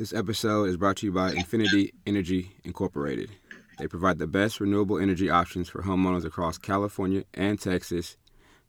This 0.00 0.14
episode 0.14 0.70
is 0.70 0.78
brought 0.78 0.96
to 0.96 1.06
you 1.06 1.12
by 1.12 1.32
Infinity 1.32 1.92
Energy 2.06 2.52
Incorporated. 2.64 3.32
They 3.78 3.86
provide 3.86 4.18
the 4.18 4.26
best 4.26 4.58
renewable 4.58 4.98
energy 4.98 5.28
options 5.28 5.68
for 5.68 5.82
homeowners 5.82 6.24
across 6.24 6.56
California 6.56 7.24
and 7.34 7.60
Texas, 7.60 8.16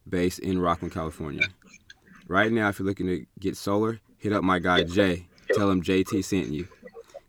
based 0.10 0.40
in 0.40 0.58
Rocklin, 0.58 0.92
California. 0.92 1.46
Right 2.28 2.52
now, 2.52 2.68
if 2.68 2.80
you're 2.80 2.86
looking 2.86 3.08
to 3.08 3.26
get 3.40 3.56
solar, 3.56 4.02
hit 4.18 4.34
up 4.34 4.44
my 4.44 4.60
guy 4.60 4.84
Jay. 4.84 5.28
Tell 5.54 5.72
him 5.72 5.82
JT 5.82 6.22
sent 6.26 6.50
you. 6.50 6.68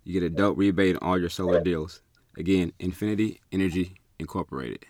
You 0.02 0.14
get 0.14 0.24
a 0.24 0.30
dope 0.30 0.58
rebate 0.58 0.96
on 0.96 1.08
all 1.08 1.16
your 1.16 1.30
solar 1.30 1.60
deals. 1.60 2.02
Again, 2.36 2.72
Infinity 2.80 3.40
Energy 3.52 3.94
Incorporated. 4.18 4.84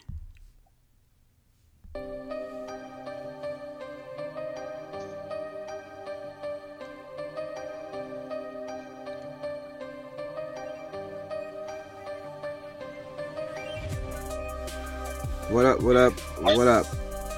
What 15.53 15.67
up, 15.67 15.83
what 15.83 15.97
up, 15.97 16.19
what 16.41 16.67
up? 16.67 16.87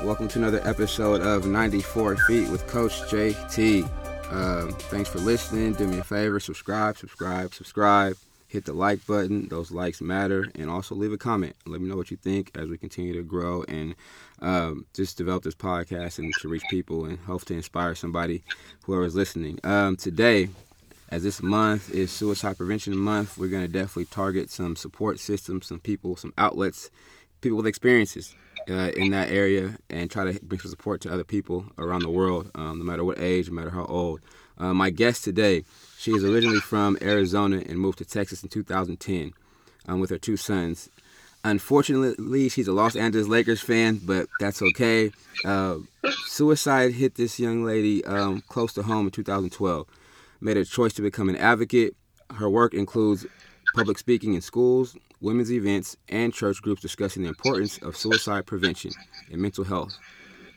Welcome 0.01 0.29
to 0.29 0.39
another 0.39 0.61
episode 0.63 1.21
of 1.21 1.49
94 1.49 2.17
Feet 2.19 2.49
with 2.49 2.65
Coach 2.69 2.93
JT. 3.11 3.83
Um, 4.33 4.71
thanks 4.71 5.11
for 5.11 5.19
listening. 5.19 5.73
Do 5.73 5.89
me 5.89 5.99
a 5.99 6.05
favor, 6.05 6.39
subscribe, 6.39 6.97
subscribe, 6.97 7.53
subscribe. 7.53 8.17
Hit 8.47 8.67
the 8.67 8.73
like 8.73 9.05
button. 9.05 9.49
Those 9.49 9.73
likes 9.73 10.01
matter. 10.01 10.47
And 10.55 10.71
also 10.71 10.95
leave 10.95 11.11
a 11.11 11.19
comment. 11.19 11.57
Let 11.67 11.81
me 11.81 11.89
know 11.89 11.97
what 11.97 12.13
you 12.13 12.17
think 12.17 12.53
as 12.55 12.69
we 12.69 12.79
continue 12.79 13.15
to 13.15 13.25
grow 13.25 13.65
and 13.65 13.97
um, 14.41 14.87
just 14.95 15.19
develop 15.19 15.43
this 15.43 15.57
podcast 15.57 16.21
and 16.21 16.33
to 16.41 16.47
reach 16.47 16.63
people 16.71 17.07
and 17.07 17.19
hope 17.19 17.45
to 17.47 17.55
inspire 17.55 17.97
somebody, 17.97 18.45
whoever's 18.85 19.17
listening. 19.17 19.59
Um, 19.65 19.97
today, 19.97 20.51
as 21.09 21.25
this 21.25 21.43
month 21.43 21.93
is 21.93 22.13
Suicide 22.13 22.59
Prevention 22.59 22.97
Month, 22.97 23.37
we're 23.37 23.49
going 23.49 23.67
to 23.67 23.69
definitely 23.69 24.05
target 24.05 24.51
some 24.51 24.77
support 24.77 25.19
systems, 25.19 25.67
some 25.67 25.81
people, 25.81 26.15
some 26.15 26.33
outlets 26.39 26.91
people 27.45 27.59
with 27.59 27.67
experiences 27.67 28.35
uh, 28.69 28.91
in 28.97 29.11
that 29.13 29.31
area 29.31 29.77
and 29.91 30.11
try 30.11 30.25
to 30.25 30.41
bring 30.43 30.61
some 30.61 30.71
support 30.71 31.01
to 31.03 31.13
other 31.13 31.25
people 31.25 31.67
around 31.79 32.01
the 32.01 32.11
world, 32.11 32.51
um, 32.55 32.79
no 32.79 32.85
matter 32.85 33.05
what 33.05 33.21
age, 33.21 33.49
no 33.49 33.55
matter 33.55 33.71
how 33.71 33.85
old. 33.85 34.21
Uh, 34.57 34.73
my 34.73 34.91
guest 34.91 35.23
today, 35.23 35.63
she 35.99 36.13
is 36.13 36.25
originally 36.25 36.61
from 36.61 36.97
Arizona 37.03 37.63
and 37.69 37.79
moved 37.79 37.99
to 37.99 38.05
Texas 38.05 38.43
in 38.43 38.49
2010 38.49 39.33
um, 39.87 40.01
with 40.01 40.11
her 40.11 40.19
two 40.19 40.37
sons. 40.37 40.89
Unfortunately, 41.45 42.49
she's 42.49 42.67
a 42.67 42.73
Los 42.73 42.97
Angeles 42.97 43.29
Lakers 43.29 43.61
fan, 43.61 44.01
but 44.03 44.27
that's 44.41 44.63
okay. 44.63 45.13
Uh, 45.45 45.77
suicide 46.25 46.93
hit 46.93 47.17
this 47.17 47.39
young 47.39 47.63
lady 47.63 48.03
um, 48.07 48.43
close 48.49 48.73
to 48.73 48.83
home 48.83 49.07
in 49.07 49.13
2012. 49.13 49.87
Made 50.41 50.57
a 50.57 50.65
choice 50.65 50.95
to 50.95 51.03
become 51.03 51.29
an 51.29 51.37
advocate. 51.37 51.95
Her 52.35 52.49
work 52.49 52.73
includes 52.73 53.27
public 53.75 53.99
speaking 53.99 54.35
in 54.35 54.41
schools, 54.41 54.97
women's 55.21 55.53
events, 55.53 55.97
and 56.09 56.33
church 56.33 56.63
groups 56.63 56.81
discussing 56.81 57.25
the 57.25 57.29
importance 57.29 57.77
of 57.79 57.97
suicide 57.97 58.47
prevention 58.47 58.93
and 59.31 59.43
mental 59.43 59.65
health. 59.65 59.99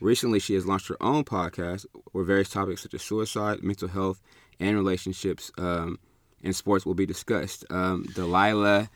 Recently, 0.00 0.38
she 0.38 0.54
has 0.54 0.64
launched 0.64 0.88
her 0.88 0.96
own 1.02 1.24
podcast 1.24 1.84
where 2.12 2.24
various 2.24 2.48
topics 2.48 2.82
such 2.82 2.94
as 2.94 3.02
suicide, 3.02 3.62
mental 3.62 3.88
health, 3.88 4.22
and 4.60 4.76
relationships 4.76 5.50
um, 5.58 5.98
and 6.44 6.54
sports 6.54 6.86
will 6.86 6.94
be 6.94 7.06
discussed. 7.06 7.64
Um, 7.70 8.06
Delilah, 8.14 8.88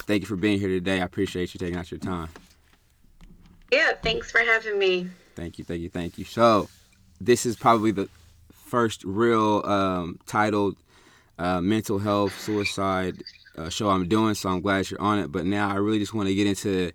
thank 0.00 0.22
you 0.22 0.26
for 0.26 0.36
being 0.36 0.58
here 0.58 0.68
today. 0.68 1.00
I 1.00 1.04
appreciate 1.04 1.54
you 1.54 1.58
taking 1.58 1.78
out 1.78 1.90
your 1.90 2.00
time. 2.00 2.28
Yeah, 3.70 3.92
thanks 4.02 4.30
for 4.30 4.40
having 4.40 4.78
me. 4.78 5.08
Thank 5.36 5.58
you, 5.58 5.64
thank 5.64 5.80
you, 5.80 5.88
thank 5.88 6.18
you. 6.18 6.24
So, 6.24 6.68
this 7.20 7.46
is 7.46 7.54
probably 7.54 7.92
the 7.92 8.08
first 8.52 9.04
real 9.04 9.64
um, 9.64 10.18
titled 10.26 10.76
uh, 11.38 11.60
mental 11.60 11.98
health, 11.98 12.38
suicide, 12.40 13.22
uh, 13.58 13.68
show 13.68 13.90
I'm 13.90 14.08
doing, 14.08 14.34
so 14.34 14.48
I'm 14.48 14.60
glad 14.60 14.90
you're 14.90 15.00
on 15.00 15.18
it. 15.18 15.32
But 15.32 15.44
now 15.44 15.68
I 15.68 15.74
really 15.74 15.98
just 15.98 16.14
want 16.14 16.28
to 16.28 16.34
get 16.34 16.46
into 16.46 16.92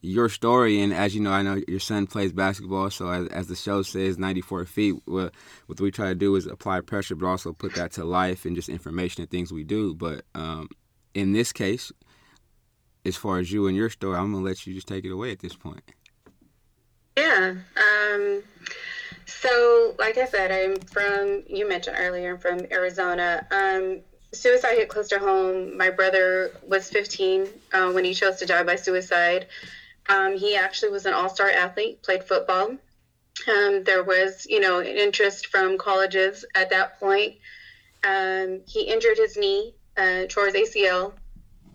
your 0.00 0.28
story. 0.28 0.80
And 0.80 0.92
as 0.92 1.14
you 1.14 1.20
know, 1.20 1.30
I 1.30 1.42
know 1.42 1.60
your 1.66 1.80
son 1.80 2.06
plays 2.06 2.32
basketball, 2.32 2.90
so 2.90 3.08
as, 3.08 3.28
as 3.28 3.46
the 3.48 3.56
show 3.56 3.82
says, 3.82 4.18
94 4.18 4.64
feet. 4.66 4.96
What, 5.04 5.32
what 5.66 5.80
we 5.80 5.90
try 5.90 6.08
to 6.08 6.14
do 6.14 6.34
is 6.36 6.46
apply 6.46 6.80
pressure, 6.80 7.14
but 7.14 7.26
also 7.26 7.52
put 7.52 7.74
that 7.74 7.92
to 7.92 8.04
life 8.04 8.44
and 8.44 8.56
just 8.56 8.68
information 8.68 9.22
and 9.22 9.30
things 9.30 9.52
we 9.52 9.64
do. 9.64 9.94
But 9.94 10.24
um, 10.34 10.68
in 11.14 11.32
this 11.32 11.52
case, 11.52 11.92
as 13.04 13.16
far 13.16 13.38
as 13.38 13.50
you 13.50 13.66
and 13.66 13.76
your 13.76 13.90
story, 13.90 14.16
I'm 14.16 14.32
gonna 14.32 14.44
let 14.44 14.66
you 14.66 14.74
just 14.74 14.88
take 14.88 15.04
it 15.04 15.12
away 15.12 15.32
at 15.32 15.40
this 15.40 15.56
point. 15.56 15.82
Yeah. 17.16 17.54
Um, 17.76 18.42
so, 19.26 19.94
like 19.98 20.18
I 20.18 20.26
said, 20.26 20.50
I'm 20.52 20.76
from. 20.80 21.42
You 21.46 21.68
mentioned 21.68 21.96
earlier, 21.98 22.34
I'm 22.34 22.38
from 22.38 22.60
Arizona. 22.70 23.46
Um, 23.50 24.00
suicide 24.32 24.76
hit 24.76 24.88
close 24.88 25.08
to 25.08 25.18
home. 25.18 25.76
My 25.76 25.90
brother 25.90 26.52
was 26.66 26.90
15 26.90 27.48
uh, 27.72 27.92
when 27.92 28.04
he 28.04 28.14
chose 28.14 28.36
to 28.36 28.46
die 28.46 28.62
by 28.62 28.76
suicide. 28.76 29.46
Um, 30.08 30.36
he 30.36 30.56
actually 30.56 30.90
was 30.90 31.06
an 31.06 31.14
all-star 31.14 31.50
athlete, 31.50 32.02
played 32.02 32.24
football. 32.24 32.76
Um, 33.46 33.84
there 33.84 34.02
was, 34.02 34.46
you 34.48 34.60
know, 34.60 34.82
interest 34.82 35.46
from 35.46 35.78
colleges 35.78 36.44
at 36.54 36.70
that 36.70 36.98
point. 36.98 37.36
Um, 38.04 38.60
he 38.66 38.82
injured 38.82 39.18
his 39.18 39.36
knee, 39.36 39.74
uh, 39.96 40.24
tore 40.28 40.46
his 40.46 40.54
ACL, 40.54 41.12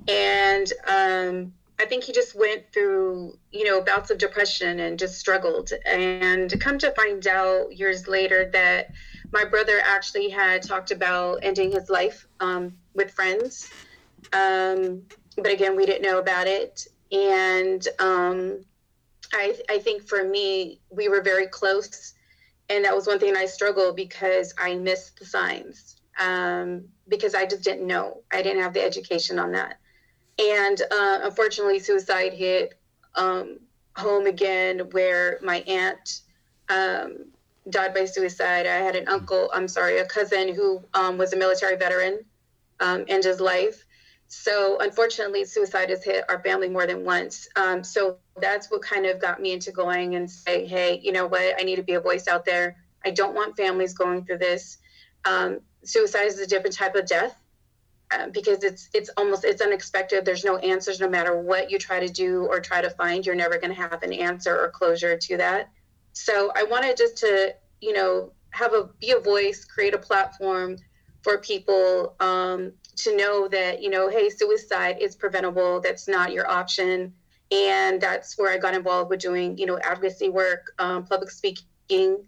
and 0.07 0.71
um, 0.87 1.53
I 1.79 1.85
think 1.85 2.03
he 2.03 2.13
just 2.13 2.35
went 2.35 2.71
through, 2.71 3.37
you 3.51 3.65
know, 3.65 3.81
bouts 3.81 4.09
of 4.09 4.17
depression 4.17 4.79
and 4.79 4.99
just 4.99 5.17
struggled. 5.17 5.71
And 5.85 6.53
come 6.59 6.77
to 6.79 6.91
find 6.91 7.25
out 7.27 7.77
years 7.77 8.07
later 8.07 8.49
that 8.53 8.91
my 9.33 9.43
brother 9.43 9.81
actually 9.83 10.29
had 10.29 10.61
talked 10.61 10.91
about 10.91 11.39
ending 11.41 11.71
his 11.71 11.89
life 11.89 12.27
um, 12.39 12.73
with 12.93 13.11
friends. 13.11 13.69
Um, 14.31 15.01
but 15.37 15.51
again, 15.51 15.75
we 15.75 15.85
didn't 15.87 16.03
know 16.03 16.19
about 16.19 16.47
it. 16.47 16.87
And 17.11 17.85
um, 17.99 18.63
I, 19.33 19.55
I 19.69 19.79
think 19.79 20.07
for 20.07 20.23
me, 20.23 20.79
we 20.91 21.09
were 21.09 21.21
very 21.21 21.47
close. 21.47 22.13
And 22.69 22.85
that 22.85 22.95
was 22.95 23.07
one 23.07 23.19
thing 23.19 23.35
I 23.35 23.45
struggled 23.45 23.95
because 23.95 24.53
I 24.57 24.75
missed 24.75 25.19
the 25.19 25.25
signs 25.25 25.97
um, 26.19 26.85
because 27.07 27.33
I 27.33 27.45
just 27.45 27.63
didn't 27.63 27.87
know. 27.87 28.21
I 28.31 28.43
didn't 28.43 28.61
have 28.61 28.73
the 28.73 28.83
education 28.83 29.39
on 29.39 29.51
that. 29.53 29.79
And 30.39 30.79
uh, 30.91 31.19
unfortunately, 31.23 31.79
suicide 31.79 32.33
hit 32.33 32.75
um, 33.15 33.59
home 33.95 34.27
again 34.27 34.79
where 34.91 35.39
my 35.41 35.57
aunt 35.67 36.21
um, 36.69 37.25
died 37.69 37.93
by 37.93 38.05
suicide. 38.05 38.65
I 38.65 38.77
had 38.77 38.95
an 38.95 39.07
uncle, 39.07 39.49
I'm 39.53 39.67
sorry, 39.67 39.99
a 39.99 40.05
cousin 40.05 40.53
who 40.53 40.83
um, 40.93 41.17
was 41.17 41.33
a 41.33 41.37
military 41.37 41.77
veteran, 41.77 42.19
um, 42.79 43.05
end 43.07 43.23
his 43.23 43.39
life. 43.39 43.85
So 44.27 44.77
unfortunately, 44.79 45.45
suicide 45.45 45.89
has 45.89 46.03
hit 46.03 46.25
our 46.27 46.41
family 46.41 46.67
more 46.67 46.87
than 46.87 47.05
once. 47.05 47.47
Um, 47.55 47.83
so 47.83 48.17
that's 48.41 48.71
what 48.71 48.81
kind 48.81 49.05
of 49.05 49.21
got 49.21 49.39
me 49.39 49.53
into 49.53 49.71
going 49.71 50.15
and 50.15 50.29
say, 50.29 50.65
hey, 50.65 50.99
you 51.03 51.11
know 51.11 51.27
what? 51.27 51.55
I 51.59 51.63
need 51.63 51.75
to 51.75 51.83
be 51.83 51.93
a 51.93 52.01
voice 52.01 52.27
out 52.27 52.43
there. 52.43 52.77
I 53.05 53.11
don't 53.11 53.35
want 53.35 53.55
families 53.55 53.93
going 53.93 54.25
through 54.25 54.39
this. 54.39 54.79
Um, 55.25 55.59
suicide 55.83 56.25
is 56.25 56.39
a 56.39 56.47
different 56.47 56.75
type 56.75 56.95
of 56.95 57.05
death. 57.05 57.37
Uh, 58.11 58.27
because 58.27 58.63
it's 58.63 58.89
it's 58.93 59.09
almost 59.17 59.43
it's 59.43 59.61
unexpected 59.61 60.23
there's 60.23 60.43
no 60.43 60.57
answers 60.57 60.99
no 60.99 61.09
matter 61.09 61.41
what 61.41 61.71
you 61.71 61.79
try 61.79 61.99
to 61.99 62.09
do 62.11 62.45
or 62.45 62.59
try 62.59 62.79
to 62.79 62.89
find 62.91 63.25
you're 63.25 63.33
never 63.33 63.57
going 63.57 63.73
to 63.73 63.81
have 63.81 64.03
an 64.03 64.13
answer 64.13 64.55
or 64.55 64.69
closure 64.69 65.17
to 65.17 65.37
that 65.37 65.69
so 66.13 66.51
I 66.55 66.63
wanted 66.63 66.95
just 66.95 67.17
to, 67.17 67.55
you 67.81 67.93
know, 67.93 68.31
have 68.51 68.73
a 68.73 68.89
be 68.99 69.11
a 69.11 69.19
voice, 69.19 69.65
create 69.65 69.93
a 69.93 69.97
platform 69.97 70.77
for 71.23 71.39
people 71.39 72.15
um, 72.19 72.71
to 72.97 73.17
know 73.17 73.47
that, 73.47 73.81
you 73.81 73.89
know, 73.89 74.09
hey, 74.09 74.29
suicide 74.29 74.97
is 75.01 75.15
preventable. 75.15 75.81
That's 75.81 76.07
not 76.07 76.31
your 76.31 76.49
option. 76.49 77.13
And 77.51 77.99
that's 77.99 78.37
where 78.37 78.51
I 78.51 78.57
got 78.57 78.73
involved 78.75 79.09
with 79.09 79.19
doing, 79.19 79.57
you 79.57 79.65
know, 79.65 79.79
advocacy 79.79 80.29
work, 80.29 80.73
um, 80.79 81.05
public 81.05 81.29
speaking, 81.29 82.25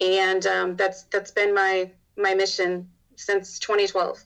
and 0.00 0.46
um, 0.46 0.76
that's 0.76 1.04
that's 1.04 1.30
been 1.30 1.54
my 1.54 1.90
my 2.16 2.34
mission 2.34 2.88
since 3.16 3.58
2012. 3.58 4.22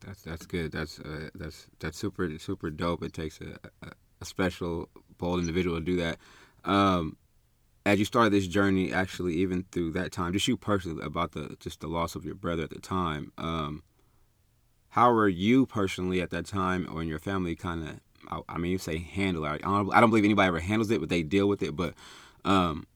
That's 0.00 0.22
that's 0.22 0.46
good. 0.46 0.72
That's 0.72 0.98
uh, 1.00 1.30
that's 1.34 1.66
that's 1.78 1.98
super 1.98 2.38
super 2.38 2.70
dope. 2.70 3.02
It 3.02 3.14
takes 3.14 3.40
a, 3.40 3.58
a, 3.86 4.24
special 4.24 4.88
bold 5.18 5.40
individual 5.40 5.78
to 5.78 5.84
do 5.84 5.96
that. 5.96 6.18
Um, 6.64 7.16
as 7.86 8.00
you 8.00 8.04
started 8.04 8.32
this 8.32 8.48
journey, 8.48 8.92
actually, 8.92 9.34
even 9.36 9.64
through 9.70 9.92
that 9.92 10.10
time, 10.10 10.32
just 10.32 10.48
you 10.48 10.56
personally 10.56 11.00
about 11.04 11.32
the 11.32 11.56
just 11.60 11.80
the 11.80 11.86
loss 11.86 12.16
of 12.16 12.24
your 12.24 12.34
brother 12.34 12.64
at 12.64 12.70
the 12.70 12.80
time. 12.80 13.32
Um, 13.38 13.84
how 14.88 15.12
were 15.12 15.28
you 15.28 15.66
personally 15.66 16.20
at 16.20 16.30
that 16.30 16.46
time, 16.46 16.88
or 16.92 17.00
in 17.00 17.06
your 17.06 17.20
family, 17.20 17.54
kind 17.54 17.88
of? 17.88 18.00
I, 18.28 18.54
I, 18.54 18.58
mean, 18.58 18.72
you 18.72 18.78
say 18.78 18.98
handle. 18.98 19.44
I 19.44 19.58
don't, 19.58 19.94
I 19.94 20.00
don't 20.00 20.10
believe 20.10 20.24
anybody 20.24 20.48
ever 20.48 20.58
handles 20.58 20.90
it, 20.90 20.98
but 20.98 21.10
they 21.10 21.22
deal 21.22 21.46
with 21.46 21.62
it. 21.62 21.76
But 21.76 21.94
um, 22.44 22.88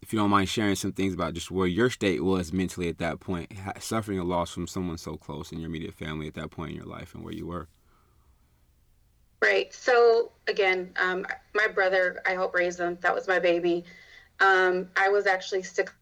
if 0.00 0.12
you 0.12 0.18
don't 0.20 0.30
mind 0.30 0.48
sharing 0.48 0.76
some 0.76 0.92
things 0.92 1.12
about 1.12 1.34
just 1.34 1.50
where 1.50 1.66
your 1.66 1.90
state 1.90 2.22
was 2.22 2.52
mentally 2.52 2.88
at 2.88 2.98
that 2.98 3.18
point, 3.18 3.50
suffering 3.80 4.20
a 4.20 4.24
loss 4.24 4.52
from 4.52 4.68
someone 4.68 4.96
so 4.96 5.16
close 5.16 5.50
in 5.50 5.58
your 5.58 5.68
immediate 5.68 5.94
family 5.94 6.28
at 6.28 6.34
that 6.34 6.52
point 6.52 6.70
in 6.70 6.76
your 6.76 6.86
life, 6.86 7.16
and 7.16 7.24
where 7.24 7.34
you 7.34 7.46
were. 7.46 7.66
Right. 9.42 9.72
So 9.72 10.32
again, 10.48 10.92
um, 10.96 11.26
my 11.54 11.68
brother, 11.68 12.20
I 12.26 12.32
helped 12.32 12.54
raise 12.54 12.80
him. 12.80 12.98
That 13.02 13.14
was 13.14 13.28
my 13.28 13.38
baby. 13.38 13.84
Um, 14.40 14.88
I 14.96 15.08
was 15.08 15.26
actually 15.26 15.62
six 15.62 15.92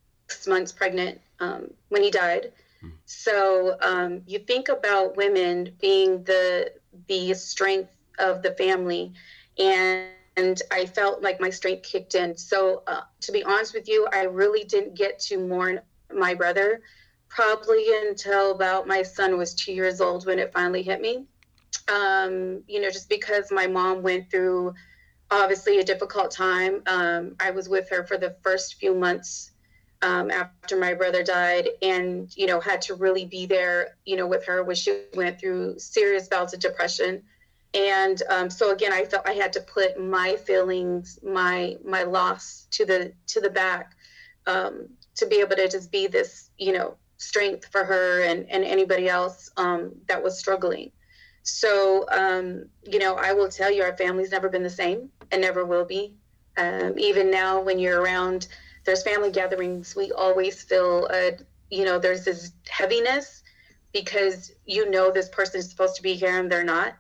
months 0.47 0.73
pregnant 0.73 1.21
um, 1.41 1.73
when 1.89 2.03
he 2.03 2.11
died. 2.11 2.53
Mm. 2.83 2.93
So 3.05 3.77
um, 3.83 4.23
you 4.27 4.39
think 4.39 4.69
about 4.69 5.17
women 5.17 5.71
being 5.81 6.25
the 6.25 6.73
the 7.09 7.35
strength 7.35 7.93
of 8.19 8.43
the 8.43 8.53
family, 8.53 9.13
and 9.59 10.09
and 10.37 10.61
I 10.71 10.87
felt 10.87 11.23
like 11.23 11.41
my 11.41 11.51
strength 11.51 11.83
kicked 11.85 12.15
in. 12.15 12.37
So 12.37 12.83
uh, 12.87 13.03
to 13.21 13.33
be 13.33 13.45
honest 13.45 13.75
with 13.75 13.89
you, 13.89 14.07
I 14.13 14.25
really 14.25 14.65
didn't 14.65 14.95
get 14.95 15.19
to 15.21 15.39
mourn 15.39 15.81
my 16.13 16.35
brother 16.35 16.81
probably 17.29 17.87
until 18.09 18.53
about 18.53 18.87
my 18.87 19.03
son 19.03 19.37
was 19.37 19.55
two 19.55 19.73
years 19.73 20.01
old 20.01 20.27
when 20.27 20.39
it 20.39 20.53
finally 20.53 20.83
hit 20.83 21.01
me. 21.01 21.25
Um, 21.89 22.63
you 22.67 22.81
know, 22.81 22.91
just 22.91 23.09
because 23.09 23.51
my 23.51 23.67
mom 23.67 24.03
went 24.03 24.31
through 24.31 24.75
obviously 25.31 25.79
a 25.79 25.85
difficult 25.85 26.31
time. 26.31 26.83
Um, 26.87 27.37
I 27.41 27.51
was 27.51 27.69
with 27.69 27.89
her 27.91 28.05
for 28.05 28.17
the 28.17 28.37
first 28.43 28.75
few 28.77 28.95
months 28.95 29.53
um, 30.03 30.31
after 30.31 30.79
my 30.79 30.95
brother 30.95 31.23
died 31.23 31.69
and, 31.83 32.31
you 32.37 32.47
know, 32.47 32.61
had 32.61 32.83
to 32.83 32.95
really 32.95 33.25
be 33.25 33.47
there, 33.47 33.97
you 34.05 34.17
know, 34.17 34.27
with 34.27 34.45
her 34.47 34.63
when 34.63 34.77
she 34.77 35.05
went 35.15 35.41
through 35.41 35.79
serious 35.79 36.29
bouts 36.29 36.53
of 36.53 36.61
depression. 36.61 37.23
And 37.73 38.23
um, 38.29 38.51
so 38.51 38.73
again, 38.73 38.93
I 38.93 39.05
felt 39.05 39.27
I 39.27 39.33
had 39.33 39.53
to 39.55 39.61
put 39.61 40.01
my 40.01 40.37
feelings, 40.37 41.19
my 41.25 41.77
my 41.85 42.05
loss 42.05 42.69
to 42.73 42.85
the 42.85 43.13
to 43.29 43.41
the 43.41 43.51
back 43.51 43.97
um, 44.47 44.89
to 45.17 45.27
be 45.27 45.41
able 45.41 45.57
to 45.57 45.69
just 45.69 45.91
be 45.91 46.07
this, 46.07 46.51
you 46.57 46.73
know, 46.73 46.97
strength 47.17 47.67
for 47.73 47.85
her 47.85 48.23
and, 48.23 48.49
and 48.51 48.65
anybody 48.65 49.09
else 49.09 49.51
um, 49.57 49.93
that 50.07 50.23
was 50.23 50.39
struggling. 50.39 50.93
So, 51.45 52.07
um, 52.11 52.65
you 52.85 52.99
know, 52.99 53.17
I 53.17 53.33
will 53.33 53.49
tell 53.49 53.71
you, 53.71 53.83
our 53.83 53.97
family's 53.97 54.31
never 54.31 54.49
been 54.49 54.63
the 54.63 54.71
same 54.71 55.11
and 55.31 55.43
never 55.43 55.65
will 55.65 55.85
be. 55.85 56.15
Um, 56.57 56.99
even 56.99 57.31
now, 57.31 57.61
when 57.61 57.79
you're 57.79 58.01
around, 58.01 58.49
there's 58.85 59.03
family 59.03 59.31
gatherings, 59.31 59.95
we 59.95 60.11
always 60.13 60.63
feel, 60.63 61.09
uh, 61.13 61.33
you 61.71 61.85
know, 61.85 61.99
there's 61.99 62.25
this 62.25 62.53
heaviness 62.69 63.43
because 63.93 64.53
you 64.67 64.91
know 64.91 65.11
this 65.11 65.29
person 65.29 65.61
is 65.61 65.71
supposed 65.71 65.97
to 65.97 66.03
be 66.03 66.15
here 66.15 66.39
and 66.39 66.51
they're 66.51 66.65
not. 66.65 66.95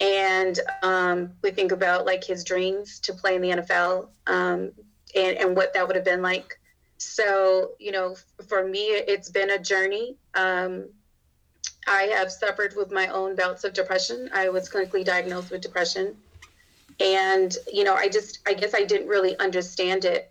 And 0.00 0.58
um, 0.82 1.32
we 1.42 1.50
think 1.50 1.72
about 1.72 2.04
like 2.04 2.24
his 2.24 2.44
dreams 2.44 2.98
to 3.00 3.14
play 3.14 3.36
in 3.36 3.42
the 3.42 3.50
NFL 3.50 4.08
um, 4.26 4.72
and, 5.14 5.36
and 5.38 5.56
what 5.56 5.72
that 5.74 5.86
would 5.86 5.96
have 5.96 6.04
been 6.04 6.20
like. 6.20 6.58
So, 6.98 7.72
you 7.78 7.92
know, 7.92 8.16
for 8.48 8.66
me, 8.66 8.86
it's 8.86 9.30
been 9.30 9.50
a 9.50 9.58
journey. 9.58 10.16
Um, 10.34 10.88
I 11.86 12.04
have 12.14 12.32
suffered 12.32 12.74
with 12.76 12.90
my 12.90 13.08
own 13.08 13.36
bouts 13.36 13.64
of 13.64 13.74
depression. 13.74 14.30
I 14.32 14.48
was 14.48 14.68
clinically 14.68 15.04
diagnosed 15.04 15.50
with 15.50 15.60
depression. 15.60 16.16
And, 17.00 17.56
you 17.72 17.84
know, 17.84 17.94
I 17.94 18.08
just, 18.08 18.40
I 18.46 18.54
guess 18.54 18.74
I 18.74 18.84
didn't 18.84 19.08
really 19.08 19.38
understand 19.38 20.04
it. 20.04 20.30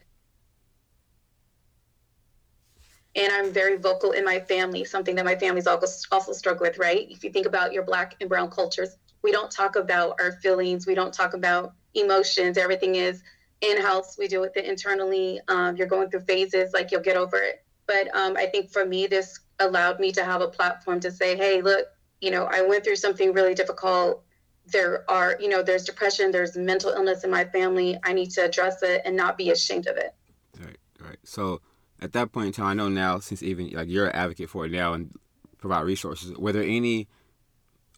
And 3.15 3.31
I'm 3.31 3.51
very 3.51 3.77
vocal 3.77 4.11
in 4.11 4.25
my 4.25 4.39
family, 4.39 4.83
something 4.85 5.15
that 5.15 5.25
my 5.25 5.35
family's 5.35 5.67
also, 5.67 5.85
also 6.11 6.33
struggle 6.33 6.65
with, 6.65 6.79
right? 6.79 7.05
If 7.11 7.23
you 7.23 7.31
think 7.31 7.45
about 7.45 7.71
your 7.71 7.83
black 7.83 8.15
and 8.21 8.29
brown 8.29 8.49
cultures, 8.49 8.95
we 9.21 9.31
don't 9.31 9.51
talk 9.51 9.75
about 9.75 10.15
our 10.19 10.31
feelings, 10.33 10.88
we 10.88 10.95
don't 10.95 11.13
talk 11.13 11.33
about 11.33 11.73
emotions. 11.94 12.57
Everything 12.57 12.95
is 12.95 13.21
in 13.61 13.79
house, 13.79 14.17
we 14.17 14.27
deal 14.27 14.41
with 14.41 14.57
it 14.57 14.65
internally. 14.65 15.39
Um, 15.47 15.77
you're 15.77 15.88
going 15.88 16.09
through 16.09 16.21
phases, 16.21 16.73
like 16.73 16.91
you'll 16.91 17.01
get 17.01 17.15
over 17.15 17.38
it. 17.38 17.63
But 17.85 18.13
um, 18.15 18.35
I 18.35 18.47
think 18.47 18.71
for 18.71 18.85
me, 18.85 19.07
this 19.07 19.39
allowed 19.63 20.00
me 20.00 20.12
to 20.12 20.24
have 20.24 20.42
a 20.42 20.48
platform 20.48 21.00
to 21.01 21.12
say, 21.12 21.36
hey, 21.36 21.62
look, 21.62 21.88
you 22.21 22.31
know, 22.31 22.45
I 22.45 22.62
went 22.62 22.83
through 22.83 22.95
something 22.95 23.33
really 23.33 23.54
difficult. 23.54 24.24
There 24.65 25.10
are, 25.10 25.38
you 25.39 25.50
know, 25.50 25.62
there's 25.62 25.83
depression, 25.83 26.31
there's 26.31 26.56
mental 26.56 26.92
illness 26.92 27.24
in 27.24 27.31
my 27.31 27.44
family. 27.45 27.98
I 28.04 28.13
need 28.13 28.31
to 28.31 28.45
address 28.45 28.81
it 28.81 29.01
and 29.04 29.15
not 29.15 29.38
be 29.38 29.51
ashamed 29.51 29.88
of 29.88 29.98
it. 29.98 30.15
Right, 30.60 30.77
right. 31.01 31.18
So 31.24 31.62
at 32.01 32.13
that 32.13 32.31
point 32.31 32.48
in 32.48 32.54
time, 32.54 32.68
I 32.68 32.74
know 32.74 32.89
now, 32.89 33.19
since 33.19 33.44
even 33.44 33.71
like 33.71 33.89
you're 33.89 34.07
an 34.07 34.15
advocate 34.15 34.50
for 34.50 34.65
it 34.65 34.71
now 34.71 34.94
and 34.94 35.13
provide 35.57 35.81
resources, 35.81 36.38
were 36.38 36.54
there 36.54 36.63
any 36.63 37.07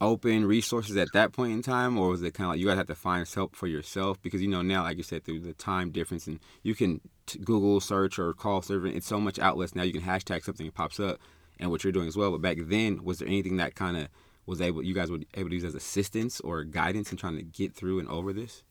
open 0.02 0.46
resources 0.46 0.98
at 0.98 1.08
that 1.14 1.32
point 1.32 1.54
in 1.54 1.62
time, 1.62 1.98
or 1.98 2.10
was 2.10 2.22
it 2.24 2.34
kind 2.34 2.48
of 2.48 2.52
like 2.54 2.60
you 2.60 2.68
guys 2.68 2.78
have 2.78 2.88
to 2.88 2.96
find 2.96 3.28
help 3.28 3.56
for 3.56 3.68
yourself? 3.68 4.22
Because 4.22 4.42
you 4.42 4.48
know 4.48 4.62
now, 4.62 4.84
like 4.84 4.98
you 4.98 5.04
said, 5.04 5.24
through 5.24 5.40
the 5.40 5.54
time 5.54 5.92
difference, 5.92 6.28
and 6.28 6.40
you 6.64 6.74
can 6.76 7.00
t- 7.28 7.40
Google 7.40 7.80
search 7.80 8.18
or 8.18 8.34
call 8.34 8.62
server. 8.62 8.88
It's 8.88 9.08
so 9.08 9.20
much 9.20 9.40
outlets 9.40 9.76
now. 9.76 9.84
You 9.84 9.94
can 9.94 10.02
hashtag 10.02 10.44
something, 10.44 10.66
it 10.66 10.74
pops 10.74 11.00
up 11.00 11.20
and 11.60 11.72
what 11.72 11.84
you're 11.84 11.94
doing 11.94 12.08
as 12.08 12.18
well. 12.18 12.32
But 12.32 12.42
back 12.42 12.58
then, 12.62 13.04
was 13.04 13.20
there 13.20 13.28
anything 13.28 13.58
that 13.58 13.76
kind 13.76 13.98
of 13.98 14.08
was 14.46 14.62
able 14.62 14.84
you 14.84 14.94
guys 14.94 15.10
were 15.10 15.20
able 15.34 15.50
to 15.50 15.56
use 15.56 15.64
as 15.64 15.76
assistance 15.76 16.40
or 16.42 16.64
guidance 16.64 17.12
in 17.12 17.18
trying 17.18 17.38
to 17.38 17.44
get 17.44 17.74
through 17.74 18.00
and 18.00 18.08
over 18.10 18.34
this? 18.34 18.64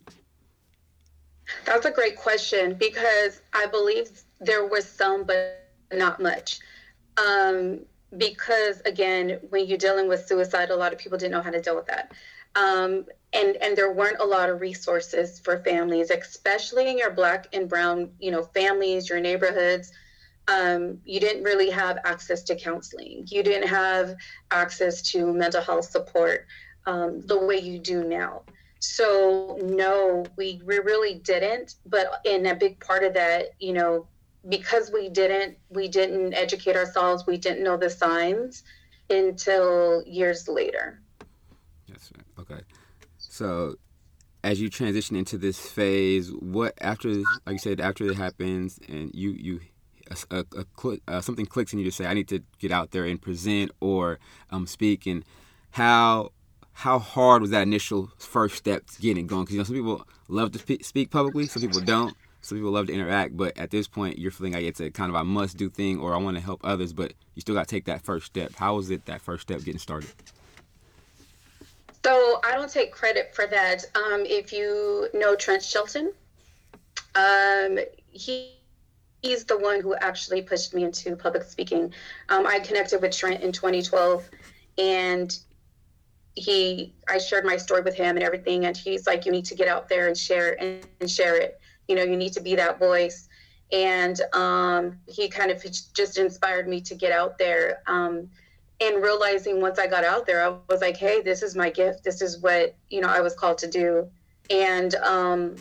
That's 1.66 1.84
a 1.84 1.90
great 1.90 2.16
question 2.16 2.74
because 2.74 3.42
I 3.52 3.66
believe 3.66 4.22
there 4.40 4.66
was 4.66 4.88
some, 4.88 5.24
but 5.24 5.68
not 5.92 6.20
much. 6.20 6.60
Um, 7.18 7.80
because 8.16 8.80
again, 8.82 9.40
when 9.50 9.66
you're 9.66 9.78
dealing 9.78 10.08
with 10.08 10.26
suicide, 10.26 10.70
a 10.70 10.76
lot 10.76 10.92
of 10.92 10.98
people 10.98 11.18
didn't 11.18 11.32
know 11.32 11.42
how 11.42 11.50
to 11.50 11.60
deal 11.60 11.76
with 11.76 11.86
that. 11.86 12.12
Um, 12.56 13.06
and 13.32 13.56
and 13.56 13.76
there 13.76 13.92
weren't 13.92 14.20
a 14.20 14.24
lot 14.24 14.48
of 14.48 14.60
resources 14.60 15.40
for 15.40 15.58
families, 15.58 16.10
especially 16.10 16.88
in 16.88 16.96
your 16.96 17.10
black 17.10 17.48
and 17.52 17.68
brown, 17.68 18.10
you 18.20 18.30
know, 18.30 18.42
families, 18.42 19.08
your 19.08 19.18
neighborhoods 19.18 19.92
um, 20.48 20.98
you 21.04 21.20
didn't 21.20 21.42
really 21.42 21.70
have 21.70 21.98
access 22.04 22.42
to 22.44 22.56
counseling. 22.56 23.26
You 23.28 23.42
didn't 23.42 23.68
have 23.68 24.14
access 24.50 25.02
to 25.12 25.32
mental 25.32 25.62
health 25.62 25.86
support 25.86 26.46
um, 26.86 27.20
the 27.22 27.38
way 27.38 27.58
you 27.58 27.78
do 27.78 28.04
now. 28.04 28.42
So 28.78 29.58
no, 29.62 30.26
we, 30.36 30.60
we 30.64 30.78
really 30.78 31.14
didn't. 31.14 31.76
But 31.86 32.20
in 32.24 32.46
a 32.46 32.54
big 32.54 32.78
part 32.80 33.04
of 33.04 33.14
that, 33.14 33.50
you 33.58 33.72
know, 33.72 34.06
because 34.48 34.90
we 34.92 35.08
didn't, 35.08 35.56
we 35.70 35.88
didn't 35.88 36.34
educate 36.34 36.76
ourselves. 36.76 37.24
We 37.26 37.38
didn't 37.38 37.64
know 37.64 37.78
the 37.78 37.88
signs 37.88 38.62
until 39.08 40.02
years 40.06 40.48
later. 40.48 41.00
Yes. 41.86 42.12
Okay. 42.38 42.60
So 43.16 43.76
as 44.42 44.60
you 44.60 44.68
transition 44.68 45.16
into 45.16 45.38
this 45.38 45.58
phase, 45.58 46.30
what 46.30 46.74
after, 46.82 47.08
like 47.08 47.52
you 47.52 47.58
said, 47.58 47.80
after 47.80 48.04
it 48.04 48.16
happens, 48.16 48.78
and 48.86 49.10
you 49.14 49.30
you 49.30 49.60
a, 50.30 50.44
a, 50.56 50.98
uh, 51.08 51.20
something 51.20 51.46
clicks 51.46 51.72
and 51.72 51.80
you 51.80 51.86
just 51.86 51.96
say, 51.96 52.06
I 52.06 52.14
need 52.14 52.28
to 52.28 52.40
get 52.58 52.70
out 52.70 52.90
there 52.90 53.04
and 53.04 53.20
present 53.20 53.70
or 53.80 54.18
um, 54.50 54.66
speak, 54.66 55.06
and 55.06 55.24
how 55.72 56.30
how 56.74 56.98
hard 56.98 57.40
was 57.40 57.50
that 57.50 57.62
initial 57.62 58.10
first 58.18 58.56
step 58.56 58.84
getting 59.00 59.26
going? 59.26 59.44
Because 59.44 59.54
you 59.54 59.58
know 59.58 59.64
some 59.64 59.76
people 59.76 60.06
love 60.28 60.52
to 60.52 60.84
speak 60.84 61.10
publicly, 61.10 61.46
some 61.46 61.62
people 61.62 61.80
don't. 61.80 62.14
Some 62.40 62.58
people 62.58 62.72
love 62.72 62.88
to 62.88 62.92
interact, 62.92 63.38
but 63.38 63.56
at 63.56 63.70
this 63.70 63.88
point, 63.88 64.18
you're 64.18 64.30
feeling 64.30 64.52
like 64.52 64.64
it's 64.64 64.78
a 64.78 64.90
kind 64.90 65.08
of 65.08 65.14
a 65.14 65.24
must 65.24 65.56
do 65.56 65.70
thing, 65.70 65.98
or 65.98 66.14
I 66.14 66.18
want 66.18 66.36
to 66.36 66.42
help 66.42 66.60
others, 66.62 66.92
but 66.92 67.14
you 67.34 67.40
still 67.40 67.54
got 67.54 67.66
to 67.66 67.74
take 67.74 67.86
that 67.86 68.04
first 68.04 68.26
step. 68.26 68.52
How 68.56 68.76
was 68.76 68.90
it 68.90 69.06
that 69.06 69.22
first 69.22 69.44
step 69.44 69.64
getting 69.64 69.78
started? 69.78 70.10
So 72.04 72.40
I 72.44 72.52
don't 72.52 72.70
take 72.70 72.92
credit 72.92 73.34
for 73.34 73.46
that. 73.46 73.86
Um, 73.94 74.24
if 74.26 74.52
you 74.52 75.08
know 75.14 75.34
Trent 75.36 75.62
Shelton, 75.62 76.12
um, 77.14 77.78
he 78.10 78.52
he's 79.24 79.44
the 79.44 79.58
one 79.58 79.80
who 79.80 79.94
actually 79.94 80.42
pushed 80.42 80.74
me 80.74 80.84
into 80.84 81.16
public 81.16 81.44
speaking. 81.44 81.92
Um, 82.28 82.46
I 82.46 82.58
connected 82.58 83.00
with 83.00 83.16
Trent 83.16 83.42
in 83.42 83.52
2012, 83.52 84.28
and 84.76 85.38
he 86.34 86.92
I 87.08 87.18
shared 87.18 87.44
my 87.44 87.56
story 87.56 87.82
with 87.82 87.94
him 87.94 88.16
and 88.16 88.24
everything, 88.24 88.66
and 88.66 88.76
he's 88.76 89.06
like, 89.06 89.24
"You 89.24 89.32
need 89.32 89.46
to 89.46 89.54
get 89.54 89.68
out 89.68 89.88
there 89.88 90.08
and 90.08 90.16
share 90.16 90.60
and, 90.62 90.86
and 91.00 91.10
share 91.10 91.36
it. 91.40 91.58
You 91.88 91.96
know, 91.96 92.02
you 92.02 92.16
need 92.16 92.32
to 92.34 92.40
be 92.40 92.54
that 92.56 92.78
voice." 92.78 93.28
And 93.72 94.20
um, 94.34 94.98
he 95.08 95.28
kind 95.28 95.50
of 95.50 95.64
just 95.94 96.18
inspired 96.18 96.68
me 96.68 96.80
to 96.82 96.94
get 96.94 97.12
out 97.12 97.38
there. 97.38 97.82
Um, 97.86 98.28
and 98.80 99.02
realizing 99.02 99.60
once 99.60 99.78
I 99.78 99.86
got 99.86 100.04
out 100.04 100.26
there, 100.26 100.44
I 100.44 100.54
was 100.68 100.82
like, 100.82 100.98
"Hey, 100.98 101.22
this 101.22 101.42
is 101.42 101.56
my 101.56 101.70
gift. 101.70 102.04
This 102.04 102.20
is 102.20 102.42
what 102.42 102.76
you 102.90 103.00
know 103.00 103.08
I 103.08 103.20
was 103.20 103.34
called 103.34 103.58
to 103.58 103.68
do." 103.68 104.10
And 104.50 104.94
um, 104.96 105.54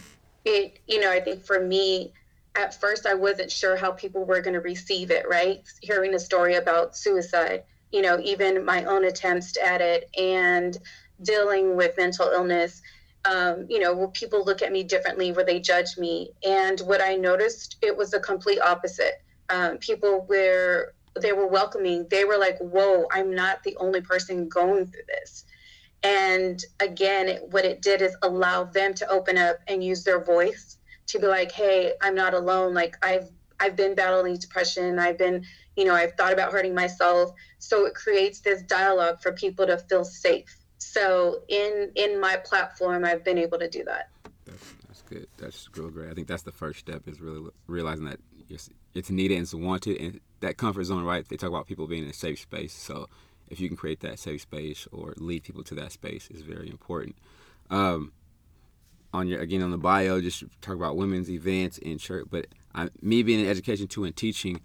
it, 0.44 0.80
you 0.88 1.00
know, 1.00 1.10
I 1.10 1.22
think 1.22 1.46
for 1.46 1.62
me 1.62 2.12
at 2.56 2.80
first 2.80 3.06
I 3.06 3.14
wasn't 3.14 3.52
sure 3.52 3.76
how 3.76 3.92
people 3.92 4.26
were 4.26 4.42
going 4.42 4.54
to 4.54 4.60
receive 4.60 5.12
it, 5.12 5.26
right? 5.30 5.62
Hearing 5.82 6.14
a 6.14 6.20
story 6.20 6.56
about 6.56 6.96
suicide, 6.96 7.64
you 7.92 8.02
know, 8.02 8.20
even 8.20 8.66
my 8.66 8.84
own 8.86 9.06
attempts 9.06 9.58
at 9.58 9.82
it 9.82 10.10
and 10.18 10.78
dealing 11.22 11.76
with 11.76 11.98
mental 11.98 12.30
illness. 12.30 12.82
Um, 13.26 13.66
you 13.70 13.80
know, 13.80 13.94
will 13.94 14.10
people 14.10 14.44
look 14.44 14.62
at 14.62 14.72
me 14.72 14.84
differently? 14.84 15.32
Will 15.32 15.46
they 15.46 15.60
judge 15.60 15.98
me? 15.98 16.32
And 16.46 16.80
what 16.82 17.02
I 17.02 17.16
noticed, 17.16 17.78
it 17.82 17.96
was 17.96 18.12
the 18.12 18.20
complete 18.20 18.62
opposite. 18.62 19.22
Um, 19.50 19.78
people 19.78 20.26
were 20.28 20.94
they 21.20 21.32
were 21.32 21.48
welcoming. 21.48 22.08
They 22.10 22.26
were 22.26 22.38
like, 22.38 22.58
"Whoa, 22.58 23.06
I'm 23.12 23.36
not 23.36 23.62
the 23.64 23.78
only 23.78 24.02
person 24.02 24.50
going 24.50 24.88
through 24.88 25.04
this." 25.08 25.46
And 26.02 26.62
again, 26.80 27.30
it, 27.30 27.44
what 27.52 27.66
it 27.66 27.82
did 27.82 28.02
is 28.02 28.16
allow 28.24 28.66
them 28.66 28.94
to 28.96 29.10
open 29.10 29.38
up 29.38 29.58
and 29.68 29.84
use 29.84 30.04
their 30.04 30.24
voice 30.24 30.78
to 31.14 31.20
be 31.20 31.28
like, 31.28 31.52
hey, 31.52 31.94
I'm 32.02 32.16
not 32.16 32.34
alone. 32.34 32.74
Like 32.74 32.98
I've 33.04 33.30
I've 33.60 33.76
been 33.76 33.96
battling 33.96 34.36
depression. 34.38 35.00
I've 35.00 35.18
been, 35.18 35.46
you 35.78 35.86
know, 35.86 35.96
I've 35.96 36.14
thought 36.16 36.34
about 36.34 36.52
hurting 36.52 36.76
myself. 36.76 37.32
So 37.60 37.86
it 37.86 37.94
creates 37.94 38.42
this 38.42 38.62
dialogue 38.64 39.22
for 39.22 39.32
people 39.32 39.66
to 39.68 39.78
feel 39.78 40.04
safe. 40.04 40.58
So 40.80 41.44
in 41.48 41.92
in 41.96 42.20
my 42.20 42.36
platform, 42.38 43.06
I've 43.06 43.24
been 43.24 43.38
able 43.38 43.60
to 43.60 43.70
do 43.70 43.84
that. 43.86 44.10
That's, 44.46 44.74
that's 44.88 45.02
good. 45.04 45.28
That's 45.38 45.70
real 45.78 45.90
great. 45.90 46.10
I 46.10 46.14
think 46.14 46.28
that's 46.28 46.44
the 46.44 46.52
first 46.52 46.80
step 46.80 47.08
is 47.08 47.22
really 47.22 47.50
realizing 47.68 48.06
that 48.06 48.20
it's 48.94 49.10
needed 49.10 49.36
and 49.36 49.44
it's 49.44 49.54
wanted, 49.54 50.00
and 50.02 50.20
that 50.42 50.58
comfort 50.58 50.84
zone, 50.84 51.04
right? 51.04 51.28
They 51.28 51.38
talk 51.38 51.50
about 51.50 51.68
people 51.68 51.88
being 51.88 52.04
in 52.04 52.10
a 52.10 52.14
safe 52.14 52.40
space. 52.40 52.74
So 52.74 53.08
if 53.50 53.60
you 53.60 53.68
can 53.68 53.78
create 53.78 54.02
that 54.02 54.20
safe 54.20 54.42
space 54.42 54.88
or 54.92 55.14
lead 55.18 55.44
people 55.44 55.64
to 55.64 55.76
that 55.76 55.92
space, 55.92 56.30
is 56.30 56.42
very 56.42 56.70
important. 56.70 57.16
Um, 57.70 58.12
on 59.14 59.28
your 59.28 59.40
again 59.40 59.62
on 59.62 59.72
the 59.72 59.78
bio, 59.78 60.20
just 60.20 60.44
talk 60.62 60.76
about 60.76 60.98
women's 60.98 61.30
events 61.30 61.78
in 61.78 61.98
church. 61.98 62.26
But 62.30 62.48
I, 62.74 62.90
me 63.02 63.24
being 63.24 63.40
in 63.42 63.48
education 63.48 63.88
too 63.88 64.04
and 64.04 64.16
teaching, 64.16 64.60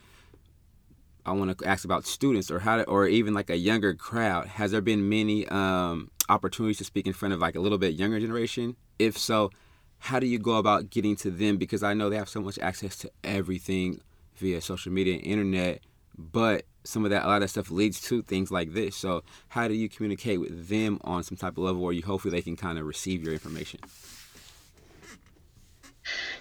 I 1.27 1.33
want 1.33 1.57
to 1.57 1.67
ask 1.67 1.85
about 1.85 2.07
students 2.07 2.51
or 2.51 2.59
how 2.59 2.79
to, 2.79 2.85
or 2.85 3.07
even 3.07 3.35
like 3.35 3.51
a 3.51 3.57
younger 3.57 3.95
crowd. 3.95 4.47
Has 4.47 4.71
there 4.71 4.81
been 4.81 5.09
many 5.09 5.47
um, 5.49 6.11
opportunities 6.29 6.79
to 6.79 6.85
speak 6.85 7.07
in 7.07 7.13
front 7.13 7.35
of 7.35 7.41
like 7.41 7.55
a 7.55 7.61
little 7.61 7.79
bit 7.79 7.95
younger 7.95 8.19
generation? 8.19 8.77
If 8.99 9.19
so, 9.19 9.51
how 9.99 10.19
do 10.19 10.27
you 10.27 10.39
go 10.39 10.57
about 10.57 10.91
getting 10.91 11.17
to 11.17 11.31
them? 11.31 11.59
Because 11.59 11.83
I 11.83 11.95
know 11.95 12.09
they 12.09 12.17
have 12.17 12.29
so 12.29 12.41
much 12.41 12.59
access 12.59 12.97
to 12.99 13.11
everything 13.23 14.01
via 14.37 14.61
social 14.61 14.93
media 14.93 15.15
and 15.15 15.25
internet, 15.25 15.81
but 16.17 16.65
some 16.85 17.05
of 17.05 17.11
that 17.11 17.25
a 17.25 17.27
lot 17.27 17.43
of 17.43 17.51
stuff 17.51 17.71
leads 17.71 18.01
to 18.01 18.23
things 18.23 18.51
like 18.51 18.73
this. 18.73 18.97
So 18.97 19.23
how 19.49 19.69
do 19.69 19.75
you 19.75 19.91
communicate 19.91 20.41
with 20.41 20.69
them 20.69 20.99
on 21.03 21.23
some 21.23 21.37
type 21.37 21.53
of 21.53 21.59
level 21.59 21.83
where 21.83 21.93
you 21.93 22.03
hopefully 22.03 22.33
they 22.33 22.43
can 22.43 22.57
kind 22.57 22.79
of 22.79 22.87
receive 22.87 23.23
your 23.23 23.35
information? 23.35 23.81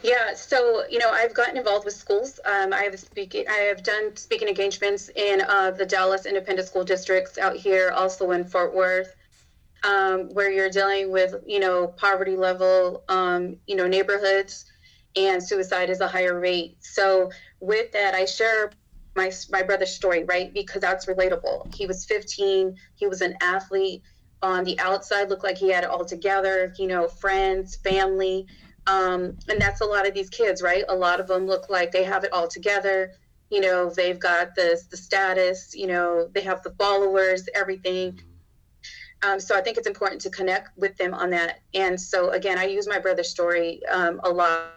Yeah, 0.04 0.34
so 0.36 0.84
you 0.90 1.00
know, 1.00 1.10
I've 1.10 1.34
gotten 1.34 1.58
involved 1.58 1.86
with 1.86 1.96
schools. 1.96 2.40
Um, 2.46 2.74
I 2.74 2.84
have 2.84 3.00
speaking, 3.00 3.46
I 3.50 3.60
have 3.70 3.84
done 3.84 4.16
speaking 4.16 4.48
engagements 4.48 5.10
in 5.16 5.42
uh, 5.42 5.72
the 5.72 5.86
Dallas 5.86 6.26
Independent 6.26 6.68
School 6.68 6.84
Districts 6.84 7.38
out 7.38 7.56
here, 7.56 7.92
also 7.92 8.32
in 8.32 8.46
Fort 8.46 8.76
Worth, 8.76 9.16
um, 9.84 10.30
where 10.34 10.52
you're 10.52 10.70
dealing 10.70 11.12
with 11.12 11.36
you 11.46 11.60
know 11.60 11.88
poverty 11.88 12.36
level, 12.36 13.04
um, 13.10 13.58
you 13.66 13.76
know 13.76 13.88
neighborhoods, 13.88 14.66
and 15.16 15.42
suicide 15.42 15.90
is 15.90 16.00
a 16.00 16.08
higher 16.08 16.40
rate. 16.40 16.78
So 16.80 17.32
with 17.60 17.92
that, 17.94 18.14
I 18.14 18.26
share 18.26 18.72
my 19.16 19.32
my 19.50 19.64
brother's 19.64 19.94
story, 19.94 20.24
right? 20.26 20.54
Because 20.54 20.82
that's 20.82 21.08
relatable. 21.08 21.74
He 21.74 21.88
was 21.88 22.06
15. 22.06 22.76
He 22.96 23.08
was 23.08 23.22
an 23.22 23.36
athlete. 23.42 24.04
On 24.44 24.64
the 24.64 24.80
outside, 24.80 25.30
looked 25.30 25.44
like 25.44 25.58
he 25.58 25.72
had 25.72 25.84
it 25.84 25.90
all 25.90 26.06
together. 26.06 26.72
You 26.78 26.86
know, 26.86 27.08
friends, 27.08 27.78
family 27.78 28.46
um, 28.88 29.38
and 29.50 29.60
that's 29.60 29.82
a 29.82 29.86
lot 29.86 30.08
of 30.08 30.14
these 30.14 30.30
kids, 30.30 30.62
right? 30.62 30.86
A 30.88 30.96
lot 30.96 31.20
of 31.20 31.28
them 31.28 31.46
look 31.46 31.70
like 31.70 31.92
they 31.92 32.04
have 32.04 32.24
it 32.24 32.32
all 32.32 32.48
together. 32.48 33.12
You 33.50 33.62
know, 33.62 33.90
they've 33.90 34.20
got 34.20 34.56
the 34.56 34.82
the 34.90 34.98
status. 34.98 35.76
You 35.76 35.88
know, 35.88 36.30
they 36.34 36.42
have 36.42 36.64
the 36.64 36.72
followers, 36.72 37.48
everything. 37.54 38.20
Um, 39.24 39.40
so 39.40 39.58
I 39.58 39.62
think 39.62 39.78
it's 39.78 39.88
important 39.88 40.22
to 40.22 40.30
connect 40.30 40.78
with 40.78 40.96
them 40.98 41.14
on 41.14 41.32
that. 41.32 41.60
And 41.74 42.00
so 42.00 42.30
again, 42.32 42.58
I 42.58 42.66
use 42.66 42.88
my 42.88 43.00
brother's 43.00 43.30
story 43.30 43.82
um, 43.92 44.22
a 44.24 44.30
lot 44.30 44.70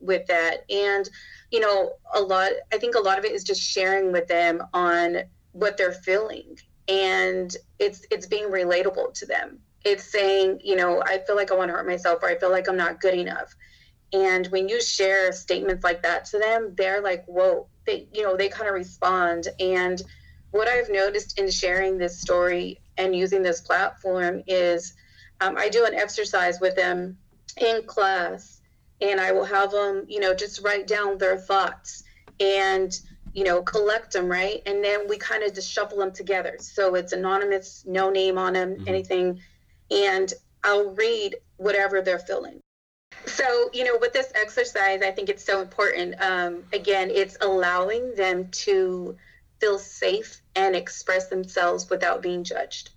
with 0.00 0.26
that. 0.26 0.64
And 0.70 1.08
you 1.50 1.60
know, 1.60 1.94
a 2.14 2.20
lot. 2.20 2.52
I 2.72 2.78
think 2.78 2.94
a 2.94 3.00
lot 3.00 3.18
of 3.18 3.24
it 3.24 3.32
is 3.32 3.42
just 3.42 3.60
sharing 3.60 4.12
with 4.12 4.28
them 4.28 4.62
on 4.72 5.22
what 5.52 5.76
they're 5.76 5.92
feeling, 5.92 6.56
and 6.86 7.56
it's 7.80 8.06
it's 8.12 8.26
being 8.26 8.44
relatable 8.44 9.12
to 9.14 9.26
them 9.26 9.58
it's 9.84 10.04
saying, 10.04 10.60
you 10.62 10.76
know, 10.76 11.02
I 11.04 11.18
feel 11.18 11.36
like 11.36 11.50
I 11.50 11.54
want 11.54 11.70
to 11.70 11.76
hurt 11.76 11.86
myself 11.86 12.22
or 12.22 12.28
I 12.28 12.38
feel 12.38 12.50
like 12.50 12.68
I'm 12.68 12.76
not 12.76 13.00
good 13.00 13.14
enough. 13.14 13.54
And 14.12 14.46
when 14.48 14.68
you 14.68 14.80
share 14.80 15.32
statements 15.32 15.84
like 15.84 16.02
that 16.02 16.24
to 16.26 16.38
them, 16.38 16.74
they're 16.76 17.00
like, 17.00 17.24
whoa, 17.26 17.68
they, 17.86 18.08
you 18.12 18.22
know, 18.22 18.36
they 18.36 18.48
kind 18.48 18.68
of 18.68 18.74
respond. 18.74 19.48
And 19.58 20.02
what 20.50 20.68
I've 20.68 20.90
noticed 20.90 21.38
in 21.38 21.50
sharing 21.50 21.96
this 21.96 22.20
story 22.20 22.80
and 22.98 23.14
using 23.14 23.42
this 23.42 23.60
platform 23.60 24.42
is 24.46 24.94
um, 25.40 25.56
I 25.56 25.68
do 25.68 25.86
an 25.86 25.94
exercise 25.94 26.60
with 26.60 26.76
them 26.76 27.16
in 27.56 27.82
class 27.84 28.60
and 29.00 29.20
I 29.20 29.32
will 29.32 29.44
have 29.44 29.70
them, 29.70 30.04
you 30.08 30.20
know, 30.20 30.34
just 30.34 30.62
write 30.62 30.86
down 30.86 31.16
their 31.16 31.38
thoughts 31.38 32.02
and, 32.38 32.98
you 33.32 33.44
know, 33.44 33.62
collect 33.62 34.12
them, 34.12 34.28
right? 34.28 34.60
And 34.66 34.84
then 34.84 35.08
we 35.08 35.16
kind 35.16 35.42
of 35.42 35.54
just 35.54 35.70
shuffle 35.70 35.98
them 35.98 36.12
together. 36.12 36.56
So 36.58 36.96
it's 36.96 37.12
anonymous, 37.12 37.84
no 37.86 38.10
name 38.10 38.36
on 38.36 38.52
them, 38.52 38.74
mm-hmm. 38.74 38.88
anything 38.88 39.40
and 39.90 40.32
I'll 40.62 40.90
read 40.90 41.36
whatever 41.56 42.00
they're 42.02 42.18
feeling. 42.18 42.60
So, 43.26 43.70
you 43.72 43.84
know, 43.84 43.98
with 44.00 44.12
this 44.12 44.32
exercise, 44.34 45.02
I 45.02 45.10
think 45.10 45.28
it's 45.28 45.44
so 45.44 45.60
important. 45.60 46.20
Um, 46.20 46.64
again, 46.72 47.10
it's 47.10 47.36
allowing 47.40 48.14
them 48.14 48.48
to 48.48 49.16
feel 49.60 49.78
safe 49.78 50.40
and 50.56 50.74
express 50.74 51.28
themselves 51.28 51.90
without 51.90 52.22
being 52.22 52.44
judged. 52.44 52.90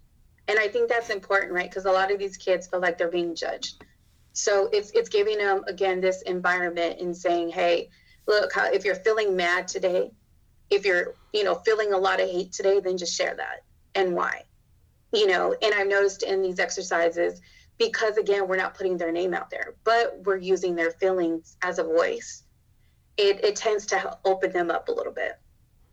And 0.47 0.59
I 0.59 0.67
think 0.67 0.89
that's 0.89 1.09
important, 1.09 1.53
right? 1.53 1.69
Because 1.69 1.85
a 1.85 1.91
lot 1.91 2.11
of 2.11 2.19
these 2.19 2.37
kids 2.37 2.67
feel 2.67 2.79
like 2.79 2.97
they're 2.97 3.09
being 3.09 3.35
judged. 3.35 3.83
So 4.33 4.69
it's 4.73 4.91
it's 4.91 5.09
giving 5.09 5.37
them 5.37 5.63
again 5.67 6.01
this 6.01 6.21
environment 6.23 6.99
and 6.99 7.15
saying, 7.15 7.49
hey, 7.49 7.89
look, 8.27 8.51
how, 8.53 8.71
if 8.71 8.83
you're 8.83 8.95
feeling 8.95 9.35
mad 9.35 9.67
today, 9.67 10.11
if 10.69 10.85
you're 10.85 11.13
you 11.33 11.43
know 11.43 11.55
feeling 11.55 11.93
a 11.93 11.97
lot 11.97 12.19
of 12.19 12.29
hate 12.29 12.51
today, 12.51 12.79
then 12.79 12.97
just 12.97 13.15
share 13.15 13.35
that 13.35 13.63
and 13.95 14.15
why 14.15 14.43
you 15.13 15.27
know, 15.27 15.55
and 15.61 15.73
I've 15.73 15.87
noticed 15.87 16.23
in 16.23 16.41
these 16.41 16.59
exercises, 16.59 17.39
because 17.77 18.17
again, 18.17 18.47
we're 18.47 18.57
not 18.57 18.75
putting 18.75 18.97
their 18.97 19.11
name 19.11 19.33
out 19.33 19.49
there, 19.49 19.75
but 19.83 20.19
we're 20.25 20.37
using 20.37 20.75
their 20.75 20.91
feelings 20.91 21.55
as 21.61 21.79
a 21.79 21.83
voice, 21.83 22.43
it, 23.17 23.43
it 23.43 23.55
tends 23.55 23.85
to 23.87 24.17
open 24.25 24.51
them 24.51 24.71
up 24.71 24.89
a 24.89 24.91
little 24.91 25.13
bit. 25.13 25.39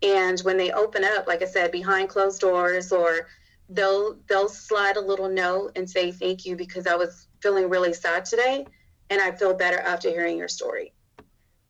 And 0.02 0.40
when 0.40 0.56
they 0.56 0.72
open 0.72 1.04
up, 1.04 1.26
like 1.26 1.42
I 1.42 1.46
said, 1.46 1.70
behind 1.70 2.08
closed 2.08 2.40
doors, 2.40 2.90
or 2.90 3.28
they'll 3.68 4.16
they'll 4.28 4.48
slide 4.48 4.96
a 4.96 5.00
little 5.00 5.28
note 5.28 5.72
and 5.76 5.88
say 5.88 6.10
thank 6.10 6.46
you 6.46 6.56
because 6.56 6.86
I 6.86 6.96
was 6.96 7.28
feeling 7.42 7.68
really 7.68 7.92
sad 7.92 8.24
today, 8.24 8.66
and 9.10 9.20
I 9.20 9.32
feel 9.32 9.54
better 9.54 9.78
after 9.78 10.08
hearing 10.08 10.38
your 10.38 10.48
story. 10.48 10.94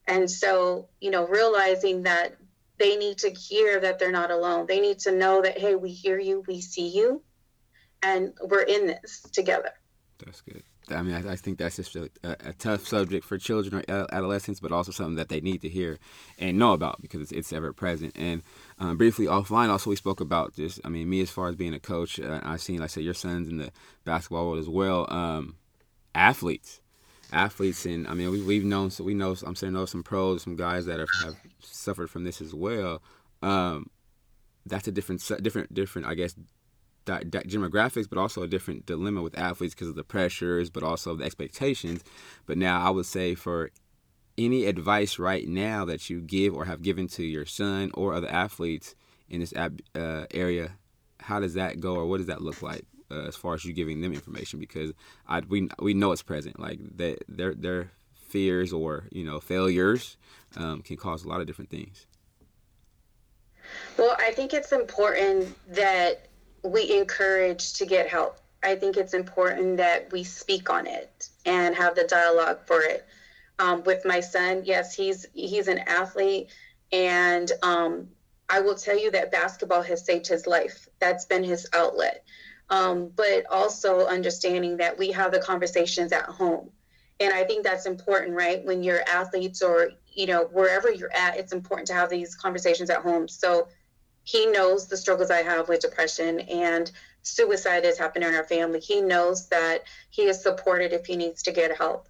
And 0.06 0.30
so, 0.30 0.88
you 1.00 1.10
know, 1.10 1.26
realizing 1.26 2.04
that 2.04 2.36
they 2.78 2.96
need 2.96 3.18
to 3.18 3.30
hear 3.30 3.80
that 3.80 3.98
they're 3.98 4.12
not 4.12 4.30
alone. 4.30 4.66
They 4.66 4.80
need 4.80 5.00
to 5.00 5.12
know 5.12 5.42
that, 5.42 5.58
hey, 5.58 5.74
we 5.74 5.90
hear 5.90 6.18
you, 6.18 6.42
we 6.46 6.60
see 6.60 6.88
you, 6.88 7.22
and 8.02 8.32
we're 8.42 8.62
in 8.62 8.86
this 8.86 9.22
together. 9.32 9.72
That's 10.24 10.40
good. 10.42 10.62
I 10.90 11.02
mean, 11.02 11.14
I, 11.14 11.32
I 11.32 11.36
think 11.36 11.58
that's 11.58 11.76
just 11.76 11.94
a, 11.96 12.10
a, 12.22 12.52
tough 12.54 12.86
subject 12.86 13.24
for 13.24 13.38
children 13.38 13.84
or 13.88 14.06
adolescents, 14.12 14.60
but 14.60 14.72
also 14.72 14.92
something 14.92 15.16
that 15.16 15.28
they 15.28 15.40
need 15.40 15.62
to 15.62 15.68
hear 15.68 15.98
and 16.38 16.58
know 16.58 16.72
about 16.72 17.00
because 17.00 17.20
it's, 17.20 17.32
it's 17.32 17.52
ever 17.52 17.72
present. 17.72 18.16
And 18.16 18.42
um, 18.78 18.96
briefly 18.96 19.26
offline, 19.26 19.68
also 19.68 19.90
we 19.90 19.96
spoke 19.96 20.20
about 20.20 20.54
just, 20.54 20.80
I 20.84 20.88
mean, 20.88 21.08
me 21.08 21.20
as 21.20 21.30
far 21.30 21.48
as 21.48 21.56
being 21.56 21.74
a 21.74 21.80
coach, 21.80 22.18
uh, 22.18 22.40
I've 22.42 22.60
seen, 22.60 22.78
like 22.78 22.84
I 22.84 22.88
said, 22.88 23.04
your 23.04 23.14
sons 23.14 23.48
in 23.48 23.58
the 23.58 23.70
basketball 24.04 24.46
world 24.46 24.58
as 24.58 24.68
well. 24.68 25.06
Um, 25.12 25.56
athletes, 26.14 26.80
athletes, 27.32 27.86
and 27.86 28.08
I 28.08 28.14
mean, 28.14 28.30
we, 28.30 28.42
we've 28.42 28.64
known, 28.64 28.90
so 28.90 29.04
we 29.04 29.14
know, 29.14 29.36
I'm 29.46 29.54
saying, 29.54 29.72
know 29.72 29.86
some 29.86 30.02
pros, 30.02 30.42
some 30.42 30.56
guys 30.56 30.86
that 30.86 30.98
have, 30.98 31.08
have 31.22 31.36
suffered 31.60 32.10
from 32.10 32.24
this 32.24 32.40
as 32.40 32.52
well. 32.52 33.02
Um, 33.42 33.90
that's 34.66 34.88
a 34.88 34.92
different, 34.92 35.22
different, 35.42 35.72
different, 35.72 36.08
I 36.08 36.14
guess, 36.14 36.34
demographics, 37.06 38.08
but 38.08 38.18
also 38.18 38.42
a 38.42 38.48
different 38.48 38.86
dilemma 38.86 39.22
with 39.22 39.38
athletes 39.38 39.74
because 39.74 39.88
of 39.88 39.96
the 39.96 40.04
pressures, 40.04 40.70
but 40.70 40.82
also 40.82 41.14
the 41.14 41.24
expectations. 41.24 42.04
But 42.46 42.58
now 42.58 42.80
I 42.80 42.90
would 42.90 43.06
say 43.06 43.34
for 43.34 43.70
any 44.38 44.66
advice 44.66 45.18
right 45.18 45.46
now 45.46 45.84
that 45.84 46.08
you 46.08 46.20
give 46.20 46.54
or 46.54 46.64
have 46.64 46.82
given 46.82 47.08
to 47.08 47.22
your 47.22 47.46
son 47.46 47.90
or 47.94 48.14
other 48.14 48.28
athletes 48.28 48.94
in 49.28 49.40
this 49.40 49.52
uh, 49.52 50.26
area, 50.32 50.72
how 51.20 51.40
does 51.40 51.54
that 51.54 51.80
go 51.80 51.94
or 51.94 52.06
what 52.06 52.18
does 52.18 52.26
that 52.26 52.42
look 52.42 52.62
like 52.62 52.84
uh, 53.10 53.26
as 53.26 53.36
far 53.36 53.54
as 53.54 53.64
you 53.64 53.72
giving 53.72 54.00
them 54.00 54.12
information? 54.12 54.58
Because 54.58 54.92
I, 55.28 55.40
we 55.40 55.68
we 55.78 55.94
know 55.94 56.12
it's 56.12 56.22
present, 56.22 56.58
like 56.58 56.78
they, 56.96 57.16
their 57.28 57.54
their 57.54 57.90
fears 58.14 58.72
or 58.72 59.04
you 59.12 59.24
know 59.24 59.40
failures 59.40 60.16
um, 60.56 60.82
can 60.82 60.96
cause 60.96 61.24
a 61.24 61.28
lot 61.28 61.40
of 61.40 61.46
different 61.46 61.70
things. 61.70 62.06
Well, 63.98 64.16
I 64.18 64.32
think 64.32 64.52
it's 64.52 64.72
important 64.72 65.54
that 65.72 66.26
we 66.62 66.98
encourage 66.98 67.74
to 67.74 67.86
get 67.86 68.08
help. 68.08 68.38
I 68.62 68.74
think 68.74 68.96
it's 68.96 69.14
important 69.14 69.78
that 69.78 70.12
we 70.12 70.24
speak 70.24 70.68
on 70.68 70.86
it 70.86 71.28
and 71.46 71.74
have 71.74 71.94
the 71.94 72.04
dialogue 72.04 72.58
for 72.66 72.82
it. 72.82 73.06
Um, 73.58 73.82
with 73.84 74.04
my 74.04 74.20
son, 74.20 74.62
yes, 74.64 74.94
he's 74.94 75.26
he's 75.34 75.68
an 75.68 75.78
athlete, 75.80 76.48
and 76.92 77.50
um, 77.62 78.08
I 78.48 78.60
will 78.60 78.74
tell 78.74 78.98
you 78.98 79.10
that 79.10 79.30
basketball 79.30 79.82
has 79.82 80.04
saved 80.04 80.26
his 80.26 80.46
life. 80.46 80.88
That's 80.98 81.26
been 81.26 81.44
his 81.44 81.68
outlet. 81.74 82.24
Um, 82.70 83.10
but 83.14 83.44
also 83.50 84.06
understanding 84.06 84.76
that 84.76 84.96
we 84.96 85.10
have 85.12 85.32
the 85.32 85.40
conversations 85.40 86.12
at 86.12 86.24
home, 86.24 86.70
and 87.18 87.32
I 87.34 87.44
think 87.44 87.64
that's 87.64 87.84
important, 87.84 88.36
right? 88.36 88.64
When 88.64 88.82
you're 88.82 89.02
athletes 89.02 89.60
or 89.60 89.90
you 90.12 90.26
know 90.26 90.44
wherever 90.52 90.90
you're 90.90 91.12
at, 91.12 91.36
it's 91.36 91.52
important 91.52 91.88
to 91.88 91.94
have 91.94 92.10
these 92.10 92.34
conversations 92.34 92.88
at 92.88 93.02
home. 93.02 93.28
So 93.28 93.68
he 94.30 94.42
knows 94.56 94.80
the 94.86 94.96
struggles 95.04 95.30
I 95.30 95.42
have 95.42 95.68
with 95.68 95.80
depression 95.80 96.40
and 96.40 96.84
suicide 97.22 97.84
has 97.84 97.98
happened 97.98 98.24
in 98.24 98.34
our 98.34 98.48
family. 98.54 98.80
He 98.92 98.98
knows 99.12 99.48
that 99.48 99.78
he 100.16 100.22
is 100.30 100.42
supported 100.42 100.90
if 100.92 101.04
he 101.06 101.16
needs 101.16 101.42
to 101.42 101.52
get 101.52 101.76
help. 101.84 102.02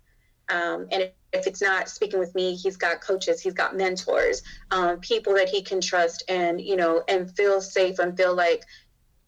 Um, 0.49 0.81
and 0.93 1.01
if 1.39 1.47
it's 1.49 1.63
not 1.71 1.89
speaking 1.89 2.21
with 2.25 2.35
me, 2.35 2.47
he's 2.63 2.77
got 2.77 3.01
coaches, 3.01 3.41
he's 3.41 3.59
got 3.63 3.77
mentors, 3.83 4.43
um, 4.77 4.93
people 5.13 5.33
that 5.35 5.49
he 5.55 5.61
can 5.63 5.81
trust 5.81 6.19
and, 6.29 6.61
you 6.61 6.77
know, 6.77 6.95
and 7.13 7.35
feel 7.37 7.61
safe 7.61 7.97
and 8.01 8.17
feel 8.17 8.35
like, 8.35 8.63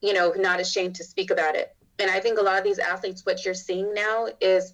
you 0.06 0.12
know, 0.12 0.32
not 0.37 0.58
ashamed 0.61 0.94
to 0.96 1.04
speak 1.04 1.30
about 1.30 1.54
it. 1.54 1.68
And 2.00 2.11
I 2.11 2.18
think 2.20 2.38
a 2.38 2.42
lot 2.42 2.58
of 2.58 2.64
these 2.64 2.80
athletes, 2.80 3.25
what 3.25 3.44
you're 3.44 3.54
seeing 3.68 3.88
now 3.94 4.26
is 4.40 4.72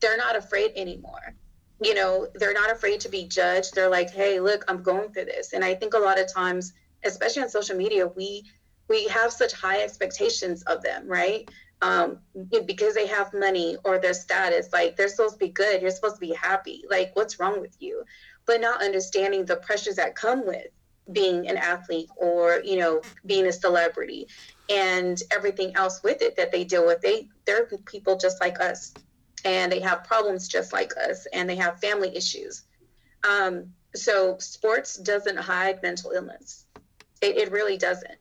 they're 0.00 0.22
not 0.26 0.34
afraid 0.36 0.72
anymore. 0.74 1.34
you 1.82 1.94
know, 1.94 2.28
they're 2.34 2.52
not 2.52 2.70
afraid 2.70 3.00
to 3.00 3.08
be 3.08 3.26
judged. 3.26 3.74
They're 3.74 3.88
like, 3.88 4.10
hey, 4.10 4.38
look, 4.38 4.64
I'm 4.68 4.82
going 4.82 5.12
through 5.12 5.26
this. 5.26 5.52
And 5.54 5.64
I 5.64 5.74
think 5.74 5.94
a 5.94 5.98
lot 5.98 6.20
of 6.20 6.32
times, 6.32 6.72
especially 7.04 7.42
on 7.42 7.48
social 7.48 7.76
media, 7.76 8.06
we 8.06 8.44
we 8.88 9.06
have 9.06 9.32
such 9.32 9.52
high 9.52 9.82
expectations 9.82 10.62
of 10.62 10.82
them, 10.82 11.06
right? 11.06 11.48
Um, 11.80 12.18
because 12.66 12.94
they 12.94 13.06
have 13.06 13.32
money 13.32 13.76
or 13.84 13.98
their 13.98 14.12
status, 14.12 14.70
like 14.72 14.96
they're 14.96 15.08
supposed 15.08 15.34
to 15.34 15.38
be 15.38 15.48
good, 15.48 15.80
you're 15.80 15.92
supposed 15.92 16.16
to 16.16 16.20
be 16.20 16.34
happy. 16.34 16.84
Like, 16.90 17.12
what's 17.14 17.38
wrong 17.38 17.60
with 17.60 17.74
you? 17.78 18.02
But 18.46 18.60
not 18.60 18.82
understanding 18.82 19.44
the 19.44 19.56
pressures 19.56 19.96
that 19.96 20.14
come 20.16 20.44
with 20.44 20.66
being 21.12 21.48
an 21.48 21.56
athlete 21.56 22.08
or 22.16 22.60
you 22.64 22.78
know 22.78 23.00
being 23.26 23.46
a 23.46 23.52
celebrity 23.52 24.26
and 24.68 25.20
everything 25.30 25.74
else 25.74 26.02
with 26.02 26.22
it 26.22 26.36
that 26.36 26.52
they 26.52 26.64
deal 26.64 26.86
with 26.86 27.00
they 27.00 27.28
they're 27.46 27.66
people 27.86 28.16
just 28.16 28.40
like 28.40 28.60
us 28.60 28.94
and 29.44 29.72
they 29.72 29.80
have 29.80 30.04
problems 30.04 30.46
just 30.46 30.72
like 30.72 30.92
us 30.96 31.26
and 31.32 31.48
they 31.48 31.56
have 31.56 31.80
family 31.80 32.14
issues 32.16 32.64
um, 33.28 33.72
so 33.94 34.36
sports 34.38 34.96
doesn't 34.96 35.36
hide 35.36 35.82
mental 35.82 36.12
illness 36.12 36.66
it, 37.20 37.36
it 37.36 37.52
really 37.52 37.76
doesn't 37.76 38.16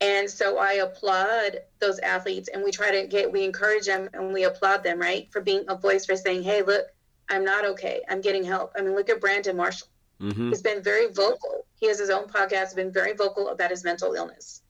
and 0.00 0.30
so 0.30 0.58
i 0.58 0.74
applaud 0.74 1.58
those 1.80 1.98
athletes 2.00 2.48
and 2.52 2.62
we 2.62 2.70
try 2.70 2.90
to 2.90 3.06
get 3.06 3.30
we 3.30 3.44
encourage 3.44 3.86
them 3.86 4.08
and 4.12 4.32
we 4.32 4.44
applaud 4.44 4.82
them 4.82 4.98
right 4.98 5.28
for 5.32 5.40
being 5.40 5.64
a 5.68 5.76
voice 5.76 6.06
for 6.06 6.16
saying 6.16 6.42
hey 6.42 6.62
look 6.62 6.86
i'm 7.28 7.44
not 7.44 7.64
okay 7.64 8.02
i'm 8.08 8.20
getting 8.20 8.44
help 8.44 8.72
i 8.76 8.82
mean 8.82 8.94
look 8.94 9.10
at 9.10 9.20
brandon 9.20 9.56
marshall 9.56 9.88
mm-hmm. 10.20 10.50
he's 10.50 10.62
been 10.62 10.82
very 10.82 11.12
vocal 11.12 11.66
he 11.80 11.86
has 11.86 11.98
his 11.98 12.10
own 12.10 12.26
podcast 12.26 12.76
been 12.76 12.92
very 12.92 13.14
vocal 13.14 13.48
about 13.48 13.70
his 13.70 13.84
mental 13.84 14.14
illness 14.14 14.62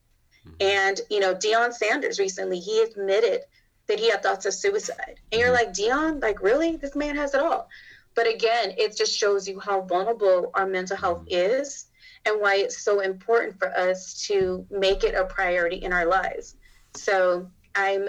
mm-hmm. 0.46 0.54
and 0.60 1.00
you 1.10 1.20
know 1.20 1.34
Deion 1.34 1.72
Sanders 1.72 2.18
recently 2.18 2.58
he 2.58 2.82
admitted 2.82 3.42
that 3.88 3.98
he 3.98 4.10
had 4.10 4.22
thoughts 4.22 4.46
of 4.46 4.54
suicide. 4.54 5.18
And 5.32 5.40
you're 5.40 5.52
like, 5.52 5.72
Deion, 5.72 6.22
like, 6.22 6.42
really? 6.42 6.76
This 6.76 6.94
man 6.94 7.16
has 7.16 7.34
it 7.34 7.40
all. 7.40 7.68
But 8.14 8.28
again, 8.28 8.74
it 8.76 8.96
just 8.96 9.16
shows 9.16 9.48
you 9.48 9.58
how 9.58 9.82
vulnerable 9.82 10.50
our 10.54 10.66
mental 10.66 10.96
health 10.96 11.24
is 11.28 11.86
and 12.24 12.40
why 12.40 12.56
it's 12.56 12.82
so 12.82 13.00
important 13.00 13.58
for 13.58 13.76
us 13.76 14.26
to 14.26 14.66
make 14.70 15.04
it 15.04 15.14
a 15.14 15.24
priority 15.24 15.76
in 15.76 15.92
our 15.92 16.06
lives. 16.06 16.56
So 16.94 17.50
I'm 17.74 18.08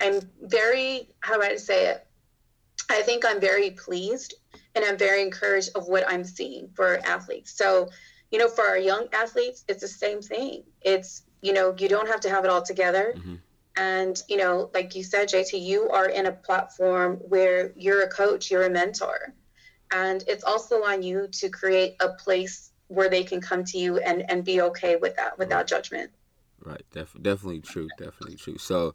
I'm 0.00 0.20
very 0.40 1.08
how 1.20 1.36
do 1.36 1.42
I 1.42 1.56
say 1.56 1.86
it? 1.86 2.06
I 2.90 3.02
think 3.02 3.24
I'm 3.24 3.40
very 3.40 3.70
pleased 3.70 4.34
and 4.74 4.84
I'm 4.84 4.98
very 4.98 5.22
encouraged 5.22 5.70
of 5.74 5.88
what 5.88 6.04
I'm 6.08 6.24
seeing 6.24 6.68
for 6.74 6.98
athletes. 7.04 7.52
So, 7.52 7.88
you 8.30 8.38
know, 8.38 8.48
for 8.48 8.64
our 8.64 8.78
young 8.78 9.08
athletes, 9.12 9.64
it's 9.68 9.82
the 9.82 9.88
same 9.88 10.22
thing. 10.22 10.64
It's, 10.80 11.22
you 11.42 11.52
know, 11.52 11.74
you 11.78 11.88
don't 11.88 12.08
have 12.08 12.20
to 12.20 12.30
have 12.30 12.44
it 12.44 12.50
all 12.50 12.62
together. 12.62 13.14
Mm-hmm. 13.16 13.34
And, 13.76 14.22
you 14.28 14.36
know, 14.36 14.70
like 14.74 14.94
you 14.94 15.02
said, 15.02 15.28
JT, 15.28 15.60
you 15.60 15.88
are 15.88 16.08
in 16.08 16.26
a 16.26 16.32
platform 16.32 17.16
where 17.16 17.72
you're 17.76 18.02
a 18.02 18.08
coach, 18.08 18.50
you're 18.50 18.64
a 18.64 18.70
mentor. 18.70 19.34
And 19.90 20.24
it's 20.26 20.44
also 20.44 20.84
on 20.84 21.02
you 21.02 21.28
to 21.32 21.48
create 21.48 21.96
a 22.00 22.10
place 22.10 22.71
where 22.92 23.08
they 23.08 23.24
can 23.24 23.40
come 23.40 23.64
to 23.64 23.78
you 23.78 23.98
and, 23.98 24.28
and 24.30 24.44
be 24.44 24.60
okay 24.60 24.96
with 24.96 25.16
that 25.16 25.38
without 25.38 25.56
right. 25.56 25.66
judgment. 25.66 26.10
Right. 26.64 26.82
Def- 26.92 27.16
definitely 27.20 27.60
true. 27.60 27.88
Definitely 27.98 28.36
true. 28.36 28.58
So, 28.58 28.94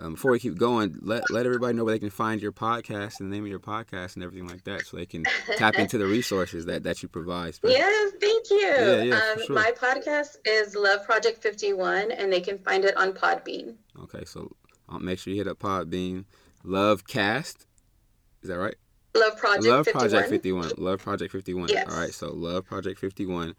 um, 0.00 0.14
before 0.14 0.32
we 0.32 0.40
keep 0.40 0.58
going, 0.58 0.98
let 1.02 1.30
let 1.30 1.46
everybody 1.46 1.76
know 1.76 1.84
where 1.84 1.94
they 1.94 2.00
can 2.00 2.10
find 2.10 2.42
your 2.42 2.50
podcast 2.50 3.20
and 3.20 3.30
the 3.30 3.36
name 3.36 3.44
of 3.44 3.50
your 3.50 3.60
podcast 3.60 4.16
and 4.16 4.24
everything 4.24 4.48
like 4.48 4.64
that, 4.64 4.84
so 4.86 4.96
they 4.96 5.06
can 5.06 5.22
tap 5.56 5.76
into 5.76 5.98
the 5.98 6.06
resources 6.06 6.66
that, 6.66 6.82
that 6.82 7.00
you 7.00 7.08
provide. 7.08 7.56
Yes, 7.62 8.12
thank 8.20 8.50
you. 8.50 8.58
Yeah, 8.58 9.02
yeah, 9.02 9.14
um, 9.14 9.46
sure. 9.46 9.54
My 9.54 9.70
podcast 9.70 10.38
is 10.44 10.74
Love 10.74 11.04
Project 11.04 11.40
Fifty 11.40 11.72
One, 11.72 12.10
and 12.10 12.32
they 12.32 12.40
can 12.40 12.58
find 12.58 12.84
it 12.84 12.96
on 12.96 13.12
Podbean. 13.12 13.76
Okay, 14.02 14.24
so 14.24 14.50
I'll 14.88 14.98
make 14.98 15.20
sure 15.20 15.32
you 15.32 15.38
hit 15.38 15.46
up 15.46 15.60
Podbean. 15.60 16.24
Love 16.64 17.06
Cast, 17.06 17.68
is 18.42 18.48
that 18.48 18.58
right? 18.58 18.74
Love 19.16 19.36
Project. 19.36 19.66
Love 19.66 19.84
51. 19.86 20.10
Project 20.10 20.28
Fifty 20.30 20.52
One. 20.52 20.70
Love 20.76 21.02
Project 21.02 21.32
Fifty 21.32 21.54
One. 21.54 21.68
Yes. 21.68 21.90
All 21.90 22.00
right, 22.00 22.12
so 22.12 22.32
Love 22.32 22.64
Project 22.64 22.98
Fifty 22.98 23.26
One. 23.26 23.54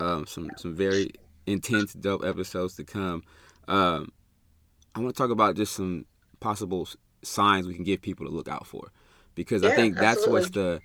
Um, 0.00 0.26
some 0.26 0.50
some 0.56 0.74
very 0.74 1.10
intense, 1.46 1.92
dope 1.94 2.24
episodes 2.24 2.74
to 2.76 2.84
come. 2.84 3.22
Um, 3.66 4.12
I 4.94 5.00
want 5.00 5.14
to 5.14 5.18
talk 5.18 5.30
about 5.30 5.56
just 5.56 5.74
some 5.74 6.04
possible 6.40 6.88
signs 7.22 7.66
we 7.66 7.74
can 7.74 7.84
give 7.84 8.02
people 8.02 8.26
to 8.26 8.32
look 8.32 8.48
out 8.48 8.66
for, 8.66 8.92
because 9.34 9.62
yeah, 9.62 9.70
I 9.70 9.74
think 9.74 9.94
that's 9.96 10.18
absolutely. 10.18 10.40
what's 10.40 10.50
the 10.50 10.80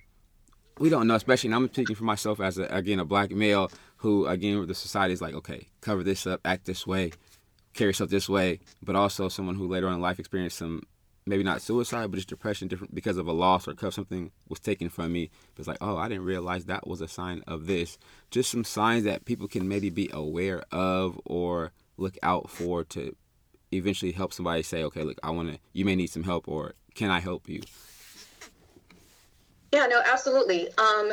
we 0.78 0.88
don't 0.88 1.06
know, 1.06 1.14
especially. 1.14 1.48
And 1.48 1.54
I'm 1.54 1.68
speaking 1.72 1.96
for 1.96 2.04
myself 2.04 2.40
as 2.40 2.58
a, 2.58 2.64
again 2.64 2.98
a 2.98 3.04
black 3.04 3.30
male 3.30 3.70
who 3.98 4.26
again 4.26 4.66
the 4.66 4.74
society 4.74 5.12
is 5.12 5.22
like, 5.22 5.34
okay, 5.34 5.68
cover 5.80 6.02
this 6.02 6.26
up, 6.26 6.40
act 6.44 6.64
this 6.64 6.86
way, 6.86 7.12
carry 7.74 7.90
yourself 7.90 8.10
this 8.10 8.28
way, 8.28 8.60
but 8.82 8.96
also 8.96 9.28
someone 9.28 9.54
who 9.54 9.68
later 9.68 9.86
on 9.88 9.94
in 9.94 10.00
life 10.00 10.18
experienced 10.18 10.58
some 10.58 10.82
maybe 11.26 11.42
not 11.42 11.62
suicide, 11.62 12.10
but 12.10 12.16
just 12.16 12.28
depression, 12.28 12.68
different 12.68 12.94
because 12.94 13.16
of 13.16 13.26
a 13.26 13.32
loss 13.32 13.66
or 13.66 13.72
because 13.72 13.94
something 13.94 14.30
was 14.48 14.60
taken 14.60 14.88
from 14.88 15.12
me. 15.12 15.30
It's 15.56 15.66
like, 15.66 15.78
oh, 15.80 15.96
I 15.96 16.08
didn't 16.08 16.24
realize 16.24 16.66
that 16.66 16.86
was 16.86 17.00
a 17.00 17.08
sign 17.08 17.42
of 17.46 17.66
this. 17.66 17.98
Just 18.30 18.50
some 18.50 18.64
signs 18.64 19.04
that 19.04 19.24
people 19.24 19.48
can 19.48 19.68
maybe 19.68 19.90
be 19.90 20.10
aware 20.12 20.62
of 20.70 21.18
or 21.24 21.72
look 21.96 22.18
out 22.22 22.50
for 22.50 22.84
to 22.84 23.16
eventually 23.72 24.12
help 24.12 24.32
somebody 24.32 24.62
say, 24.62 24.82
okay, 24.84 25.02
look, 25.02 25.18
I 25.22 25.30
want 25.30 25.52
to, 25.52 25.58
you 25.72 25.84
may 25.84 25.96
need 25.96 26.08
some 26.08 26.24
help, 26.24 26.46
or 26.46 26.74
can 26.94 27.10
I 27.10 27.20
help 27.20 27.48
you? 27.48 27.62
Yeah, 29.72 29.86
no, 29.86 30.02
absolutely. 30.04 30.68
Um, 30.78 31.10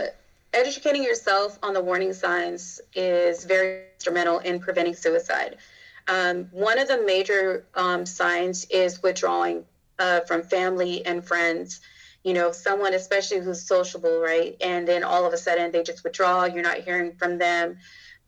educating 0.53 1.03
yourself 1.03 1.57
on 1.63 1.73
the 1.73 1.81
warning 1.81 2.13
signs 2.13 2.81
is 2.93 3.45
very 3.45 3.85
instrumental 3.95 4.39
in 4.39 4.59
preventing 4.59 4.93
suicide. 4.93 5.57
Um, 6.07 6.45
one 6.51 6.77
of 6.77 6.87
the 6.87 7.01
major 7.03 7.65
um, 7.75 8.05
signs 8.05 8.65
is 8.65 9.01
withdrawing 9.01 9.65
uh, 10.01 10.21
from 10.21 10.41
family 10.41 11.05
and 11.05 11.23
friends. 11.23 11.79
You 12.23 12.33
know, 12.33 12.51
someone, 12.51 12.93
especially 12.93 13.39
who's 13.39 13.67
sociable, 13.67 14.19
right? 14.19 14.55
And 14.61 14.87
then 14.87 15.03
all 15.03 15.25
of 15.25 15.33
a 15.33 15.37
sudden 15.37 15.71
they 15.71 15.83
just 15.83 16.03
withdraw, 16.03 16.45
you're 16.45 16.63
not 16.63 16.77
hearing 16.77 17.13
from 17.13 17.37
them. 17.37 17.77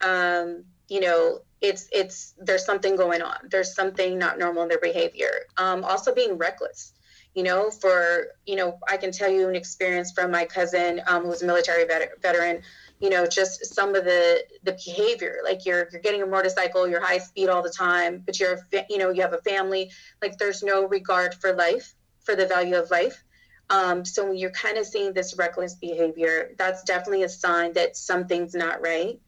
Um, 0.01 0.65
you 0.87 0.99
know, 0.99 1.41
it's 1.61 1.87
it's 1.91 2.33
there's 2.37 2.65
something 2.65 2.95
going 2.95 3.21
on. 3.21 3.37
There's 3.49 3.73
something 3.73 4.19
not 4.19 4.37
normal 4.37 4.63
in 4.63 4.69
their 4.69 4.79
behavior. 4.79 5.31
Um, 5.57 5.83
also 5.83 6.13
being 6.13 6.37
reckless. 6.37 6.93
You 7.33 7.43
know, 7.43 7.71
for 7.71 8.27
you 8.45 8.55
know, 8.55 8.77
I 8.87 8.97
can 8.97 9.11
tell 9.11 9.31
you 9.31 9.47
an 9.49 9.55
experience 9.55 10.11
from 10.11 10.29
my 10.29 10.45
cousin 10.45 11.01
um, 11.07 11.23
who's 11.23 11.41
a 11.41 11.45
military 11.45 11.85
vet- 11.85 12.21
veteran. 12.21 12.61
You 13.03 13.09
know, 13.09 13.25
just 13.25 13.75
some 13.75 13.95
of 13.95 14.05
the 14.05 14.45
the 14.63 14.71
behavior. 14.85 15.39
Like 15.43 15.65
you're 15.65 15.89
you're 15.91 16.01
getting 16.01 16.21
a 16.21 16.25
motorcycle, 16.25 16.87
you're 16.87 17.03
high 17.03 17.17
speed 17.17 17.49
all 17.49 17.61
the 17.61 17.69
time, 17.69 18.23
but 18.25 18.39
you're 18.39 18.59
you 18.89 18.97
know 18.97 19.09
you 19.09 19.21
have 19.21 19.33
a 19.33 19.41
family. 19.49 19.91
Like 20.21 20.37
there's 20.37 20.63
no 20.63 20.87
regard 20.87 21.35
for 21.35 21.51
life, 21.53 21.93
for 22.21 22.35
the 22.35 22.47
value 22.47 22.77
of 22.77 22.89
life. 22.91 23.21
Um, 23.69 24.05
so 24.05 24.27
when 24.27 24.37
you're 24.37 24.51
kind 24.51 24.77
of 24.77 24.85
seeing 24.85 25.11
this 25.11 25.35
reckless 25.37 25.75
behavior, 25.75 26.51
that's 26.57 26.83
definitely 26.83 27.23
a 27.23 27.29
sign 27.29 27.73
that 27.73 27.97
something's 27.97 28.55
not 28.55 28.81
right. 28.81 29.19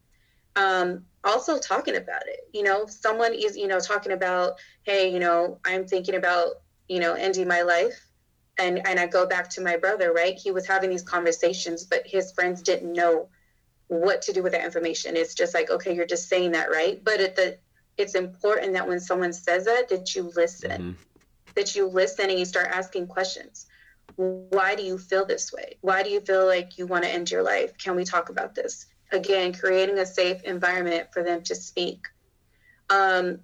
Um, 0.55 1.05
also 1.25 1.59
talking 1.59 1.97
about 1.97 2.27
it. 2.27 2.47
You 2.53 2.63
know, 2.63 2.85
someone 2.85 3.33
is, 3.33 3.57
you 3.57 3.67
know, 3.67 3.79
talking 3.79 4.13
about, 4.13 4.53
hey, 4.83 5.11
you 5.11 5.19
know, 5.19 5.59
I'm 5.65 5.85
thinking 5.85 6.15
about, 6.15 6.61
you 6.88 7.01
know, 7.01 7.13
ending 7.13 7.47
my 7.49 7.63
life. 7.63 8.07
And 8.57 8.88
and 8.88 8.97
I 8.99 9.07
go 9.07 9.25
back 9.25 9.49
to 9.51 9.61
my 9.61 9.75
brother, 9.75 10.13
right? 10.13 10.38
He 10.38 10.51
was 10.51 10.65
having 10.65 10.89
these 10.89 11.03
conversations, 11.03 11.83
but 11.83 12.03
his 12.05 12.31
friends 12.31 12.61
didn't 12.61 12.93
know 12.93 13.27
what 13.88 14.21
to 14.24 14.34
do 14.34 14.43
with 14.43 14.54
that 14.54 14.65
information. 14.65 15.15
It's 15.15 15.36
just 15.36 15.54
like, 15.54 15.69
okay, 15.69 15.95
you're 15.95 16.06
just 16.06 16.28
saying 16.28 16.52
that, 16.52 16.69
right? 16.69 17.04
But 17.04 17.19
at 17.19 17.36
the 17.36 17.58
it's 17.98 18.15
important 18.15 18.74
that 18.74 18.88
when 18.88 19.00
someone 19.00 19.32
says 19.32 19.65
that, 19.65 19.88
that 19.89 20.15
you 20.15 20.32
listen. 20.36 20.71
Mm-hmm. 20.71 20.91
That 21.56 21.76
you 21.76 21.88
listen 21.88 22.30
and 22.30 22.38
you 22.38 22.43
start 22.43 22.67
asking 22.67 23.08
questions. 23.08 23.67
Why 24.17 24.76
do 24.76 24.84
you 24.84 24.98
feel 24.98 25.26
this 25.26 25.54
way? 25.54 25.78
Why 25.80 26.04
do 26.04 26.10
you 26.10 26.19
feel 26.19 26.45
like 26.45 26.78
you 26.78 26.86
want 26.86 27.06
to 27.06 27.10
end 27.10 27.32
your 27.32 27.43
life? 27.43 27.78
Can 27.78 27.95
we 27.95 28.04
talk 28.04 28.30
about 28.30 28.54
this? 28.54 28.88
again, 29.12 29.54
creating 29.54 29.98
a 30.00 30.06
safe 30.06 30.43
environment 30.43 31.10
for 31.12 31.24
them 31.24 31.41
to 31.43 31.56
speak. 31.56 32.08
Um, 32.89 33.39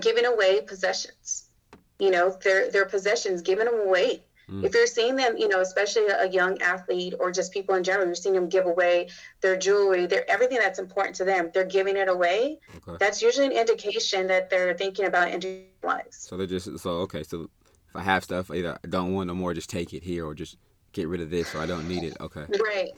giving 0.00 0.24
away 0.24 0.62
possessions, 0.62 1.50
you 1.98 2.10
know, 2.10 2.36
their 2.42 2.70
their 2.70 2.86
possessions, 2.86 3.42
giving 3.42 3.66
them 3.66 3.80
away. 3.80 4.24
Mm. 4.50 4.64
If 4.64 4.74
you're 4.74 4.86
seeing 4.86 5.16
them, 5.16 5.36
you 5.36 5.48
know, 5.48 5.60
especially 5.60 6.06
a 6.06 6.28
young 6.28 6.60
athlete 6.60 7.14
or 7.20 7.30
just 7.30 7.52
people 7.52 7.74
in 7.74 7.84
general, 7.84 8.06
you're 8.06 8.14
seeing 8.14 8.34
them 8.34 8.48
give 8.48 8.66
away 8.66 9.08
their 9.40 9.56
jewelry, 9.56 10.06
their 10.06 10.28
everything 10.30 10.58
that's 10.58 10.78
important 10.78 11.16
to 11.16 11.24
them. 11.24 11.50
They're 11.54 11.64
giving 11.64 11.96
it 11.96 12.08
away. 12.08 12.58
Okay. 12.88 12.96
That's 12.98 13.22
usually 13.22 13.46
an 13.46 13.52
indication 13.52 14.26
that 14.28 14.50
they're 14.50 14.74
thinking 14.74 15.06
about 15.06 15.28
ending 15.28 15.64
lives. 15.82 16.16
So 16.28 16.36
they're 16.36 16.46
just 16.46 16.78
so 16.78 16.90
okay. 16.90 17.22
So 17.22 17.42
if 17.42 17.96
I 17.96 18.02
have 18.02 18.24
stuff, 18.24 18.50
either 18.50 18.78
I 18.84 18.88
don't 18.88 19.14
want 19.14 19.28
no 19.28 19.34
more, 19.34 19.54
just 19.54 19.70
take 19.70 19.92
it 19.92 20.02
here, 20.02 20.26
or 20.26 20.34
just 20.34 20.56
get 20.92 21.08
rid 21.08 21.20
of 21.20 21.30
this, 21.30 21.54
or 21.54 21.58
I 21.58 21.66
don't 21.66 21.86
need 21.88 22.02
it. 22.02 22.16
Okay. 22.20 22.46
Right 22.62 22.90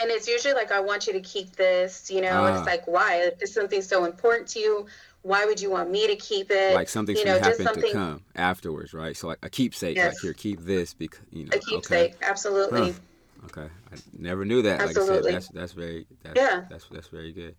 and 0.00 0.10
it's 0.10 0.26
usually 0.26 0.54
like 0.54 0.72
i 0.72 0.80
want 0.80 1.06
you 1.06 1.12
to 1.12 1.20
keep 1.20 1.54
this 1.56 2.10
you 2.10 2.20
know 2.20 2.46
it's 2.46 2.60
ah. 2.60 2.64
like 2.64 2.86
why 2.86 3.16
if 3.16 3.38
this 3.38 3.54
something 3.54 3.82
so 3.82 4.04
important 4.04 4.48
to 4.48 4.58
you 4.58 4.86
why 5.24 5.46
would 5.46 5.60
you 5.60 5.70
want 5.70 5.90
me 5.90 6.06
to 6.06 6.14
keep 6.16 6.50
it 6.50 6.74
like 6.74 6.88
something's 6.88 7.18
you 7.18 7.24
know, 7.24 7.38
gonna 7.38 7.50
happen 7.50 7.64
something... 7.64 7.82
to 7.82 7.92
come 7.92 8.22
afterwards 8.36 8.92
right 8.94 9.16
so 9.16 9.26
like 9.26 9.38
a 9.42 9.48
keepsake 9.48 9.96
yes. 9.96 10.14
like 10.14 10.22
here 10.22 10.32
keep 10.34 10.60
this 10.60 10.94
because 10.94 11.20
you 11.32 11.44
know 11.44 11.50
a 11.56 11.58
keepsake 11.58 12.14
okay. 12.14 12.26
absolutely 12.26 12.92
huh. 12.92 13.46
okay 13.46 13.68
i 13.92 13.96
never 14.16 14.44
knew 14.44 14.62
that 14.62 14.80
absolutely. 14.80 15.32
like 15.32 15.34
i 15.34 15.38
said 15.38 15.54
that's 15.54 15.72
that's 15.72 15.72
very 15.72 16.06
that's, 16.22 16.36
yeah 16.36 16.64
that's 16.68 16.86
that's 16.88 17.08
very 17.08 17.32
good 17.32 17.56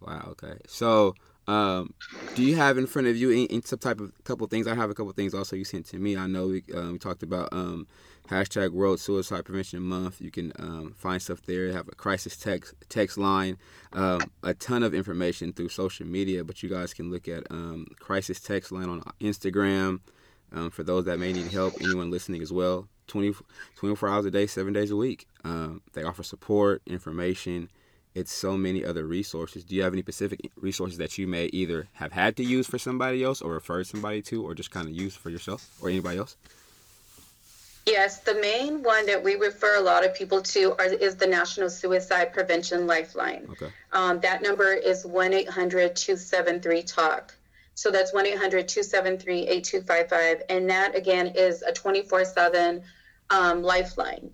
wow 0.00 0.26
okay 0.30 0.58
so 0.66 1.14
Um, 1.46 1.92
do 2.34 2.42
you 2.42 2.56
have 2.56 2.78
in 2.78 2.86
front 2.86 3.06
of 3.06 3.16
you 3.16 3.30
any, 3.30 3.50
any 3.50 3.60
some 3.62 3.78
type 3.78 4.00
of 4.00 4.12
couple 4.24 4.46
things? 4.46 4.66
I 4.66 4.74
have 4.74 4.90
a 4.90 4.94
couple 4.94 5.12
things 5.12 5.34
also 5.34 5.56
you 5.56 5.64
sent 5.64 5.86
to 5.86 5.98
me. 5.98 6.16
I 6.16 6.26
know 6.26 6.48
we, 6.48 6.64
um, 6.74 6.92
we 6.92 6.98
talked 6.98 7.22
about 7.22 7.50
um, 7.52 7.86
hashtag 8.28 8.70
World 8.70 9.00
Suicide 9.00 9.44
Prevention 9.44 9.82
Month. 9.82 10.20
You 10.20 10.30
can 10.30 10.52
um, 10.58 10.94
find 10.96 11.20
stuff 11.20 11.42
there. 11.42 11.72
Have 11.72 11.88
a 11.88 11.94
crisis 11.94 12.36
text 12.36 12.74
text 12.88 13.18
line, 13.18 13.58
um, 13.92 14.20
a 14.42 14.54
ton 14.54 14.82
of 14.82 14.94
information 14.94 15.52
through 15.52 15.68
social 15.68 16.06
media. 16.06 16.44
But 16.44 16.62
you 16.62 16.68
guys 16.68 16.94
can 16.94 17.10
look 17.10 17.28
at 17.28 17.44
um, 17.50 17.86
crisis 17.98 18.40
text 18.40 18.72
line 18.72 18.88
on 18.88 19.02
Instagram. 19.20 20.00
Um, 20.52 20.70
for 20.70 20.84
those 20.84 21.04
that 21.06 21.18
may 21.18 21.32
need 21.32 21.50
help, 21.50 21.74
anyone 21.80 22.10
listening 22.10 22.40
as 22.40 22.52
well, 22.52 22.86
20, 23.08 23.34
24 23.74 24.08
hours 24.08 24.24
a 24.24 24.30
day, 24.30 24.46
seven 24.46 24.72
days 24.72 24.90
a 24.92 24.96
week. 24.96 25.26
Um, 25.42 25.82
they 25.94 26.04
offer 26.04 26.22
support, 26.22 26.80
information. 26.86 27.70
It's 28.14 28.32
so 28.32 28.56
many 28.56 28.84
other 28.84 29.04
resources. 29.04 29.64
Do 29.64 29.74
you 29.74 29.82
have 29.82 29.92
any 29.92 30.02
specific 30.02 30.52
resources 30.54 30.98
that 30.98 31.18
you 31.18 31.26
may 31.26 31.46
either 31.46 31.88
have 31.94 32.12
had 32.12 32.36
to 32.36 32.44
use 32.44 32.68
for 32.68 32.78
somebody 32.78 33.24
else 33.24 33.42
or 33.42 33.52
refer 33.52 33.82
somebody 33.82 34.22
to 34.22 34.44
or 34.46 34.54
just 34.54 34.70
kind 34.70 34.86
of 34.86 34.94
use 34.94 35.16
for 35.16 35.30
yourself 35.30 35.68
or 35.82 35.88
anybody 35.88 36.18
else? 36.18 36.36
Yes, 37.86 38.20
the 38.20 38.34
main 38.34 38.82
one 38.82 39.06
that 39.06 39.22
we 39.22 39.34
refer 39.34 39.76
a 39.76 39.80
lot 39.80 40.06
of 40.06 40.14
people 40.14 40.40
to 40.40 40.72
are, 40.78 40.86
is 40.86 41.16
the 41.16 41.26
National 41.26 41.68
Suicide 41.68 42.32
Prevention 42.32 42.86
Lifeline. 42.86 43.46
Okay. 43.50 43.68
Um, 43.92 44.20
that 44.20 44.42
number 44.42 44.72
is 44.72 45.04
1 45.04 45.34
800 45.34 45.94
273 45.94 46.82
TALK. 46.82 47.34
So 47.74 47.90
that's 47.90 48.14
1 48.14 48.26
800 48.26 48.68
273 48.68 49.48
8255. 49.48 50.42
And 50.48 50.70
that, 50.70 50.96
again, 50.96 51.32
is 51.34 51.62
a 51.62 51.72
24 51.72 52.20
um, 52.20 52.24
7 52.24 52.82
lifeline. 53.62 54.30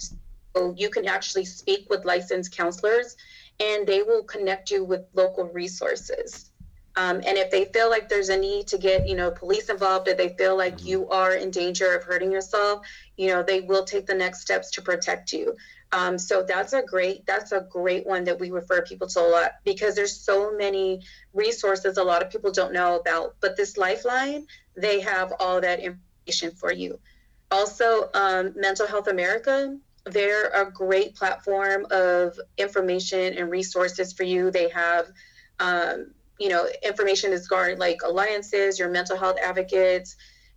So 0.55 0.75
you 0.77 0.91
can 0.91 1.07
actually 1.07 1.45
speak 1.45 1.89
with 1.91 2.05
licensed 2.05 2.57
counselors 2.57 3.17
and 3.59 3.87
they 3.87 4.03
will 4.03 4.23
connect 4.25 4.71
you 4.71 4.85
with 4.85 5.03
local 5.15 5.45
resources. 5.45 6.50
Um, 6.97 7.17
and 7.17 7.39
if 7.39 7.51
they 7.51 7.67
feel 7.67 7.89
like 7.89 8.09
there's 8.09 8.31
a 8.31 8.37
need 8.37 8.67
to 8.69 8.79
get, 8.79 9.09
you 9.09 9.15
know, 9.15 9.31
police 9.31 9.69
involved, 9.69 10.09
if 10.09 10.17
they 10.17 10.31
feel 10.31 10.57
like 10.57 10.79
mm-hmm. 10.79 10.87
you 10.87 11.09
are 11.11 11.35
in 11.35 11.51
danger 11.51 11.95
of 11.97 12.03
hurting 12.05 12.33
yourself, 12.33 12.85
you 13.17 13.29
know, 13.29 13.43
they 13.43 13.61
will 13.61 13.85
take 13.85 14.07
the 14.07 14.15
next 14.15 14.41
steps 14.41 14.71
to 14.73 14.83
protect 14.83 15.33
you. 15.33 15.57
Um, 15.93 16.19
so 16.19 16.43
that's 16.43 16.73
a 16.73 16.83
great 16.83 17.27
that's 17.27 17.51
a 17.51 17.67
great 17.69 18.07
one 18.07 18.25
that 18.25 18.39
we 18.39 18.51
refer 18.51 18.83
people 18.83 19.09
to 19.09 19.21
a 19.21 19.29
lot 19.29 19.53
because 19.65 19.97
there's 19.97 20.17
so 20.17 20.57
many 20.57 21.03
resources 21.35 21.97
a 21.97 22.05
lot 22.05 22.23
of 22.23 22.31
people 22.31 22.53
don't 22.53 22.73
know 22.73 22.99
about. 22.99 23.35
But 23.41 23.57
this 23.57 23.77
Lifeline, 23.77 24.47
they 24.77 25.01
have 25.01 25.33
all 25.41 25.61
that 25.61 25.81
information 25.81 26.53
for 26.53 26.73
you. 26.73 27.01
Also, 27.51 28.09
um, 28.15 28.53
Mental 28.55 28.87
Health 28.87 29.09
America, 29.09 29.77
they're 30.05 30.51
a 30.51 30.71
great 30.71 31.17
platform 31.17 31.87
of 31.91 32.39
information 32.57 33.35
and 33.35 33.51
resources 33.51 34.13
for 34.13 34.23
you. 34.23 34.53
They 34.53 34.69
have 34.69 35.07
um, 35.59 36.13
you 36.41 36.49
know, 36.49 36.67
information 36.83 37.33
is 37.33 37.47
guarded 37.47 37.79
like 37.79 38.01
alliances, 38.03 38.79
your 38.79 38.89
mental 38.89 39.17
health 39.17 39.37
advocates. 39.45 40.17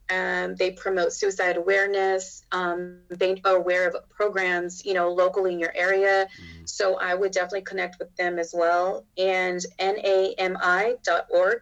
Um, 0.10 0.56
they 0.56 0.72
promote 0.72 1.12
suicide 1.12 1.58
awareness. 1.58 2.44
Um, 2.54 3.00
they 3.10 3.42
are 3.44 3.58
aware 3.58 3.88
of 3.90 3.96
programs, 4.10 4.86
you 4.86 4.94
know, 4.94 5.12
locally 5.12 5.54
in 5.54 5.60
your 5.60 5.74
area. 5.76 6.26
Mm-hmm. 6.26 6.66
So 6.66 6.98
I 6.98 7.14
would 7.14 7.34
definitely 7.34 7.64
connect 7.64 8.00
with 8.00 8.16
them 8.16 8.40
as 8.40 8.54
well. 8.58 9.06
And 9.18 9.64
nami.org. 9.78 11.62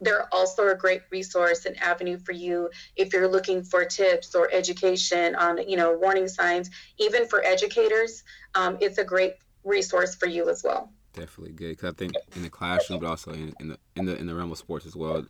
They're 0.00 0.32
also 0.32 0.68
a 0.68 0.76
great 0.76 1.02
resource 1.10 1.64
and 1.66 1.76
avenue 1.82 2.18
for 2.18 2.30
you 2.30 2.70
if 2.94 3.12
you're 3.12 3.26
looking 3.26 3.64
for 3.64 3.84
tips 3.84 4.36
or 4.36 4.48
education 4.52 5.34
on, 5.34 5.68
you 5.68 5.76
know, 5.76 5.98
warning 5.98 6.28
signs. 6.28 6.70
Even 6.98 7.26
for 7.26 7.44
educators, 7.44 8.22
um, 8.54 8.78
it's 8.80 8.98
a 8.98 9.04
great 9.04 9.32
resource 9.64 10.14
for 10.14 10.26
you 10.26 10.48
as 10.48 10.62
well 10.62 10.92
definitely 11.18 11.52
good 11.52 11.70
because 11.70 11.92
I 11.92 11.96
think 11.96 12.12
in 12.34 12.42
the 12.42 12.50
classroom, 12.50 13.00
but 13.00 13.08
also 13.08 13.32
in, 13.32 13.54
in, 13.60 13.68
the 13.68 13.78
in 13.96 14.06
the 14.06 14.16
in 14.16 14.26
the 14.26 14.34
realm 14.34 14.52
of 14.52 14.58
sports 14.58 14.86
as 14.86 14.96
well. 14.96 15.24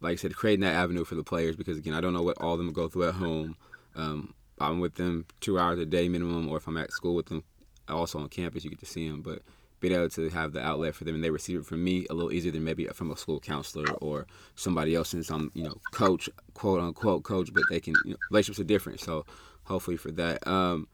Like 0.00 0.12
I 0.12 0.16
said, 0.16 0.34
creating 0.36 0.60
that 0.60 0.74
avenue 0.74 1.04
for 1.04 1.16
the 1.16 1.24
players 1.24 1.56
because 1.56 1.76
again, 1.76 1.94
I 1.94 2.00
don't 2.00 2.12
know 2.12 2.22
what 2.22 2.40
all 2.40 2.52
of 2.52 2.58
them 2.58 2.72
go 2.72 2.88
through 2.88 3.08
at 3.08 3.14
home. 3.14 3.56
Um, 3.96 4.34
I'm 4.60 4.80
with 4.80 4.94
them 4.94 5.26
two 5.40 5.58
hours 5.58 5.78
a 5.78 5.86
day 5.86 6.08
minimum, 6.08 6.48
or 6.48 6.56
if 6.56 6.66
I'm 6.66 6.76
at 6.76 6.92
school 6.92 7.14
with 7.14 7.26
them, 7.26 7.42
also 7.88 8.18
on 8.18 8.28
campus, 8.28 8.64
you 8.64 8.70
get 8.70 8.80
to 8.80 8.86
see 8.86 9.08
them. 9.08 9.22
But 9.22 9.42
being 9.80 9.94
able 9.94 10.08
to 10.08 10.28
have 10.30 10.52
the 10.52 10.64
outlet 10.64 10.94
for 10.94 11.04
them 11.04 11.14
and 11.14 11.22
they 11.22 11.30
receive 11.30 11.60
it 11.60 11.66
from 11.66 11.82
me 11.84 12.06
a 12.10 12.14
little 12.14 12.32
easier 12.32 12.50
than 12.50 12.64
maybe 12.64 12.86
from 12.86 13.10
a 13.10 13.16
school 13.16 13.38
counselor 13.38 13.88
or 14.00 14.26
somebody 14.56 14.94
else 14.94 15.10
since 15.10 15.30
I'm 15.30 15.52
you 15.54 15.62
know 15.64 15.74
coach 15.92 16.28
quote 16.54 16.80
unquote 16.80 17.22
coach, 17.24 17.52
but 17.52 17.62
they 17.70 17.80
can 17.80 17.94
you 18.04 18.12
know, 18.12 18.16
relationships 18.30 18.60
are 18.60 18.64
different. 18.64 19.00
So 19.00 19.24
hopefully 19.64 19.96
for 19.96 20.10
that. 20.12 20.46
Um, 20.46 20.88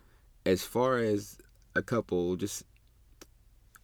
as 0.46 0.62
far 0.62 0.98
as 0.98 1.38
a 1.74 1.83
couple 1.83 2.37
just 2.37 2.64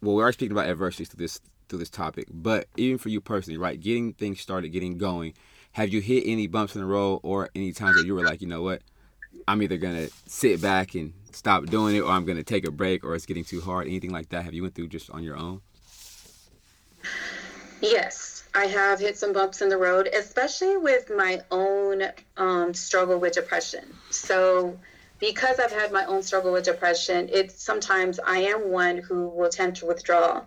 well, 0.02 0.16
we 0.16 0.22
are 0.22 0.32
speaking 0.32 0.52
about 0.52 0.68
adversities 0.68 1.08
through 1.08 1.24
this 1.24 1.40
through 1.68 1.78
this 1.78 1.90
topic, 1.90 2.26
but 2.32 2.66
even 2.76 2.98
for 2.98 3.10
you 3.10 3.20
personally, 3.20 3.56
right, 3.56 3.80
getting 3.80 4.12
things 4.12 4.40
started, 4.40 4.70
getting 4.70 4.98
going, 4.98 5.34
have 5.72 5.90
you 5.90 6.00
hit 6.00 6.24
any 6.26 6.48
bumps 6.48 6.74
in 6.74 6.80
the 6.80 6.86
road 6.86 7.20
or 7.22 7.48
any 7.54 7.72
times 7.72 7.96
that 7.96 8.06
you 8.06 8.14
were 8.14 8.24
like, 8.24 8.40
you 8.40 8.48
know 8.48 8.62
what, 8.62 8.82
I'm 9.46 9.62
either 9.62 9.76
gonna 9.76 10.08
sit 10.26 10.60
back 10.60 10.94
and 10.94 11.12
stop 11.32 11.66
doing 11.66 11.94
it, 11.94 12.00
or 12.00 12.10
I'm 12.10 12.24
gonna 12.24 12.42
take 12.42 12.66
a 12.66 12.72
break, 12.72 13.04
or 13.04 13.14
it's 13.14 13.26
getting 13.26 13.44
too 13.44 13.60
hard, 13.60 13.86
anything 13.86 14.10
like 14.10 14.30
that? 14.30 14.44
Have 14.44 14.54
you 14.54 14.62
went 14.62 14.74
through 14.74 14.88
just 14.88 15.10
on 15.10 15.22
your 15.22 15.36
own? 15.36 15.60
Yes, 17.80 18.44
I 18.54 18.66
have 18.66 18.98
hit 18.98 19.16
some 19.16 19.32
bumps 19.32 19.62
in 19.62 19.68
the 19.68 19.78
road, 19.78 20.08
especially 20.08 20.76
with 20.76 21.10
my 21.16 21.40
own 21.50 22.02
um, 22.36 22.74
struggle 22.74 23.18
with 23.18 23.34
depression. 23.34 23.84
So 24.10 24.78
because 25.20 25.60
I've 25.60 25.72
had 25.72 25.92
my 25.92 26.04
own 26.06 26.22
struggle 26.22 26.52
with 26.52 26.64
depression, 26.64 27.28
it's 27.32 27.62
sometimes 27.62 28.18
I 28.18 28.38
am 28.38 28.70
one 28.70 28.98
who 28.98 29.28
will 29.28 29.50
tend 29.50 29.76
to 29.76 29.86
withdraw. 29.86 30.42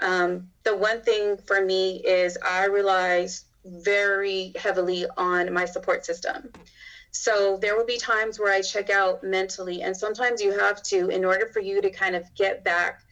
Um, 0.00 0.48
the 0.64 0.76
one 0.76 1.02
thing 1.02 1.36
for 1.36 1.64
me 1.64 2.02
is 2.04 2.36
I 2.44 2.64
rely 2.64 3.28
very 3.64 4.52
heavily 4.56 5.06
on 5.16 5.52
my 5.52 5.64
support 5.66 6.04
system. 6.04 6.50
So 7.10 7.58
there 7.60 7.76
will 7.76 7.86
be 7.86 7.96
times 7.98 8.40
where 8.40 8.52
I 8.52 8.60
check 8.60 8.90
out 8.90 9.22
mentally, 9.22 9.82
and 9.82 9.96
sometimes 9.96 10.42
you 10.42 10.58
have 10.58 10.82
to, 10.84 11.10
in 11.10 11.24
order 11.24 11.46
for 11.46 11.60
you 11.60 11.80
to 11.80 11.90
kind 11.90 12.16
of 12.16 12.24
get 12.34 12.64
back 12.64 13.02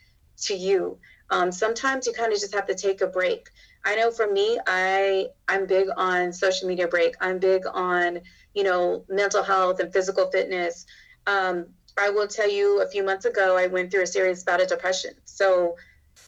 to 0.42 0.54
you. 0.54 0.98
Um, 1.30 1.52
sometimes 1.52 2.06
you 2.06 2.12
kind 2.12 2.32
of 2.32 2.40
just 2.40 2.54
have 2.54 2.66
to 2.66 2.74
take 2.74 3.00
a 3.00 3.06
break. 3.06 3.48
I 3.84 3.96
know 3.96 4.10
for 4.10 4.30
me, 4.30 4.58
I 4.66 5.28
I'm 5.48 5.66
big 5.66 5.88
on 5.96 6.32
social 6.32 6.68
media 6.68 6.88
break. 6.88 7.14
I'm 7.20 7.38
big 7.38 7.62
on 7.72 8.20
you 8.54 8.64
know 8.64 9.04
mental 9.08 9.42
health 9.42 9.80
and 9.80 9.92
physical 9.92 10.30
fitness. 10.30 10.84
Um, 11.26 11.66
I 11.98 12.10
will 12.10 12.26
tell 12.26 12.50
you, 12.50 12.80
a 12.82 12.88
few 12.88 13.04
months 13.04 13.24
ago, 13.24 13.56
I 13.56 13.66
went 13.66 13.90
through 13.90 14.02
a 14.02 14.06
serious 14.06 14.42
bout 14.42 14.60
of 14.60 14.68
depression. 14.68 15.12
So, 15.24 15.76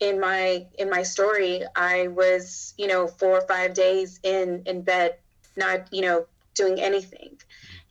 in 0.00 0.20
my 0.20 0.66
in 0.78 0.90
my 0.90 1.02
story, 1.02 1.62
I 1.76 2.08
was, 2.08 2.74
you 2.76 2.86
know, 2.86 3.06
four 3.06 3.38
or 3.38 3.46
five 3.46 3.74
days 3.74 4.20
in 4.22 4.62
in 4.66 4.82
bed, 4.82 5.16
not, 5.56 5.92
you 5.92 6.02
know, 6.02 6.26
doing 6.54 6.80
anything. 6.80 7.36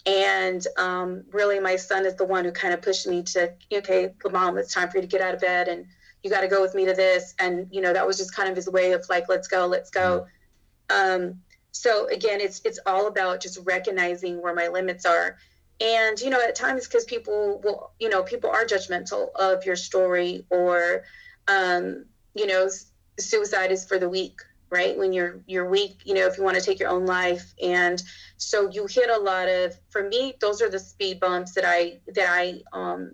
And 0.06 0.66
um, 0.78 1.24
really, 1.32 1.60
my 1.60 1.78
son 1.78 2.06
is 2.06 2.16
the 2.16 2.26
one 2.26 2.44
who 2.44 2.52
kind 2.52 2.74
of 2.74 2.82
pushed 2.82 3.08
me 3.08 3.24
to, 3.24 3.54
okay, 3.74 4.14
mom, 4.30 4.58
it's 4.58 4.74
time 4.74 4.90
for 4.90 4.98
you 4.98 5.02
to 5.02 5.08
get 5.08 5.22
out 5.22 5.34
of 5.34 5.40
bed, 5.40 5.68
and 5.70 5.86
you 6.22 6.30
got 6.30 6.42
to 6.42 6.48
go 6.48 6.62
with 6.62 6.76
me 6.76 6.86
to 6.86 6.94
this. 6.94 7.34
And 7.40 7.68
you 7.72 7.82
know, 7.82 7.94
that 7.94 8.06
was 8.06 8.18
just 8.18 8.36
kind 8.36 8.50
of 8.50 8.56
his 8.56 8.70
way 8.70 8.92
of 8.92 9.06
like, 9.10 9.30
let's 9.30 9.48
go, 9.48 9.66
let's 9.66 9.90
go. 9.90 10.28
Um, 10.90 11.42
so 11.72 12.08
again, 12.10 12.40
it's 12.42 12.62
it's 12.66 12.80
all 12.86 13.08
about 13.08 13.42
just 13.42 13.60
recognizing 13.64 14.42
where 14.42 14.54
my 14.54 14.68
limits 14.68 15.06
are 15.06 15.38
and 15.82 16.20
you 16.20 16.30
know 16.30 16.42
at 16.42 16.56
times 16.56 16.88
because 16.88 17.06
people 17.06 17.62
will 17.64 17.92
you 18.00 18.10
know 18.10 18.24
people 18.24 18.50
are 18.50 18.66
judgmental 18.66 19.34
of 19.36 19.66
your 19.66 19.76
story 19.76 20.46
or 20.50 21.04
um, 21.48 22.06
you 22.36 22.48
know 22.48 22.68
suicide 23.20 23.72
is 23.72 23.86
for 23.86 23.98
the 24.00 24.10
weak 24.10 24.40
right? 24.74 24.98
When 24.98 25.14
you're 25.14 25.40
you're 25.46 25.70
weak 25.70 26.02
you 26.04 26.16
know 26.16 26.26
if 26.26 26.38
you 26.38 26.44
want 26.44 26.58
to 26.58 26.64
take 26.64 26.80
your 26.80 26.90
own 26.90 27.06
life. 27.06 27.54
And 27.62 28.02
so 28.38 28.70
you 28.70 28.88
hit 28.88 29.10
a 29.10 29.18
lot 29.18 29.48
of 29.48 29.78
for 29.90 30.10
me 30.10 30.34
those 30.42 30.62
are 30.62 30.70
the 30.70 30.80
speed 30.80 31.20
bumps 31.20 31.54
that 31.54 31.64
i 31.66 32.00
that 32.16 32.28
i 32.30 32.60
um, 32.74 33.12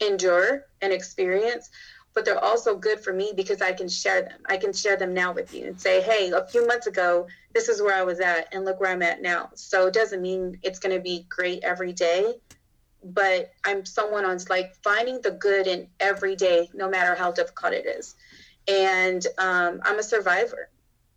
endure 0.00 0.66
and 0.82 0.92
experience 0.92 1.70
but 2.14 2.24
they're 2.24 2.42
also 2.42 2.76
good 2.76 3.00
for 3.00 3.12
me 3.12 3.32
because 3.34 3.62
I 3.62 3.72
can 3.72 3.88
share 3.88 4.22
them. 4.22 4.40
I 4.46 4.56
can 4.56 4.72
share 4.72 4.96
them 4.96 5.14
now 5.14 5.32
with 5.32 5.54
you 5.54 5.66
and 5.66 5.80
say, 5.80 6.02
hey, 6.02 6.30
a 6.30 6.46
few 6.46 6.66
months 6.66 6.86
ago, 6.86 7.26
this 7.54 7.68
is 7.68 7.80
where 7.80 7.94
I 7.94 8.02
was 8.02 8.20
at, 8.20 8.48
and 8.52 8.64
look 8.64 8.80
where 8.80 8.90
I'm 8.90 9.02
at 9.02 9.22
now. 9.22 9.50
So 9.54 9.86
it 9.86 9.94
doesn't 9.94 10.20
mean 10.20 10.58
it's 10.62 10.78
going 10.78 10.94
to 10.94 11.00
be 11.00 11.26
great 11.28 11.62
every 11.64 11.92
day, 11.92 12.34
but 13.02 13.52
I'm 13.64 13.84
someone 13.84 14.24
on 14.24 14.38
like 14.48 14.74
finding 14.82 15.20
the 15.22 15.32
good 15.32 15.66
in 15.66 15.88
every 16.00 16.36
day, 16.36 16.68
no 16.74 16.88
matter 16.88 17.14
how 17.14 17.32
difficult 17.32 17.72
it 17.72 17.86
is. 17.86 18.14
And 18.68 19.26
um, 19.38 19.80
I'm 19.84 19.98
a 19.98 20.02
survivor, 20.02 20.70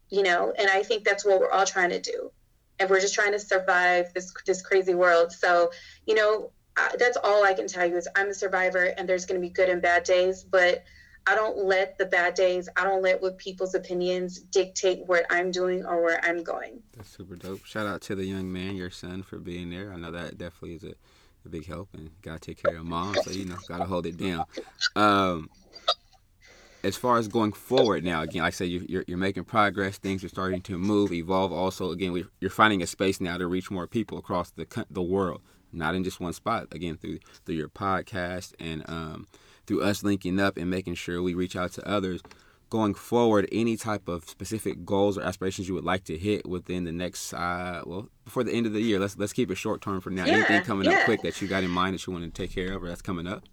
you 0.10 0.24
know, 0.24 0.54
and 0.58 0.70
I 0.70 0.84
think 0.84 1.04
that's 1.04 1.26
what 1.26 1.40
we're 1.40 1.52
all 1.52 1.66
trying 1.66 1.92
to 1.92 2.00
do. 2.00 2.32
And 2.80 2.90
we're 2.90 3.00
just 3.00 3.14
trying 3.14 3.32
to 3.32 3.40
survive 3.40 4.14
this 4.14 4.34
this 4.46 4.62
crazy 4.62 4.96
world. 4.96 5.32
So, 5.32 5.72
you 6.06 6.16
know, 6.16 6.52
that's 6.98 7.18
all 7.24 7.44
I 7.44 7.54
can 7.54 7.68
tell 7.68 7.86
you 7.86 7.98
is 7.98 8.08
I'm 8.16 8.30
a 8.30 8.34
survivor 8.34 8.94
and 8.98 9.08
there's 9.08 9.26
going 9.26 9.40
to 9.40 9.46
be 9.46 9.52
good 9.52 9.70
and 9.70 9.82
bad 9.82 10.04
days, 10.04 10.44
but 10.44 10.84
I 11.28 11.34
don't 11.34 11.58
let 11.58 11.98
the 11.98 12.06
bad 12.06 12.36
days, 12.36 12.70
I 12.76 12.84
don't 12.84 13.02
let 13.02 13.22
what 13.22 13.38
people's 13.38 13.74
opinions 13.74 14.40
dictate 14.40 15.06
what 15.08 15.26
I'm 15.30 15.50
doing 15.50 15.84
or 15.86 16.04
where 16.04 16.24
I'm 16.24 16.44
going. 16.44 16.84
That's 16.96 17.10
super 17.10 17.36
dope. 17.36 17.66
Shout 17.66 17.88
out 17.88 18.02
to 18.02 18.16
the 18.16 18.26
young 18.26 18.52
man, 18.52 18.76
your 18.76 18.92
son, 18.92 19.24
for 19.24 19.40
being 19.40 19.72
there. 19.72 19.92
I 19.92 19.96
know 19.96 20.12
that 20.12 20.38
definitely 20.38 20.76
is 20.76 20.84
a, 20.84 20.94
a 21.46 21.50
big 21.50 21.66
help 21.66 21.90
and 21.94 22.12
got 22.22 22.42
to 22.42 22.52
take 22.52 22.62
care 22.62 22.78
of 22.78 22.86
mom, 22.86 23.16
so 23.24 23.32
you 23.32 23.46
know, 23.46 23.58
got 23.68 23.80
to 23.80 23.86
hold 23.86 24.06
it 24.06 24.18
down. 24.18 24.46
Um, 24.96 25.50
as 26.84 26.96
far 26.96 27.18
as 27.18 27.28
going 27.28 27.54
forward 27.54 28.04
now, 28.04 28.22
again, 28.22 28.44
like 28.44 28.54
I 28.54 28.56
said, 28.56 28.70
you, 28.70 29.00
are 29.00 29.04
you're 29.08 29.18
making 29.18 29.46
progress. 29.46 29.98
Things 29.98 30.24
are 30.24 30.30
starting 30.30 30.62
to 30.62 30.78
move, 30.78 31.12
evolve. 31.12 31.52
Also, 31.52 31.90
again, 31.90 32.28
you're 32.40 32.52
finding 32.52 32.84
a 32.84 32.88
space 32.88 33.20
now 33.20 33.38
to 33.38 33.48
reach 33.48 33.72
more 33.72 33.88
people 33.88 34.20
across 34.20 34.52
the 34.52 34.68
the 34.92 35.02
world, 35.02 35.42
not 35.72 35.96
in 35.96 36.04
just 36.04 36.20
one 36.20 36.34
spot. 36.34 36.68
Again, 36.72 36.98
through 36.98 37.20
through 37.46 37.56
your 37.56 37.70
podcast 37.70 38.54
and 38.60 38.84
um, 38.88 39.28
through 39.68 39.82
us 39.84 40.04
linking 40.04 40.40
up 40.40 40.58
and 40.58 40.70
making 40.70 40.96
sure 40.96 41.22
we 41.22 41.34
reach 41.34 41.56
out 41.56 41.72
to 41.74 41.88
others. 41.88 42.22
Going 42.72 42.96
forward, 42.96 43.48
any 43.52 43.78
type 43.78 44.08
of 44.08 44.28
specific 44.28 44.86
goals 44.86 45.20
or 45.20 45.22
aspirations 45.22 45.68
you 45.68 45.76
would 45.76 45.84
like 45.84 46.04
to 46.06 46.18
hit 46.18 46.48
within 46.48 46.84
the 46.84 46.92
next, 46.92 47.32
uh, 47.32 47.84
well, 47.86 48.10
before 48.26 48.44
the 48.44 48.52
end 48.52 48.66
of 48.66 48.74
the 48.74 48.82
year. 48.82 49.00
Let's 49.00 49.18
let's 49.18 49.34
keep 49.34 49.52
it 49.52 49.56
short 49.56 49.82
term 49.82 50.02
for 50.02 50.10
now. 50.10 50.26
Yeah, 50.26 50.34
Anything 50.34 50.62
coming 50.64 50.90
yeah. 50.90 50.98
up 50.98 51.06
quick 51.06 51.22
that 51.22 51.40
you 51.42 51.48
got 51.48 51.64
in 51.64 51.70
mind 51.70 51.94
that 51.94 52.06
you 52.06 52.12
want 52.12 52.26
to 52.26 52.32
take 52.32 52.52
care 52.54 52.74
of, 52.74 52.84
or 52.84 52.88
that's 52.88 53.04
coming 53.04 53.28
up? 53.28 53.44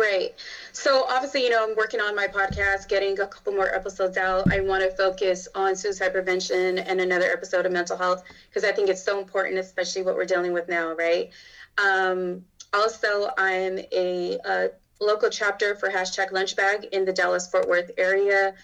Right. 0.00 0.34
So 0.72 1.04
obviously, 1.10 1.44
you 1.44 1.50
know, 1.50 1.62
I'm 1.62 1.76
working 1.76 2.00
on 2.00 2.16
my 2.16 2.26
podcast, 2.26 2.88
getting 2.88 3.20
a 3.20 3.26
couple 3.26 3.52
more 3.52 3.68
episodes 3.74 4.16
out. 4.16 4.50
I 4.50 4.60
want 4.60 4.82
to 4.82 4.90
focus 4.96 5.46
on 5.54 5.76
suicide 5.76 6.12
prevention 6.12 6.78
and 6.78 7.02
another 7.02 7.30
episode 7.30 7.66
of 7.66 7.72
mental 7.72 7.98
health 7.98 8.24
because 8.48 8.64
I 8.64 8.72
think 8.72 8.88
it's 8.88 9.02
so 9.02 9.18
important, 9.18 9.58
especially 9.58 10.00
what 10.00 10.14
we're 10.14 10.24
dealing 10.24 10.54
with 10.54 10.70
now, 10.70 10.94
right? 10.94 11.28
Um, 11.76 12.46
also, 12.72 13.30
I'm 13.36 13.78
a, 13.92 14.38
a, 14.42 14.70
local 15.02 15.28
chapter 15.28 15.74
for 15.74 15.90
hashtag 15.90 16.30
lunchbag 16.30 16.88
in 16.92 17.04
the 17.04 17.12
Dallas 17.12 17.50
Fort 17.50 17.68
Worth 17.68 17.90
area. 17.98 18.54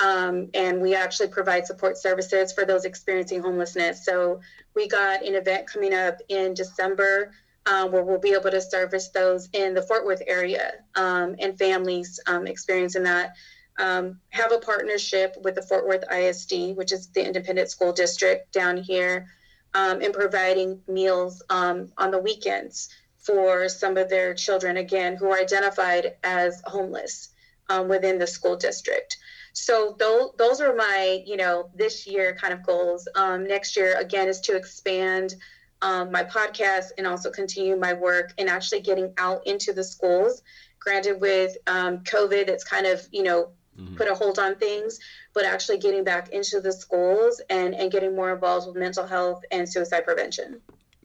Um, 0.00 0.48
and 0.54 0.80
we 0.80 0.94
actually 0.94 1.28
provide 1.28 1.66
support 1.66 1.98
services 1.98 2.52
for 2.52 2.64
those 2.64 2.86
experiencing 2.86 3.42
homelessness. 3.42 4.02
So 4.02 4.40
we 4.74 4.88
got 4.88 5.22
an 5.26 5.34
event 5.34 5.66
coming 5.66 5.92
up 5.92 6.18
in 6.30 6.54
December 6.54 7.32
uh, 7.66 7.88
where 7.88 8.04
we'll 8.04 8.18
be 8.18 8.32
able 8.32 8.50
to 8.50 8.60
service 8.60 9.08
those 9.08 9.48
in 9.52 9.74
the 9.74 9.82
Fort 9.82 10.06
Worth 10.06 10.22
area 10.26 10.74
um, 10.94 11.34
and 11.40 11.58
families 11.58 12.20
um, 12.26 12.46
experiencing 12.46 13.02
that. 13.02 13.34
Um, 13.78 14.20
have 14.30 14.52
a 14.52 14.58
partnership 14.58 15.36
with 15.42 15.56
the 15.56 15.62
Fort 15.62 15.86
Worth 15.86 16.04
ISD, 16.10 16.76
which 16.76 16.92
is 16.92 17.08
the 17.08 17.26
independent 17.26 17.68
school 17.70 17.92
district 17.92 18.52
down 18.52 18.76
here, 18.76 19.26
um, 19.74 20.00
in 20.00 20.12
providing 20.12 20.80
meals 20.88 21.42
um, 21.50 21.92
on 21.98 22.10
the 22.10 22.18
weekends 22.18 22.88
for 23.18 23.68
some 23.68 23.96
of 23.96 24.08
their 24.08 24.32
children, 24.32 24.78
again, 24.78 25.16
who 25.16 25.26
are 25.26 25.38
identified 25.38 26.14
as 26.22 26.62
homeless 26.64 27.30
um, 27.68 27.88
within 27.88 28.18
the 28.18 28.26
school 28.26 28.56
district. 28.56 29.18
So 29.52 29.96
those, 29.98 30.30
those 30.38 30.60
are 30.60 30.74
my, 30.74 31.22
you 31.26 31.36
know, 31.36 31.68
this 31.74 32.06
year 32.06 32.36
kind 32.40 32.54
of 32.54 32.64
goals. 32.64 33.08
next 33.16 33.76
year, 33.76 33.98
again, 33.98 34.28
is 34.28 34.40
to 34.42 34.56
expand 34.56 35.34
um, 35.82 36.10
my 36.10 36.24
podcast 36.24 36.86
and 36.98 37.06
also 37.06 37.30
continue 37.30 37.76
my 37.76 37.92
work 37.92 38.32
and 38.38 38.48
actually 38.48 38.80
getting 38.80 39.12
out 39.18 39.46
into 39.46 39.72
the 39.72 39.84
schools. 39.84 40.42
Granted, 40.78 41.20
with 41.20 41.56
um, 41.66 41.98
COVID, 41.98 42.48
it's 42.48 42.64
kind 42.64 42.86
of, 42.86 43.06
you 43.10 43.22
know, 43.22 43.50
mm-hmm. 43.78 43.96
put 43.96 44.08
a 44.08 44.14
hold 44.14 44.38
on 44.38 44.54
things, 44.56 44.98
but 45.34 45.44
actually 45.44 45.78
getting 45.78 46.04
back 46.04 46.28
into 46.30 46.60
the 46.60 46.72
schools 46.72 47.40
and, 47.50 47.74
and 47.74 47.90
getting 47.90 48.14
more 48.14 48.32
involved 48.32 48.66
with 48.66 48.76
mental 48.76 49.06
health 49.06 49.42
and 49.50 49.68
suicide 49.68 50.04
prevention. 50.04 50.60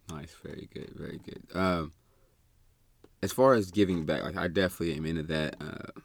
Nice. 0.10 0.36
Very 0.44 0.70
good. 0.74 0.92
Very 0.96 1.20
good. 1.20 1.42
Um, 1.54 1.94
as 3.24 3.32
far 3.32 3.54
as 3.54 3.72
giving 3.72 4.06
back, 4.06 4.24
like 4.24 4.38
I 4.38 4.48
definitely 4.48 4.96
am 4.96 5.06
into 5.06 5.24
that. 5.24 5.56
Uh, 5.62 6.00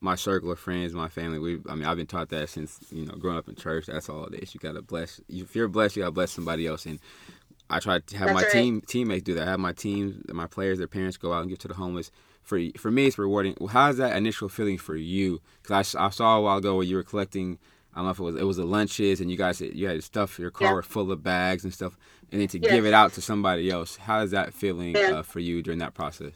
my 0.00 0.14
circle 0.14 0.50
of 0.50 0.58
friends, 0.58 0.94
my 0.94 1.08
family, 1.08 1.38
we 1.38 1.60
I 1.68 1.74
mean 1.74 1.84
I've 1.84 1.96
been 1.96 2.06
taught 2.06 2.30
that 2.30 2.48
since, 2.48 2.78
you 2.90 3.04
know, 3.04 3.14
growing 3.14 3.36
up 3.36 3.48
in 3.48 3.54
church, 3.54 3.86
that's 3.86 4.08
all 4.08 4.24
it 4.26 4.42
is. 4.42 4.54
You 4.54 4.60
gotta 4.60 4.82
bless 4.82 5.20
if 5.28 5.54
you're 5.54 5.68
blessed, 5.68 5.96
you 5.96 6.02
gotta 6.02 6.12
bless 6.12 6.32
somebody 6.32 6.66
else. 6.66 6.86
And 6.86 6.98
I 7.70 7.78
try 7.78 8.00
to 8.00 8.16
have 8.16 8.28
That's 8.28 8.34
my 8.34 8.42
right. 8.42 8.52
team 8.52 8.80
teammates 8.86 9.22
do 9.22 9.34
that. 9.34 9.46
I 9.46 9.50
have 9.52 9.60
my 9.60 9.72
team, 9.72 10.24
my 10.32 10.46
players, 10.46 10.78
their 10.78 10.88
parents 10.88 11.16
go 11.16 11.32
out 11.32 11.42
and 11.42 11.48
give 11.48 11.58
to 11.60 11.68
the 11.68 11.74
homeless. 11.74 12.10
For 12.42 12.58
for 12.76 12.90
me, 12.90 13.06
it's 13.06 13.18
rewarding. 13.18 13.56
How's 13.70 13.98
that 13.98 14.16
initial 14.16 14.48
feeling 14.48 14.78
for 14.78 14.96
you? 14.96 15.40
Because 15.62 15.94
I, 15.94 16.06
I 16.06 16.10
saw 16.10 16.36
a 16.36 16.40
while 16.42 16.58
ago 16.58 16.74
where 16.76 16.84
you 16.84 16.96
were 16.96 17.04
collecting. 17.04 17.58
I 17.94 17.98
don't 17.98 18.04
know 18.04 18.10
if 18.10 18.18
it 18.18 18.22
was 18.22 18.36
it 18.36 18.44
was 18.44 18.56
the 18.56 18.64
lunches 18.64 19.20
and 19.20 19.30
you 19.30 19.36
guys 19.36 19.60
you 19.60 19.88
had 19.88 20.02
stuff 20.04 20.38
your 20.38 20.50
car 20.50 20.76
yeah. 20.76 20.80
full 20.82 21.10
of 21.12 21.22
bags 21.22 21.64
and 21.64 21.72
stuff, 21.72 21.96
and 22.32 22.40
then 22.40 22.48
to 22.48 22.58
yes. 22.58 22.72
give 22.72 22.86
it 22.86 22.94
out 22.94 23.12
to 23.14 23.20
somebody 23.20 23.70
else. 23.70 23.96
How 23.96 24.20
is 24.20 24.30
that 24.32 24.52
feeling 24.52 24.96
uh, 24.96 25.22
for 25.22 25.40
you 25.40 25.62
during 25.62 25.78
that 25.78 25.94
process? 25.94 26.32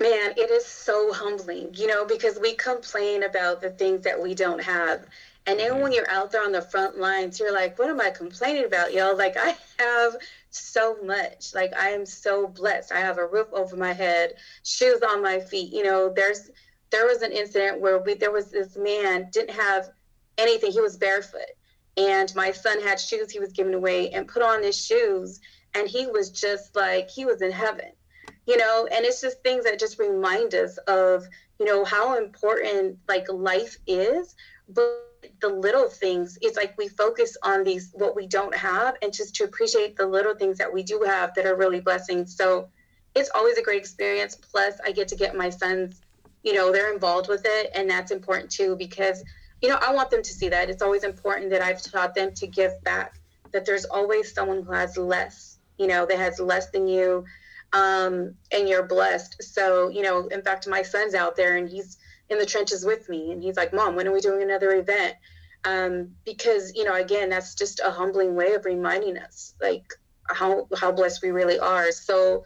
Man, 0.00 0.34
it 0.36 0.50
is 0.50 0.66
so 0.66 1.12
humbling, 1.12 1.70
you 1.74 1.86
know, 1.86 2.04
because 2.04 2.38
we 2.40 2.54
complain 2.54 3.22
about 3.22 3.60
the 3.60 3.70
things 3.70 4.02
that 4.02 4.20
we 4.20 4.34
don't 4.34 4.62
have. 4.62 5.06
And 5.46 5.58
then 5.60 5.80
when 5.80 5.92
you're 5.92 6.10
out 6.10 6.32
there 6.32 6.42
on 6.42 6.52
the 6.52 6.62
front 6.62 6.98
lines, 6.98 7.38
you're 7.38 7.52
like, 7.52 7.78
what 7.78 7.90
am 7.90 8.00
I 8.00 8.10
complaining 8.10 8.64
about, 8.64 8.94
yo? 8.94 9.12
Like, 9.12 9.36
I 9.36 9.56
have 9.78 10.16
so 10.50 10.96
much. 11.04 11.54
Like, 11.54 11.74
I 11.78 11.90
am 11.90 12.06
so 12.06 12.46
blessed. 12.46 12.92
I 12.92 13.00
have 13.00 13.18
a 13.18 13.26
roof 13.26 13.48
over 13.52 13.76
my 13.76 13.92
head, 13.92 14.34
shoes 14.62 15.02
on 15.02 15.22
my 15.22 15.40
feet. 15.40 15.70
You 15.70 15.84
know, 15.84 16.10
there's, 16.14 16.50
there 16.90 17.06
was 17.06 17.20
an 17.20 17.32
incident 17.32 17.80
where 17.80 17.98
we, 17.98 18.14
there 18.14 18.32
was 18.32 18.50
this 18.50 18.76
man 18.76 19.28
didn't 19.32 19.54
have 19.54 19.90
anything. 20.38 20.72
He 20.72 20.80
was 20.80 20.96
barefoot. 20.96 21.42
And 21.98 22.34
my 22.34 22.50
son 22.50 22.80
had 22.80 22.98
shoes 22.98 23.30
he 23.30 23.38
was 23.38 23.52
giving 23.52 23.74
away 23.74 24.10
and 24.10 24.26
put 24.26 24.42
on 24.42 24.62
his 24.62 24.76
shoes. 24.76 25.40
And 25.74 25.86
he 25.86 26.06
was 26.06 26.30
just 26.30 26.74
like, 26.74 27.10
he 27.10 27.26
was 27.26 27.42
in 27.42 27.52
heaven, 27.52 27.92
you 28.46 28.56
know? 28.56 28.88
And 28.90 29.04
it's 29.04 29.20
just 29.20 29.42
things 29.42 29.64
that 29.64 29.78
just 29.78 29.98
remind 29.98 30.54
us 30.54 30.78
of, 30.88 31.26
you 31.58 31.66
know, 31.66 31.84
how 31.84 32.16
important 32.16 32.98
like 33.08 33.26
life 33.30 33.76
is. 33.86 34.34
But 34.68 35.13
the 35.40 35.48
little 35.48 35.88
things 35.88 36.38
it's 36.40 36.56
like 36.56 36.76
we 36.78 36.88
focus 36.88 37.36
on 37.42 37.64
these 37.64 37.90
what 37.94 38.16
we 38.16 38.26
don't 38.26 38.54
have 38.54 38.94
and 39.02 39.12
just 39.12 39.34
to 39.34 39.44
appreciate 39.44 39.96
the 39.96 40.06
little 40.06 40.34
things 40.34 40.58
that 40.58 40.72
we 40.72 40.82
do 40.82 41.02
have 41.06 41.34
that 41.34 41.46
are 41.46 41.56
really 41.56 41.80
blessings. 41.80 42.36
So 42.36 42.68
it's 43.14 43.30
always 43.34 43.58
a 43.58 43.62
great 43.62 43.80
experience. 43.80 44.36
Plus 44.36 44.74
i 44.84 44.92
get 44.92 45.08
to 45.08 45.16
get 45.16 45.36
my 45.36 45.50
sons 45.50 46.00
you 46.42 46.52
know 46.52 46.72
they're 46.72 46.92
involved 46.92 47.28
with 47.28 47.42
it 47.44 47.70
and 47.74 47.88
that's 47.88 48.10
important 48.10 48.50
too 48.50 48.76
because 48.76 49.24
you 49.62 49.68
know 49.68 49.78
i 49.86 49.92
want 49.92 50.10
them 50.10 50.22
to 50.22 50.32
see 50.32 50.48
that. 50.48 50.70
It's 50.70 50.82
always 50.82 51.04
important 51.04 51.50
that 51.50 51.62
i've 51.62 51.82
taught 51.82 52.14
them 52.14 52.32
to 52.34 52.46
give 52.46 52.72
back 52.84 53.18
that 53.52 53.64
there's 53.64 53.84
always 53.84 54.32
someone 54.34 54.62
who 54.62 54.72
has 54.72 54.96
less 54.96 55.58
you 55.78 55.86
know 55.86 56.06
that 56.06 56.18
has 56.18 56.38
less 56.40 56.70
than 56.70 56.86
you 56.88 57.24
um, 57.74 58.34
and 58.52 58.68
you're 58.68 58.86
blessed. 58.86 59.42
So 59.42 59.88
you 59.88 60.02
know 60.02 60.26
in 60.28 60.42
fact 60.42 60.68
my 60.68 60.82
son's 60.82 61.14
out 61.14 61.36
there 61.36 61.56
and 61.56 61.68
he's 61.68 61.98
in 62.34 62.40
the 62.40 62.46
trenches 62.46 62.84
with 62.84 63.08
me. 63.08 63.32
And 63.32 63.42
he's 63.42 63.56
like, 63.56 63.72
Mom, 63.72 63.96
when 63.96 64.06
are 64.06 64.12
we 64.12 64.20
doing 64.20 64.42
another 64.42 64.72
event? 64.72 65.14
Um, 65.64 66.10
because, 66.26 66.74
you 66.74 66.84
know, 66.84 66.94
again, 66.94 67.30
that's 67.30 67.54
just 67.54 67.80
a 67.80 67.90
humbling 67.90 68.34
way 68.34 68.52
of 68.52 68.66
reminding 68.66 69.16
us 69.16 69.54
like 69.62 69.84
how, 70.28 70.68
how 70.76 70.92
blessed 70.92 71.22
we 71.22 71.30
really 71.30 71.58
are. 71.58 71.90
So, 71.90 72.44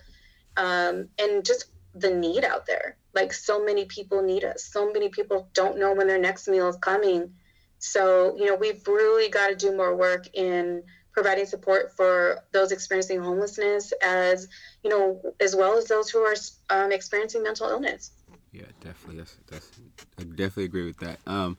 um, 0.56 1.08
and 1.18 1.44
just 1.44 1.66
the 1.94 2.10
need 2.10 2.44
out 2.44 2.66
there. 2.66 2.96
Like 3.14 3.32
so 3.32 3.64
many 3.64 3.86
people 3.86 4.22
need 4.22 4.44
us. 4.44 4.64
So 4.64 4.92
many 4.92 5.08
people 5.08 5.48
don't 5.52 5.78
know 5.78 5.94
when 5.94 6.06
their 6.06 6.20
next 6.20 6.46
meal 6.46 6.68
is 6.68 6.76
coming. 6.76 7.34
So, 7.78 8.36
you 8.36 8.46
know, 8.46 8.54
we've 8.54 8.86
really 8.86 9.28
got 9.28 9.48
to 9.48 9.56
do 9.56 9.76
more 9.76 9.96
work 9.96 10.28
in 10.34 10.82
providing 11.12 11.46
support 11.46 11.96
for 11.96 12.44
those 12.52 12.70
experiencing 12.70 13.20
homelessness 13.20 13.92
as, 14.04 14.48
you 14.84 14.90
know, 14.90 15.20
as 15.40 15.56
well 15.56 15.76
as 15.76 15.86
those 15.86 16.08
who 16.10 16.20
are 16.20 16.36
um, 16.70 16.92
experiencing 16.92 17.42
mental 17.42 17.68
illness. 17.68 18.12
Yeah, 18.58 18.64
definitely. 18.80 19.18
That's 19.18 19.36
that's. 19.48 19.70
I 20.18 20.24
definitely 20.24 20.64
agree 20.64 20.86
with 20.86 20.98
that. 20.98 21.18
Um, 21.26 21.56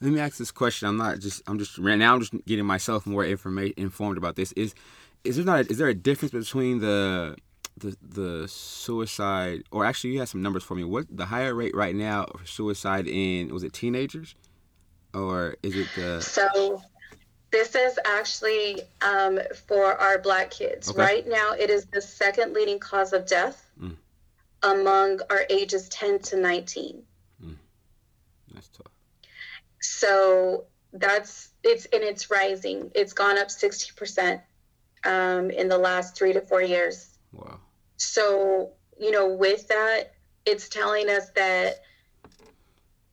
let 0.00 0.12
me 0.12 0.20
ask 0.20 0.36
this 0.36 0.50
question. 0.50 0.88
I'm 0.88 0.98
not 0.98 1.18
just. 1.18 1.42
I'm 1.46 1.58
just 1.58 1.78
right 1.78 1.96
now. 1.96 2.14
I'm 2.14 2.20
just 2.20 2.34
getting 2.44 2.66
myself 2.66 3.06
more 3.06 3.24
information 3.24 3.74
informed 3.78 4.18
about 4.18 4.36
this. 4.36 4.52
Is 4.52 4.74
is 5.24 5.36
there 5.36 5.44
not? 5.44 5.66
A, 5.66 5.70
is 5.70 5.78
there 5.78 5.88
a 5.88 5.94
difference 5.94 6.32
between 6.32 6.80
the 6.80 7.36
the 7.78 7.96
the 8.02 8.48
suicide 8.48 9.62
or 9.70 9.86
actually 9.86 10.10
you 10.10 10.18
have 10.18 10.28
some 10.28 10.42
numbers 10.42 10.62
for 10.62 10.74
me? 10.74 10.84
What 10.84 11.06
the 11.10 11.24
higher 11.24 11.54
rate 11.54 11.74
right 11.74 11.94
now 11.94 12.26
for 12.36 12.46
suicide 12.46 13.06
in 13.06 13.52
was 13.52 13.64
it 13.64 13.72
teenagers 13.72 14.34
or 15.14 15.56
is 15.62 15.74
it 15.74 15.88
the 15.96 16.20
so 16.20 16.82
this 17.52 17.74
is 17.74 17.98
actually 18.04 18.80
um, 19.02 19.38
for 19.68 19.94
our 20.00 20.18
black 20.18 20.50
kids. 20.50 20.90
Okay. 20.90 20.98
Right 20.98 21.28
now, 21.28 21.52
it 21.52 21.70
is 21.70 21.84
the 21.84 22.00
second 22.00 22.54
leading 22.54 22.78
cause 22.78 23.12
of 23.12 23.26
death. 23.26 23.70
Among 24.62 25.20
our 25.30 25.44
ages 25.50 25.88
10 25.88 26.20
to 26.20 26.36
19. 26.36 27.02
Mm. 27.44 27.56
That's 28.54 28.68
tough. 28.68 28.86
So 29.80 30.66
that's 30.92 31.50
it's 31.64 31.86
and 31.86 32.02
it's 32.02 32.30
rising. 32.30 32.90
It's 32.94 33.12
gone 33.12 33.38
up 33.38 33.48
60% 33.48 34.40
um, 35.04 35.50
in 35.50 35.68
the 35.68 35.78
last 35.78 36.16
three 36.16 36.32
to 36.32 36.40
four 36.40 36.62
years. 36.62 37.18
Wow. 37.32 37.58
So, 37.96 38.72
you 38.98 39.10
know, 39.10 39.28
with 39.28 39.68
that, 39.68 40.14
it's 40.44 40.68
telling 40.68 41.08
us 41.08 41.30
that 41.30 41.82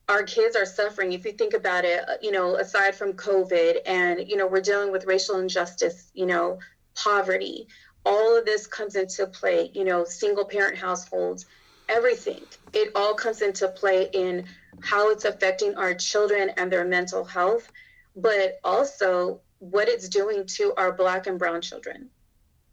our 0.07 0.23
kids 0.23 0.55
are 0.55 0.65
suffering. 0.65 1.13
If 1.13 1.25
you 1.25 1.31
think 1.31 1.53
about 1.53 1.85
it, 1.85 2.03
uh, 2.07 2.13
you 2.21 2.31
know, 2.31 2.55
aside 2.55 2.95
from 2.95 3.13
COVID 3.13 3.77
and, 3.85 4.27
you 4.27 4.35
know, 4.35 4.47
we're 4.47 4.61
dealing 4.61 4.91
with 4.91 5.05
racial 5.05 5.37
injustice, 5.37 6.09
you 6.13 6.25
know, 6.25 6.59
poverty, 6.95 7.67
all 8.05 8.37
of 8.37 8.45
this 8.45 8.67
comes 8.67 8.95
into 8.95 9.27
play, 9.27 9.71
you 9.73 9.83
know, 9.83 10.03
single 10.03 10.45
parent 10.45 10.77
households, 10.77 11.45
everything. 11.87 12.41
It 12.73 12.91
all 12.95 13.13
comes 13.13 13.41
into 13.41 13.67
play 13.67 14.09
in 14.13 14.45
how 14.81 15.09
it's 15.11 15.25
affecting 15.25 15.75
our 15.75 15.93
children 15.93 16.51
and 16.57 16.71
their 16.71 16.85
mental 16.85 17.23
health, 17.23 17.71
but 18.15 18.59
also 18.63 19.41
what 19.59 19.89
it's 19.89 20.07
doing 20.07 20.45
to 20.45 20.73
our 20.77 20.91
Black 20.91 21.27
and 21.27 21.37
Brown 21.37 21.61
children. 21.61 22.09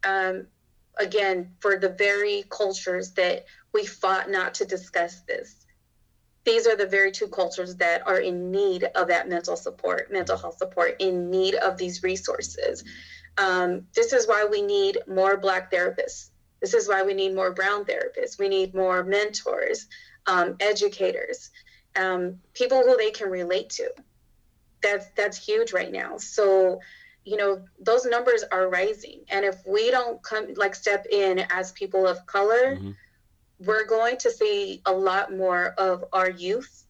Um, 0.05 0.47
again, 0.99 1.55
for 1.61 1.79
the 1.79 1.89
very 1.89 2.45
cultures 2.49 3.13
that 3.13 3.47
we 3.73 3.85
fought 3.85 4.31
not 4.31 4.55
to 4.55 4.65
discuss 4.65 5.21
this, 5.23 5.67
these 6.45 6.69
are 6.69 6.77
the 6.77 6.87
very 6.87 7.11
two 7.11 7.27
cultures 7.27 7.75
that 7.77 8.07
are 8.07 8.21
in 8.21 8.53
need 8.53 8.85
of 8.95 9.09
that 9.09 9.29
mental 9.29 9.57
support, 9.57 10.13
mental 10.13 10.39
health 10.39 10.59
support, 10.59 10.95
in 11.01 11.29
need 11.29 11.57
of 11.57 11.77
these 11.77 12.05
resources. 12.05 12.85
Um, 13.39 13.87
this 13.95 14.13
is 14.13 14.27
why 14.27 14.47
we 14.51 14.63
need 14.63 14.99
more 15.07 15.37
Black 15.37 15.71
therapists. 15.71 16.31
This 16.61 16.75
is 16.75 16.89
why 16.89 17.03
we 17.03 17.15
need 17.15 17.35
more 17.35 17.53
Brown 17.53 17.85
therapists. 17.85 18.39
We 18.39 18.49
need 18.49 18.75
more 18.75 19.05
mentors, 19.05 19.87
um, 20.27 20.57
educators, 20.61 21.51
um, 21.95 22.41
people 22.55 22.83
who 22.83 22.97
they 22.97 23.11
can 23.11 23.29
relate 23.29 23.71
to. 23.71 23.91
That's 24.83 25.07
that's 25.17 25.37
huge 25.37 25.73
right 25.73 25.93
now. 25.93 26.19
So, 26.19 26.81
you 27.25 27.37
know, 27.37 27.63
those 27.79 28.05
numbers 28.05 28.45
are 28.51 28.69
rising, 28.69 29.23
and 29.29 29.45
if 29.45 29.57
we 29.67 29.91
don't 29.91 30.23
come 30.23 30.55
like 30.55 30.75
step 30.75 31.07
in 31.11 31.41
as 31.51 31.73
people 31.73 32.07
of 32.07 32.25
color. 32.27 32.77
Mm-hmm 32.77 32.91
we're 33.59 33.87
going 33.87 34.17
to 34.19 34.31
see 34.31 34.83
a 34.87 34.93
lot 34.93 35.35
more 35.35 35.75
of 35.79 36.05
our 36.13 36.29
youth 36.29 36.85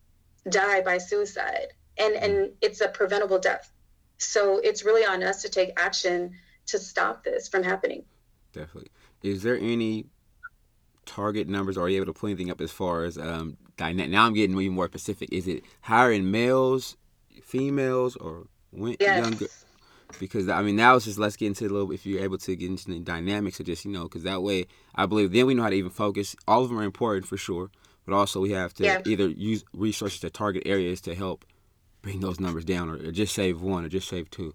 die 0.49 0.81
by 0.81 0.99
suicide 0.99 1.69
and 1.99 2.15
and 2.15 2.33
mm. 2.35 2.53
it's 2.61 2.81
a 2.81 2.89
preventable 2.89 3.39
death 3.39 3.71
so 4.19 4.59
it's 4.59 4.85
really 4.85 5.05
on 5.05 5.23
us 5.23 5.43
to 5.43 5.49
take 5.49 5.73
action 5.77 6.33
to 6.67 6.79
stop 6.79 7.25
this 7.25 7.49
from 7.49 7.63
happening 7.63 8.05
definitely 8.53 8.91
is 9.23 9.43
there 9.43 9.59
any 9.59 10.07
target 11.05 11.49
numbers 11.49 11.77
are 11.77 11.89
you 11.89 11.97
able 11.97 12.07
to 12.07 12.13
pull 12.13 12.29
anything 12.29 12.51
up 12.51 12.61
as 12.61 12.71
far 12.71 13.05
as 13.05 13.17
um 13.19 13.57
dyna- 13.77 14.09
now 14.09 14.25
i'm 14.27 14.35
getting 14.35 14.59
even 14.61 14.75
more 14.75 14.87
specific 14.87 15.29
is 15.33 15.47
it 15.47 15.63
hiring 15.83 16.31
males 16.31 16.97
females 17.43 18.17
or 18.17 18.47
yes. 18.99 19.25
younger 19.25 19.47
because 20.19 20.49
I 20.49 20.63
mean 20.63 20.77
now 20.77 20.97
it's 20.97 21.05
just 21.05 21.19
let's 21.19 21.37
get 21.37 21.47
into 21.47 21.67
a 21.67 21.69
little. 21.69 21.93
If 21.93 22.07
you're 22.07 22.23
able 22.23 22.39
to 22.39 22.57
get 22.57 22.71
into 22.71 22.89
the 22.89 22.99
dynamics 23.01 23.61
of 23.61 23.67
just 23.67 23.85
you 23.85 23.93
know, 23.93 24.05
because 24.05 24.23
that 24.23 24.43
way 24.43 24.67
I 24.95 25.07
believe 25.07 25.33
then 25.33 25.47
we 25.47 25.55
know 25.55 25.63
how 25.63 25.71
to 25.71 25.77
even 25.77 25.91
focus. 25.91 26.37
All 26.47 26.63
of 26.63 26.69
them 26.69 26.79
are 26.79 26.85
important 26.85 27.27
for 27.27 27.37
sure, 27.37 27.71
but 28.05 28.15
also 28.15 28.41
we 28.41 28.53
have 28.53 28.75
to 28.75 28.85
yeah. 28.85 29.03
either 29.05 29.29
use 29.29 29.65
resources 29.73 30.21
to 30.21 30.31
target 30.31 30.63
areas 30.67 31.01
to 31.03 31.15
help 31.15 31.45
bring 32.07 32.21
those 32.21 32.39
numbers 32.39 32.65
down, 32.65 32.89
or, 32.89 32.95
or 32.95 33.11
just 33.11 33.35
save 33.35 33.61
one, 33.61 33.85
or 33.85 33.89
just 33.89 34.09
save 34.09 34.31
two. 34.31 34.55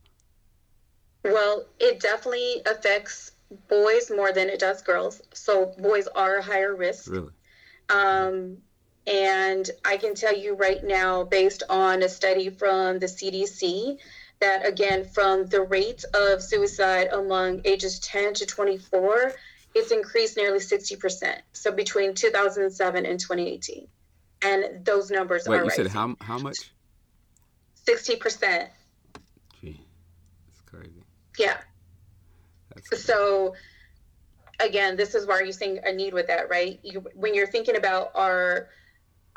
Well, 1.25 1.65
it 1.79 1.99
definitely 1.99 2.61
affects 2.65 3.33
boys 3.67 4.09
more 4.09 4.31
than 4.31 4.47
it 4.47 4.57
does 4.57 4.81
girls. 4.81 5.21
So 5.33 5.73
boys 5.77 6.07
are 6.15 6.39
higher 6.39 6.73
risk. 6.73 7.11
Really. 7.11 7.33
Um, 7.89 8.59
and 9.05 9.69
I 9.83 9.97
can 9.97 10.15
tell 10.15 10.35
you 10.35 10.55
right 10.55 10.81
now, 10.81 11.25
based 11.25 11.63
on 11.69 12.03
a 12.03 12.07
study 12.07 12.49
from 12.49 12.99
the 12.99 13.07
CDC, 13.07 13.97
that 14.39 14.65
again 14.65 15.03
from 15.03 15.45
the 15.47 15.61
rate 15.61 16.03
of 16.15 16.41
suicide 16.41 17.09
among 17.13 17.61
ages 17.63 17.99
10 17.99 18.33
to 18.33 18.45
24 18.47 19.33
it's 19.75 19.91
increased 19.91 20.35
nearly 20.35 20.57
60% 20.57 21.35
so 21.53 21.71
between 21.71 22.15
2007 22.15 23.05
and 23.05 23.19
2018 23.19 23.87
and 24.41 24.83
those 24.83 25.11
numbers 25.11 25.47
Wait, 25.47 25.57
are 25.57 25.59
you 25.59 25.69
rising. 25.69 25.85
said 25.85 25.91
how, 25.91 26.15
how 26.19 26.39
much 26.39 26.71
60% 27.97 28.69
gee 29.61 29.79
that's 30.47 30.61
crazy. 30.61 31.03
Yeah. 31.37 31.57
That's 32.73 33.03
so 33.03 33.55
again 34.59 34.95
this 34.95 35.15
is 35.15 35.25
why 35.25 35.41
you're 35.41 35.51
seeing 35.51 35.79
a 35.83 35.91
need 35.91 36.13
with 36.13 36.27
that 36.27 36.49
right? 36.49 36.79
You, 36.83 37.05
when 37.15 37.33
you're 37.33 37.47
thinking 37.47 37.75
about 37.75 38.11
our 38.15 38.69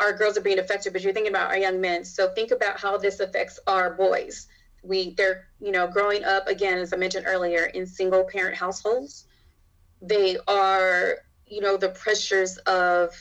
our 0.00 0.12
girls 0.12 0.36
are 0.36 0.42
being 0.42 0.58
affected 0.58 0.92
but 0.92 1.02
you're 1.02 1.12
thinking 1.12 1.32
about 1.32 1.50
our 1.50 1.58
young 1.58 1.80
men. 1.80 2.04
So 2.04 2.28
think 2.30 2.50
about 2.50 2.80
how 2.80 2.96
this 2.96 3.20
affects 3.20 3.58
our 3.66 3.94
boys. 3.94 4.48
We 4.82 5.14
they're 5.14 5.48
you 5.60 5.72
know 5.72 5.86
growing 5.86 6.24
up 6.24 6.46
again 6.48 6.78
as 6.78 6.92
i 6.92 6.96
mentioned 6.96 7.26
earlier 7.26 7.64
in 7.66 7.86
single 7.86 8.24
parent 8.24 8.56
households. 8.56 9.26
They 10.02 10.36
are 10.46 11.16
you 11.46 11.60
know 11.60 11.76
the 11.76 11.90
pressures 11.90 12.58
of 12.58 13.14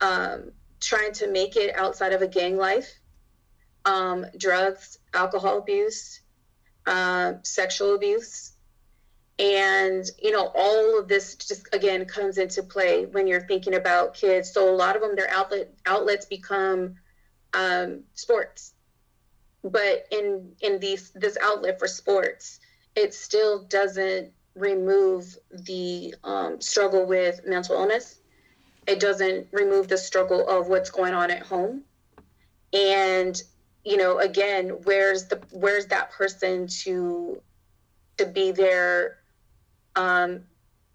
um, 0.00 0.52
trying 0.80 1.12
to 1.12 1.28
make 1.28 1.56
it 1.56 1.74
outside 1.76 2.12
of 2.12 2.22
a 2.22 2.28
gang 2.28 2.56
life 2.56 2.98
um, 3.86 4.26
drugs 4.36 4.98
alcohol 5.14 5.58
abuse 5.58 6.20
uh, 6.86 7.34
sexual 7.42 7.94
abuse. 7.94 8.52
And 9.38 10.04
you 10.22 10.30
know 10.30 10.50
all 10.54 10.98
of 10.98 11.08
this 11.08 11.34
just 11.34 11.74
again 11.74 12.06
comes 12.06 12.38
into 12.38 12.62
play 12.62 13.04
when 13.04 13.26
you're 13.26 13.46
thinking 13.46 13.74
about 13.74 14.14
kids. 14.14 14.50
So 14.52 14.72
a 14.72 14.74
lot 14.74 14.96
of 14.96 15.02
them 15.02 15.14
their 15.14 15.30
outlet 15.30 15.74
outlets 15.84 16.24
become 16.24 16.94
um, 17.52 18.04
sports. 18.14 18.72
But 19.62 20.06
in 20.10 20.52
in 20.60 20.80
these 20.80 21.10
this 21.14 21.36
outlet 21.42 21.78
for 21.78 21.86
sports 21.86 22.60
it 22.94 23.12
still 23.12 23.64
doesn't 23.64 24.32
remove 24.54 25.36
the 25.50 26.14
um, 26.24 26.58
struggle 26.62 27.04
with 27.04 27.46
mental 27.46 27.76
illness. 27.76 28.18
It 28.86 29.00
doesn't 29.00 29.48
remove 29.52 29.88
the 29.88 29.98
struggle 29.98 30.48
of 30.48 30.68
what's 30.68 30.90
going 30.90 31.12
on 31.12 31.30
at 31.30 31.42
home. 31.42 31.82
And 32.72 33.40
you 33.86 33.96
know 33.96 34.18
again 34.18 34.68
where's 34.84 35.26
the 35.26 35.40
where's 35.52 35.86
that 35.86 36.10
person 36.10 36.66
to 36.66 37.40
to 38.18 38.26
be 38.26 38.50
their 38.50 39.18
um 39.94 40.40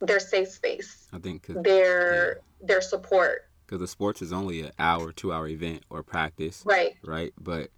their 0.02 0.20
safe 0.20 0.50
space 0.50 1.08
i 1.14 1.18
think 1.18 1.48
their 1.48 2.36
yeah. 2.36 2.68
their 2.68 2.82
support 2.82 3.50
because 3.66 3.80
the 3.80 3.88
sports 3.88 4.22
is 4.22 4.32
only 4.34 4.62
an 4.62 4.72
hour 4.78 5.12
two 5.12 5.34
hour 5.34 5.48
event 5.48 5.84
or 5.90 6.04
practice 6.04 6.64
right 6.66 6.96
right 7.04 7.34
but 7.40 7.72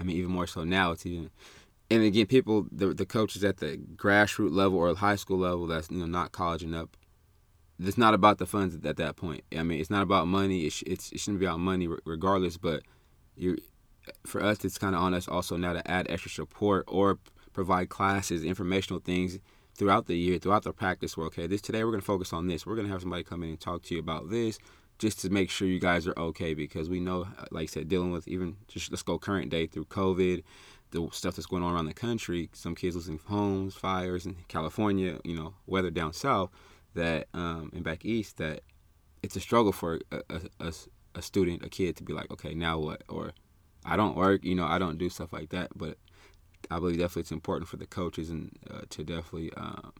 I 0.00 0.02
mean, 0.02 0.16
even 0.16 0.30
more 0.30 0.46
so 0.46 0.64
now. 0.64 0.92
It's 0.92 1.04
even, 1.04 1.30
and 1.90 2.02
again, 2.02 2.26
people, 2.26 2.66
the 2.72 2.94
the 2.94 3.06
coaches 3.06 3.44
at 3.44 3.58
the 3.58 3.76
grassroots 3.96 4.52
level 4.54 4.78
or 4.78 4.94
high 4.94 5.16
school 5.16 5.38
level, 5.38 5.66
that's 5.66 5.90
you 5.90 5.98
know 5.98 6.06
not 6.06 6.32
college 6.32 6.62
and 6.62 6.74
up. 6.74 6.96
It's 7.78 7.98
not 7.98 8.14
about 8.14 8.38
the 8.38 8.46
funds 8.46 8.74
at 8.84 8.96
that 8.96 9.16
point. 9.16 9.42
I 9.56 9.62
mean, 9.62 9.80
it's 9.80 9.90
not 9.90 10.02
about 10.02 10.26
money. 10.26 10.66
It, 10.66 10.72
sh- 10.72 10.82
it's, 10.86 11.12
it 11.12 11.20
shouldn't 11.20 11.40
be 11.40 11.46
about 11.46 11.60
money 11.60 11.88
regardless. 12.04 12.56
But 12.56 12.82
you, 13.36 13.58
for 14.26 14.42
us, 14.42 14.64
it's 14.64 14.78
kind 14.78 14.94
of 14.94 15.02
on 15.02 15.14
us 15.14 15.28
also 15.28 15.56
now 15.56 15.72
to 15.72 15.90
add 15.90 16.06
extra 16.08 16.30
support 16.30 16.84
or 16.88 17.18
provide 17.52 17.88
classes, 17.88 18.44
informational 18.44 19.00
things 19.00 19.38
throughout 19.74 20.06
the 20.06 20.16
year, 20.16 20.38
throughout 20.38 20.64
the 20.64 20.72
practice. 20.72 21.16
Where 21.16 21.26
okay, 21.26 21.46
this 21.46 21.60
today 21.60 21.84
we're 21.84 21.92
to 22.00 22.06
focus 22.06 22.32
on 22.32 22.46
this. 22.46 22.66
We're 22.66 22.76
to 22.86 22.92
have 22.92 23.02
somebody 23.02 23.22
come 23.22 23.42
in 23.42 23.50
and 23.50 23.60
talk 23.60 23.82
to 23.84 23.94
you 23.94 24.00
about 24.00 24.30
this 24.30 24.58
just 25.00 25.18
to 25.20 25.30
make 25.30 25.48
sure 25.48 25.66
you 25.66 25.80
guys 25.80 26.06
are 26.06 26.18
okay 26.18 26.52
because 26.52 26.90
we 26.90 27.00
know, 27.00 27.26
like 27.50 27.62
I 27.62 27.66
said, 27.66 27.88
dealing 27.88 28.12
with 28.12 28.28
even 28.28 28.56
just 28.68 28.90
let's 28.90 29.02
go 29.02 29.18
current 29.18 29.50
day 29.50 29.66
through 29.66 29.86
COVID, 29.86 30.42
the 30.90 31.08
stuff 31.10 31.36
that's 31.36 31.46
going 31.46 31.62
on 31.62 31.72
around 31.72 31.86
the 31.86 31.94
country, 31.94 32.50
some 32.52 32.74
kids 32.74 32.96
losing 32.96 33.18
homes, 33.26 33.74
fires 33.74 34.26
in 34.26 34.36
California, 34.48 35.18
you 35.24 35.34
know, 35.34 35.54
weather 35.66 35.90
down 35.90 36.12
south, 36.12 36.50
that 36.94 37.28
um, 37.32 37.70
and 37.74 37.82
back 37.82 38.04
east, 38.04 38.36
that 38.36 38.60
it's 39.22 39.36
a 39.36 39.40
struggle 39.40 39.72
for 39.72 40.00
a, 40.12 40.20
a, 40.28 40.40
a, 40.68 40.72
a 41.14 41.22
student, 41.22 41.64
a 41.64 41.70
kid 41.70 41.96
to 41.96 42.04
be 42.04 42.12
like, 42.12 42.30
okay, 42.30 42.54
now 42.54 42.78
what? 42.78 43.02
Or 43.08 43.32
I 43.84 43.96
don't 43.96 44.16
work, 44.16 44.44
you 44.44 44.54
know, 44.54 44.66
I 44.66 44.78
don't 44.78 44.98
do 44.98 45.08
stuff 45.08 45.32
like 45.32 45.50
that. 45.50 45.70
But 45.76 45.96
I 46.70 46.78
believe 46.78 46.98
definitely 46.98 47.22
it's 47.22 47.32
important 47.32 47.68
for 47.68 47.76
the 47.76 47.86
coaches 47.86 48.30
and 48.30 48.56
uh, 48.70 48.82
to 48.90 49.04
definitely 49.04 49.52
um, 49.56 49.92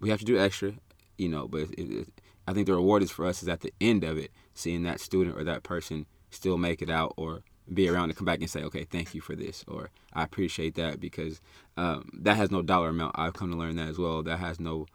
we 0.00 0.10
have 0.10 0.20
to 0.20 0.24
do 0.24 0.38
extra, 0.38 0.74
you 1.16 1.28
know, 1.28 1.48
but 1.48 1.62
it, 1.62 1.90
it, 1.90 2.08
I 2.46 2.52
think 2.52 2.66
the 2.66 2.74
reward 2.74 3.02
is 3.02 3.10
for 3.10 3.26
us 3.26 3.42
is 3.42 3.48
at 3.48 3.60
the 3.60 3.72
end 3.80 4.04
of 4.04 4.16
it, 4.16 4.30
seeing 4.54 4.82
that 4.84 5.00
student 5.00 5.36
or 5.36 5.44
that 5.44 5.62
person 5.62 6.06
still 6.30 6.58
make 6.58 6.82
it 6.82 6.90
out 6.90 7.14
or 7.16 7.42
be 7.72 7.88
around 7.88 8.08
to 8.08 8.14
come 8.14 8.24
back 8.24 8.40
and 8.40 8.48
say, 8.48 8.62
okay, 8.62 8.84
thank 8.84 9.14
you 9.14 9.20
for 9.20 9.36
this, 9.36 9.64
or 9.68 9.90
I 10.14 10.22
appreciate 10.22 10.74
that 10.76 11.00
because 11.00 11.40
um, 11.76 12.08
that 12.14 12.36
has 12.36 12.50
no 12.50 12.62
dollar 12.62 12.88
amount. 12.88 13.16
I've 13.18 13.34
come 13.34 13.50
to 13.50 13.56
learn 13.56 13.76
that 13.76 13.88
as 13.88 13.98
well. 13.98 14.22
That 14.22 14.38
has 14.38 14.58
no, 14.58 14.86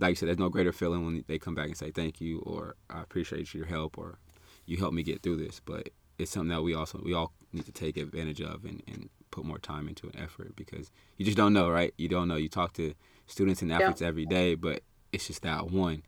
like 0.00 0.10
you 0.10 0.14
said, 0.16 0.28
there's 0.28 0.38
no 0.38 0.48
greater 0.48 0.72
feeling 0.72 1.04
when 1.04 1.24
they 1.28 1.38
come 1.38 1.54
back 1.54 1.66
and 1.66 1.76
say 1.76 1.90
thank 1.90 2.20
you 2.20 2.40
or 2.40 2.74
I 2.90 3.00
appreciate 3.02 3.54
your 3.54 3.66
help 3.66 3.96
or 3.96 4.18
you 4.66 4.76
helped 4.78 4.94
me 4.94 5.02
get 5.02 5.22
through 5.22 5.36
this. 5.36 5.60
But 5.64 5.90
it's 6.18 6.32
something 6.32 6.48
that 6.48 6.62
we 6.62 6.74
also 6.74 7.00
we 7.04 7.14
all 7.14 7.32
need 7.52 7.66
to 7.66 7.72
take 7.72 7.96
advantage 7.96 8.40
of 8.40 8.64
and, 8.64 8.82
and 8.86 9.08
put 9.30 9.44
more 9.44 9.58
time 9.58 9.88
into 9.88 10.06
an 10.06 10.18
effort 10.18 10.54
because 10.56 10.90
you 11.16 11.24
just 11.24 11.36
don't 11.36 11.52
know, 11.52 11.70
right? 11.70 11.94
You 11.96 12.08
don't 12.08 12.28
know. 12.28 12.36
You 12.36 12.48
talk 12.48 12.72
to 12.74 12.94
students 13.26 13.62
and 13.62 13.72
athletes 13.72 14.00
yeah. 14.00 14.08
every 14.08 14.26
day, 14.26 14.54
but 14.54 14.82
it's 15.12 15.26
just 15.26 15.42
that 15.42 15.70
one 15.70 16.02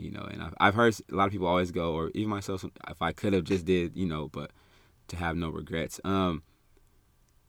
you 0.00 0.10
know. 0.10 0.22
And 0.22 0.42
I've, 0.42 0.54
I've 0.58 0.74
heard 0.74 0.96
a 1.10 1.14
lot 1.14 1.26
of 1.26 1.32
people 1.32 1.46
always 1.46 1.70
go, 1.70 1.94
or 1.94 2.10
even 2.14 2.30
myself, 2.30 2.64
if 2.88 3.02
I 3.02 3.12
could 3.12 3.32
have 3.32 3.44
just 3.44 3.64
did, 3.64 3.96
you 3.96 4.06
know, 4.06 4.28
but 4.28 4.50
to 5.08 5.16
have 5.16 5.36
no 5.36 5.50
regrets. 5.50 6.00
Um, 6.04 6.42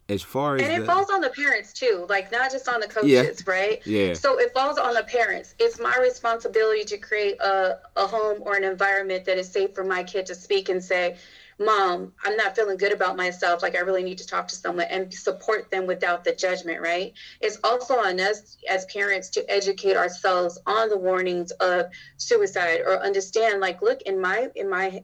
as 0.10 0.22
far 0.22 0.58
as 0.58 0.64
and 0.64 0.74
it 0.74 0.80
the, 0.82 0.86
falls 0.86 1.10
on 1.10 1.22
the 1.22 1.30
parents 1.30 1.72
too, 1.72 2.06
like 2.10 2.32
not 2.32 2.52
just 2.52 2.68
on 2.68 2.82
the 2.82 2.88
coaches, 2.90 3.10
yeah, 3.10 3.52
right? 3.52 3.88
Yeah. 3.88 4.14
So 4.14 4.40
it 4.40 4.54
falls 4.54 4.78
on 4.78 4.94
the 4.94 5.04
parents. 5.04 5.56
It's 5.58 5.80
my 5.80 5.98
responsibility 6.02 6.84
to 6.86 6.98
create 6.98 7.40
a, 7.40 7.80
a 7.96 8.06
home 8.06 8.40
or 8.42 8.56
an 8.56 8.66
environment 8.66 9.26
that 9.26 9.38
is 9.38 9.50
safe 9.50 9.74
for 9.74 9.86
my 9.86 10.04
kid 10.04 10.26
to 10.26 10.36
speak 10.36 10.68
and 10.70 10.84
say, 10.84 11.18
mom, 11.62 12.14
I'm 12.26 12.36
not 12.36 12.56
feeling 12.56 12.78
good 12.78 12.92
about 12.92 13.16
myself. 13.16 13.62
Like 13.62 13.76
I 13.76 13.80
really 13.80 14.04
need 14.04 14.18
to 14.18 14.28
talk 14.28 14.48
to 14.50 14.56
someone 14.56 14.88
and 14.90 15.14
support 15.14 15.70
them 15.72 15.88
without 15.88 16.24
the 16.24 16.34
judgment, 16.34 16.82
right? 16.82 17.14
It's 17.40 17.60
also 17.64 17.96
on 17.96 18.20
us 18.20 18.58
as 18.70 18.86
parents 18.86 19.30
to 19.32 19.52
educate 19.52 19.96
ourselves 19.96 20.60
on 20.66 20.90
the 20.90 20.98
warnings 20.98 21.52
of 21.52 21.86
suicide 22.18 22.82
or 22.86 23.02
understand 23.02 23.62
like, 23.62 23.82
look, 23.82 24.02
in 24.04 24.20
my 24.20 24.50
in 24.56 24.70
my 24.70 25.04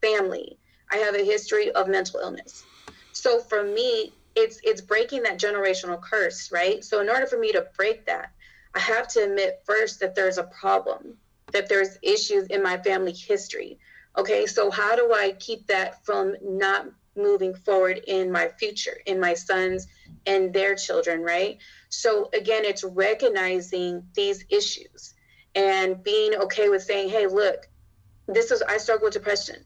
family, 0.00 0.58
I 0.92 0.98
have 0.98 1.14
a 1.14 1.24
history 1.24 1.70
of 1.72 1.88
mental 1.88 2.20
illness. 2.20 2.66
So 3.12 3.40
for 3.40 3.62
me, 3.62 4.14
it's 4.36 4.60
it's 4.62 4.80
breaking 4.80 5.22
that 5.22 5.40
generational 5.40 6.00
curse, 6.00 6.50
right? 6.52 6.84
So 6.84 7.00
in 7.00 7.08
order 7.08 7.26
for 7.26 7.38
me 7.38 7.52
to 7.52 7.66
break 7.76 8.06
that, 8.06 8.30
I 8.74 8.80
have 8.80 9.08
to 9.08 9.24
admit 9.24 9.62
first 9.64 10.00
that 10.00 10.14
there's 10.14 10.38
a 10.38 10.50
problem, 10.60 11.16
that 11.52 11.68
there's 11.68 11.96
issues 12.02 12.46
in 12.48 12.62
my 12.62 12.78
family 12.78 13.12
history 13.12 13.78
Okay, 14.16 14.46
so 14.46 14.70
how 14.70 14.94
do 14.94 15.12
I 15.12 15.32
keep 15.32 15.66
that 15.66 16.04
from 16.04 16.36
not 16.42 16.86
moving 17.16 17.54
forward 17.54 18.00
in 18.06 18.30
my 18.30 18.48
future, 18.48 18.96
in 19.06 19.20
my 19.20 19.34
sons 19.34 19.86
and 20.26 20.52
their 20.52 20.74
children, 20.74 21.22
right? 21.22 21.58
So 21.88 22.30
again, 22.32 22.64
it's 22.64 22.84
recognizing 22.84 24.04
these 24.14 24.44
issues 24.50 25.14
and 25.54 26.02
being 26.02 26.34
okay 26.34 26.68
with 26.68 26.82
saying, 26.82 27.08
hey, 27.08 27.26
look, 27.26 27.68
this 28.26 28.50
is, 28.50 28.62
I 28.62 28.78
struggle 28.78 29.06
with 29.06 29.14
depression 29.14 29.64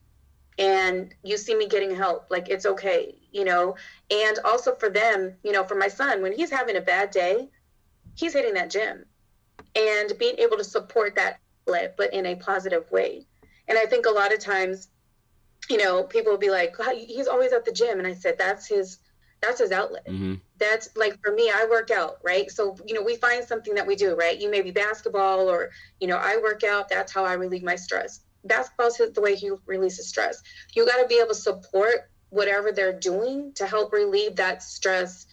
and 0.59 1.15
you 1.23 1.37
see 1.37 1.55
me 1.55 1.69
getting 1.69 1.95
help. 1.95 2.27
Like 2.31 2.49
it's 2.49 2.67
okay, 2.67 3.15
you 3.33 3.45
know? 3.45 3.77
And 4.11 4.39
also 4.45 4.75
for 4.75 4.89
them, 4.89 5.35
you 5.43 5.53
know, 5.53 5.65
for 5.65 5.77
my 5.77 5.89
son, 5.89 6.23
when 6.23 6.33
he's 6.33 6.51
having 6.51 6.77
a 6.77 6.81
bad 6.81 7.11
day, 7.11 7.49
he's 8.15 8.33
hitting 8.33 8.55
that 8.55 8.71
gym 8.71 9.05
and 9.77 10.13
being 10.19 10.39
able 10.39 10.57
to 10.57 10.65
support 10.65 11.15
that, 11.15 11.39
but 11.67 12.13
in 12.13 12.27
a 12.27 12.35
positive 12.37 12.91
way. 12.91 13.27
And 13.69 13.79
I 13.79 13.87
think 13.87 14.07
a 14.07 14.11
lot 14.11 14.33
of 14.33 14.41
times, 14.41 14.89
you 15.69 15.77
know, 15.77 16.03
people 16.03 16.33
will 16.33 16.39
be 16.39 16.51
like, 16.51 16.75
he's 16.95 17.29
always 17.29 17.53
at 17.53 17.65
the 17.65 17.73
gym. 17.73 17.99
And 17.99 18.07
I 18.07 18.15
said, 18.15 18.37
that's 18.39 18.67
his, 18.67 18.99
that's 19.41 19.61
his 19.61 19.71
outlet. 19.71 20.07
Mm-hmm. 20.07 20.35
That's 20.59 20.89
like 20.97 21.19
for 21.23 21.33
me, 21.33 21.51
I 21.51 21.67
work 21.71 21.91
out, 21.91 22.19
right? 22.25 22.51
So, 22.51 22.77
you 22.87 22.95
know, 22.95 23.03
we 23.03 23.17
find 23.17 23.45
something 23.45 23.75
that 23.75 23.87
we 23.87 23.95
do, 23.95 24.17
right? 24.17 24.39
You 24.39 24.51
may 24.51 24.63
be 24.63 24.71
basketball 24.71 25.49
or, 25.49 25.71
you 26.01 26.09
know, 26.09 26.17
I 26.17 26.39
work 26.43 26.65
out. 26.65 26.89
That's 26.89 27.13
how 27.13 27.25
I 27.25 27.35
relieve 27.35 27.63
my 27.63 27.77
stress. 27.77 28.21
Basketball's 28.45 28.97
the 28.97 29.21
way 29.21 29.35
he 29.35 29.51
releases 29.67 30.09
stress. 30.09 30.43
You 30.75 30.87
got 30.87 31.03
to 31.03 31.07
be 31.07 31.17
able 31.17 31.29
to 31.29 31.35
support 31.35 32.11
whatever 32.31 32.73
they're 32.73 32.99
doing 32.99 33.53
to 33.55 33.67
help 33.67 33.93
relieve 33.93 34.37
that 34.37 34.63
stress, 34.63 35.27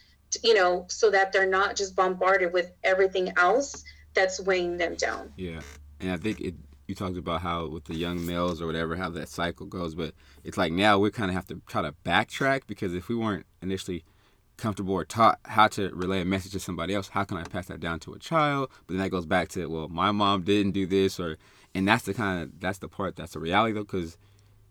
you 0.44 0.54
know, 0.54 0.86
so 0.90 1.10
that 1.12 1.32
they're 1.32 1.50
not 1.50 1.76
just 1.76 1.96
bombarded 1.96 2.52
with 2.52 2.72
everything 2.84 3.34
else 3.38 3.84
that's 4.14 4.40
weighing 4.40 4.78
them 4.78 4.96
down. 4.96 5.32
Yeah. 5.38 5.62
And 6.00 6.12
I 6.12 6.18
think 6.18 6.42
it, 6.42 6.56
you 6.88 6.96
talked 6.96 7.18
about 7.18 7.42
how 7.42 7.68
with 7.68 7.86
the 7.86 7.96
young 7.96 8.26
males 8.26 8.62
or 8.62 8.68
whatever 8.68 8.96
how 8.96 9.10
that 9.10 9.30
cycle 9.30 9.66
goes 9.66 9.96
but 9.96 10.14
it's 10.44 10.58
like 10.58 10.72
now 10.72 10.98
we 10.98 11.10
kind 11.12 11.30
of 11.30 11.36
have 11.36 11.48
to 11.48 11.62
try 11.68 11.82
to 11.82 11.94
backtrack 12.04 12.62
because 12.68 12.94
if 12.94 13.08
we 13.10 13.16
weren't 13.16 13.46
initially 13.62 14.04
comfortable 14.58 14.94
or 14.94 15.04
taught 15.04 15.40
how 15.46 15.68
to 15.68 15.90
relay 15.94 16.22
a 16.22 16.26
message 16.26 16.54
to 16.54 16.60
somebody 16.60 16.94
else 16.94 17.10
how 17.10 17.24
can 17.24 17.38
i 17.38 17.44
pass 17.44 17.68
that 17.68 17.80
down 17.80 18.00
to 18.00 18.14
a 18.14 18.20
child? 18.20 18.70
But 18.88 18.94
then 18.94 19.04
that 19.04 19.10
goes 19.10 19.26
back 19.26 19.50
to 19.50 19.68
well 19.70 19.90
my 19.90 20.12
mom 20.12 20.44
didn't 20.44 20.72
do 20.72 20.86
this 20.86 21.20
or 21.20 21.38
and 21.74 21.88
that's 21.88 22.04
the 22.04 22.14
kind 22.14 22.44
of 22.44 22.60
that's 22.60 22.80
the 22.80 22.88
part 22.88 23.16
that's 23.16 23.34
the 23.34 23.40
reality 23.40 23.74
though 23.74 23.84
because 23.84 24.18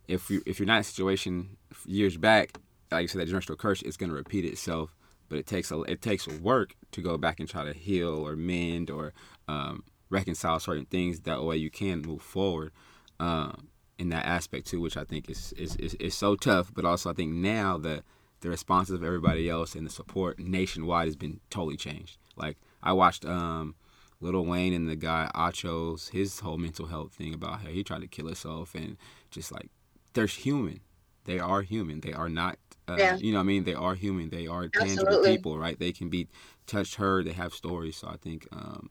if 0.09 0.31
you 0.31 0.43
if 0.47 0.59
you're 0.59 0.67
not 0.67 0.77
in 0.77 0.81
a 0.81 0.85
situation 0.85 1.57
years 1.87 2.17
back 2.17 2.59
like 2.91 3.03
you 3.03 3.09
said 3.09 3.21
that 3.21 3.29
generational 3.29 3.59
curse 3.59 3.83
is 3.83 3.97
going 3.97 4.11
to 4.11 4.17
repeat 4.17 4.45
itself 4.45 4.97
but 5.29 5.39
it 5.39 5.47
takes 5.47 5.71
a 5.71 5.81
it 5.83 6.01
takes 6.01 6.27
work 6.27 6.75
to 6.93 7.01
go 7.01 7.19
back 7.19 7.41
and 7.41 7.49
try 7.49 7.65
to 7.65 7.73
heal 7.73 8.27
or 8.27 8.37
mend 8.37 8.91
or 8.91 9.13
um, 9.49 9.83
reconcile 10.15 10.59
certain 10.61 10.87
things 10.87 11.21
that 11.21 11.43
way 11.43 11.57
you 11.57 11.71
can 11.71 12.01
move 12.01 12.23
forward 12.23 12.73
um, 13.21 13.69
in 13.99 14.09
that 14.09 14.25
aspect 14.25 14.67
too 14.67 14.81
which 14.81 14.97
i 14.97 15.05
think 15.05 15.29
is, 15.29 15.53
is, 15.57 15.77
is, 15.77 15.95
is 15.95 16.15
so 16.15 16.37
tough 16.37 16.73
but 16.75 16.85
also 16.85 17.11
i 17.11 17.13
think 17.13 17.33
now 17.33 17.77
that 17.77 18.03
the 18.41 18.49
responses 18.49 18.95
of 18.95 19.03
everybody 19.03 19.49
else 19.49 19.75
and 19.75 19.87
the 19.87 19.91
support 19.91 20.39
nationwide 20.39 21.07
has 21.07 21.17
been 21.17 21.41
totally 21.51 21.77
changed 21.77 22.19
like 22.37 22.57
i 22.83 22.93
watched 22.93 23.25
um, 23.25 23.75
Lil 24.21 24.45
Wayne 24.47 24.73
and 24.73 24.89
the 24.89 24.97
guy 24.97 25.31
Achos, 25.35 26.11
his 26.11 26.41
whole 26.41 26.57
mental 26.57 26.87
health 26.87 27.13
thing 27.13 27.35
about 27.35 27.61
how 27.61 27.69
he 27.69 27.85
tried 27.85 28.01
to 28.01 28.07
kill 28.07 28.27
himself 28.27 28.75
and 28.75 28.97
just 29.31 29.53
like 29.53 29.69
they're 30.15 30.27
human. 30.27 30.81
They 31.25 31.39
are 31.39 31.63
human. 31.63 32.01
They 32.01 32.13
are 32.13 32.29
not, 32.29 32.59
uh, 32.89 32.97
yeah. 32.99 33.17
you 33.17 33.33
know, 33.33 33.39
what 33.39 33.45
I 33.45 33.47
mean, 33.47 33.65
they 33.65 33.75
are 33.75 33.95
human. 33.95 34.31
They 34.31 34.47
are 34.47 34.69
tangible 34.69 35.07
Absolutely. 35.07 35.37
people, 35.37 35.59
right? 35.59 35.79
They 35.79 35.93
can 35.93 36.09
be 36.09 36.29
touched, 36.67 36.97
heard. 36.97 37.27
They 37.27 37.33
have 37.33 37.55
stories. 37.55 37.97
So 37.97 38.09
I 38.09 38.17
think 38.17 38.47
um, 38.53 38.91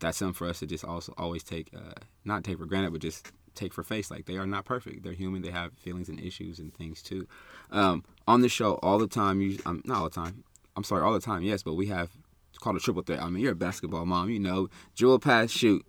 that's 0.00 0.18
something 0.18 0.34
for 0.34 0.48
us 0.48 0.60
to 0.60 0.66
just 0.66 0.84
also 0.84 1.14
always 1.16 1.42
take, 1.42 1.70
uh, 1.74 1.94
not 2.24 2.44
take 2.44 2.58
for 2.58 2.66
granted, 2.66 2.92
but 2.92 3.00
just 3.00 3.32
take 3.54 3.72
for 3.72 3.82
face. 3.82 4.10
Like 4.10 4.26
they 4.26 4.36
are 4.36 4.46
not 4.46 4.64
perfect. 4.64 5.02
They're 5.02 5.12
human. 5.12 5.42
They 5.42 5.50
have 5.50 5.72
feelings 5.78 6.08
and 6.08 6.20
issues 6.20 6.58
and 6.58 6.74
things 6.74 7.02
too. 7.02 7.26
Um, 7.70 8.04
on 8.26 8.40
the 8.40 8.48
show 8.48 8.74
all 8.82 8.98
the 8.98 9.06
time, 9.06 9.40
you, 9.40 9.58
um, 9.66 9.82
not 9.84 9.98
all 9.98 10.04
the 10.04 10.10
time. 10.10 10.44
I'm 10.76 10.84
sorry, 10.84 11.02
all 11.02 11.12
the 11.12 11.20
time. 11.20 11.42
Yes, 11.42 11.62
but 11.62 11.74
we 11.74 11.86
have 11.86 12.10
it's 12.50 12.58
called 12.58 12.76
a 12.76 12.80
triple 12.80 13.02
threat. 13.02 13.22
I 13.22 13.28
mean, 13.28 13.42
you're 13.42 13.52
a 13.52 13.56
basketball 13.56 14.06
mom. 14.06 14.30
You 14.30 14.40
know, 14.40 14.68
dribble, 14.96 15.20
pass, 15.20 15.50
shoot, 15.50 15.84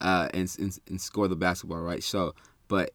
uh, 0.00 0.28
and, 0.34 0.54
and 0.58 0.78
and 0.88 1.00
score 1.00 1.28
the 1.28 1.36
basketball, 1.36 1.80
right? 1.80 2.02
So, 2.02 2.34
but 2.68 2.92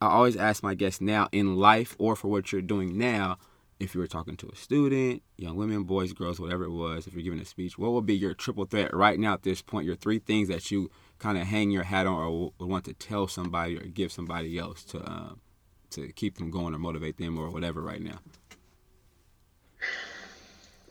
I 0.00 0.08
always 0.08 0.36
ask 0.36 0.62
my 0.62 0.74
guests 0.74 1.00
now 1.00 1.28
in 1.32 1.56
life 1.56 1.96
or 1.98 2.14
for 2.14 2.28
what 2.28 2.52
you're 2.52 2.62
doing 2.62 2.96
now 2.96 3.38
if 3.80 3.94
you 3.94 4.00
were 4.00 4.06
talking 4.06 4.36
to 4.36 4.48
a 4.48 4.56
student, 4.56 5.22
young 5.36 5.56
women, 5.56 5.84
boys, 5.84 6.12
girls, 6.12 6.40
whatever 6.40 6.64
it 6.64 6.70
was, 6.70 7.06
if 7.06 7.14
you're 7.14 7.22
giving 7.22 7.40
a 7.40 7.44
speech, 7.44 7.78
what 7.78 7.92
would 7.92 8.06
be 8.06 8.16
your 8.16 8.34
triple 8.34 8.64
threat 8.64 8.92
right 8.94 9.18
now 9.18 9.34
at 9.34 9.42
this 9.42 9.62
point? 9.62 9.86
Your 9.86 9.96
three 9.96 10.18
things 10.18 10.48
that 10.48 10.70
you 10.70 10.90
kind 11.18 11.38
of 11.38 11.46
hang 11.46 11.70
your 11.70 11.84
hat 11.84 12.06
on 12.06 12.14
or 12.14 12.52
want 12.66 12.84
to 12.86 12.94
tell 12.94 13.28
somebody 13.28 13.76
or 13.76 13.80
give 13.80 14.10
somebody 14.10 14.58
else 14.58 14.84
to 14.84 15.10
um, 15.10 15.40
to 15.90 16.12
keep 16.12 16.38
them 16.38 16.50
going 16.50 16.74
or 16.74 16.78
motivate 16.78 17.16
them 17.16 17.38
or 17.38 17.50
whatever 17.50 17.80
right 17.80 18.02
now. 18.02 18.18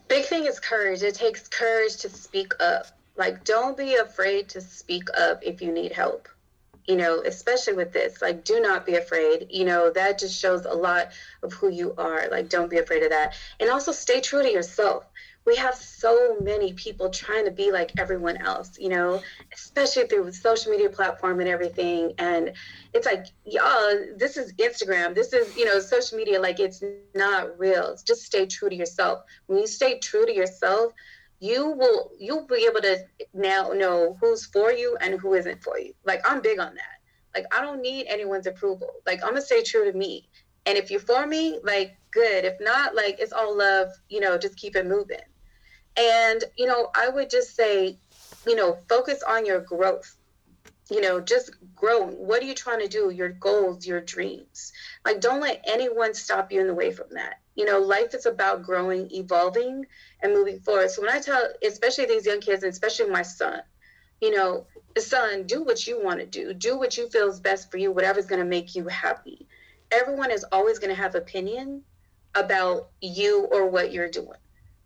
Big 0.07 0.25
thing 0.25 0.45
is 0.45 0.59
courage. 0.59 1.03
It 1.03 1.15
takes 1.15 1.47
courage 1.47 1.97
to 1.97 2.09
speak 2.09 2.53
up. 2.61 2.87
Like, 3.17 3.43
don't 3.43 3.75
be 3.75 3.95
afraid 3.95 4.47
to 4.49 4.61
speak 4.61 5.09
up 5.17 5.41
if 5.43 5.61
you 5.61 5.71
need 5.71 5.91
help 5.91 6.29
you 6.87 6.95
know, 6.95 7.21
especially 7.25 7.73
with 7.73 7.91
this, 7.91 8.21
like, 8.21 8.43
do 8.45 8.59
not 8.61 8.85
be 8.85 8.95
afraid. 8.95 9.47
You 9.49 9.65
know, 9.65 9.91
that 9.91 10.17
just 10.17 10.39
shows 10.39 10.65
a 10.65 10.73
lot 10.73 11.11
of 11.43 11.53
who 11.53 11.69
you 11.69 11.93
are. 11.97 12.29
Like, 12.29 12.49
don't 12.49 12.69
be 12.69 12.77
afraid 12.77 13.03
of 13.03 13.09
that. 13.09 13.35
And 13.59 13.69
also 13.69 13.91
stay 13.91 14.21
true 14.21 14.41
to 14.41 14.51
yourself. 14.51 15.05
We 15.45 15.55
have 15.55 15.75
so 15.75 16.37
many 16.41 16.73
people 16.73 17.09
trying 17.09 17.45
to 17.45 17.51
be 17.51 17.71
like 17.71 17.91
everyone 17.97 18.35
else, 18.37 18.77
you 18.77 18.89
know, 18.89 19.21
especially 19.53 20.05
through 20.07 20.29
social 20.33 20.71
media 20.71 20.89
platform 20.89 21.39
and 21.39 21.47
everything. 21.47 22.13
And 22.17 22.51
it's 22.93 23.05
like, 23.05 23.27
y'all, 23.45 23.97
this 24.17 24.35
is 24.35 24.51
Instagram. 24.53 25.15
This 25.15 25.31
is, 25.31 25.55
you 25.55 25.63
know, 25.63 25.79
social 25.79 26.17
media. 26.17 26.41
Like, 26.41 26.59
it's 26.59 26.83
not 27.15 27.57
real. 27.57 27.95
Just 28.05 28.23
stay 28.23 28.45
true 28.45 28.69
to 28.69 28.75
yourself. 28.75 29.23
When 29.45 29.59
you 29.59 29.67
stay 29.67 29.99
true 29.99 30.25
to 30.25 30.33
yourself, 30.33 30.91
you 31.39 31.71
will 31.71 32.11
you'll 32.17 32.47
be 32.47 32.67
able 32.69 32.81
to 32.81 32.97
now 33.33 33.69
know 33.69 34.17
who's 34.19 34.45
for 34.45 34.71
you 34.71 34.97
and 35.01 35.19
who 35.19 35.33
isn't 35.33 35.63
for 35.63 35.77
you. 35.79 35.93
Like 36.05 36.21
I'm 36.29 36.41
big 36.41 36.59
on 36.59 36.73
that. 36.75 36.97
Like 37.35 37.45
I 37.53 37.61
don't 37.61 37.81
need 37.81 38.07
anyone's 38.07 38.47
approval. 38.47 38.89
Like 39.05 39.21
I'm 39.23 39.29
gonna 39.29 39.41
stay 39.41 39.63
true 39.63 39.91
to 39.91 39.97
me. 39.97 40.29
And 40.65 40.77
if 40.77 40.89
you're 40.89 40.99
for 40.99 41.25
me, 41.27 41.59
like 41.63 41.97
good. 42.11 42.45
If 42.45 42.55
not, 42.59 42.95
like 42.95 43.19
it's 43.19 43.33
all 43.33 43.57
love, 43.57 43.89
you 44.09 44.19
know, 44.19 44.37
just 44.37 44.57
keep 44.57 44.75
it 44.75 44.85
moving. 44.85 45.17
And, 45.95 46.43
you 46.57 46.67
know, 46.67 46.89
I 46.95 47.09
would 47.09 47.29
just 47.29 47.55
say, 47.55 47.99
you 48.45 48.55
know, 48.55 48.77
focus 48.89 49.23
on 49.27 49.45
your 49.45 49.61
growth. 49.61 50.17
You 50.89 51.01
know, 51.01 51.19
just 51.19 51.51
growing. 51.75 52.15
What 52.15 52.41
are 52.41 52.45
you 52.45 52.53
trying 52.53 52.79
to 52.79 52.87
do? 52.87 53.09
Your 53.09 53.29
goals, 53.29 53.85
your 53.85 54.01
dreams. 54.01 54.71
Like 55.05 55.21
don't 55.21 55.41
let 55.41 55.63
anyone 55.67 56.13
stop 56.13 56.51
you 56.51 56.61
in 56.61 56.67
the 56.67 56.73
way 56.73 56.91
from 56.91 57.07
that 57.11 57.35
you 57.57 57.65
know, 57.65 57.79
life 57.79 58.13
is 58.13 58.27
about 58.27 58.61
growing, 58.61 59.09
evolving, 59.11 59.85
and 60.21 60.33
moving 60.33 60.59
forward. 60.59 60.91
So 60.91 61.01
when 61.01 61.11
I 61.11 61.19
tell, 61.19 61.49
especially 61.65 62.05
these 62.05 62.25
young 62.25 62.39
kids, 62.39 62.63
and 62.63 62.71
especially 62.71 63.09
my 63.09 63.23
son, 63.23 63.61
you 64.21 64.33
know, 64.33 64.67
son, 64.97 65.47
do 65.47 65.63
what 65.63 65.87
you 65.87 66.01
want 66.01 66.19
to 66.19 66.25
do. 66.25 66.53
Do 66.53 66.77
what 66.77 66.97
you 66.97 67.09
feel 67.09 67.27
is 67.29 67.39
best 67.39 67.71
for 67.71 67.77
you, 67.77 67.91
whatever's 67.91 68.27
going 68.27 68.41
to 68.41 68.45
make 68.45 68.75
you 68.75 68.87
happy. 68.87 69.47
Everyone 69.91 70.29
is 70.29 70.45
always 70.51 70.77
going 70.77 70.95
to 70.95 71.01
have 71.01 71.15
opinion 71.15 71.81
about 72.35 72.89
you 73.01 73.47
or 73.51 73.67
what 73.67 73.91
you're 73.91 74.09
doing. 74.09 74.37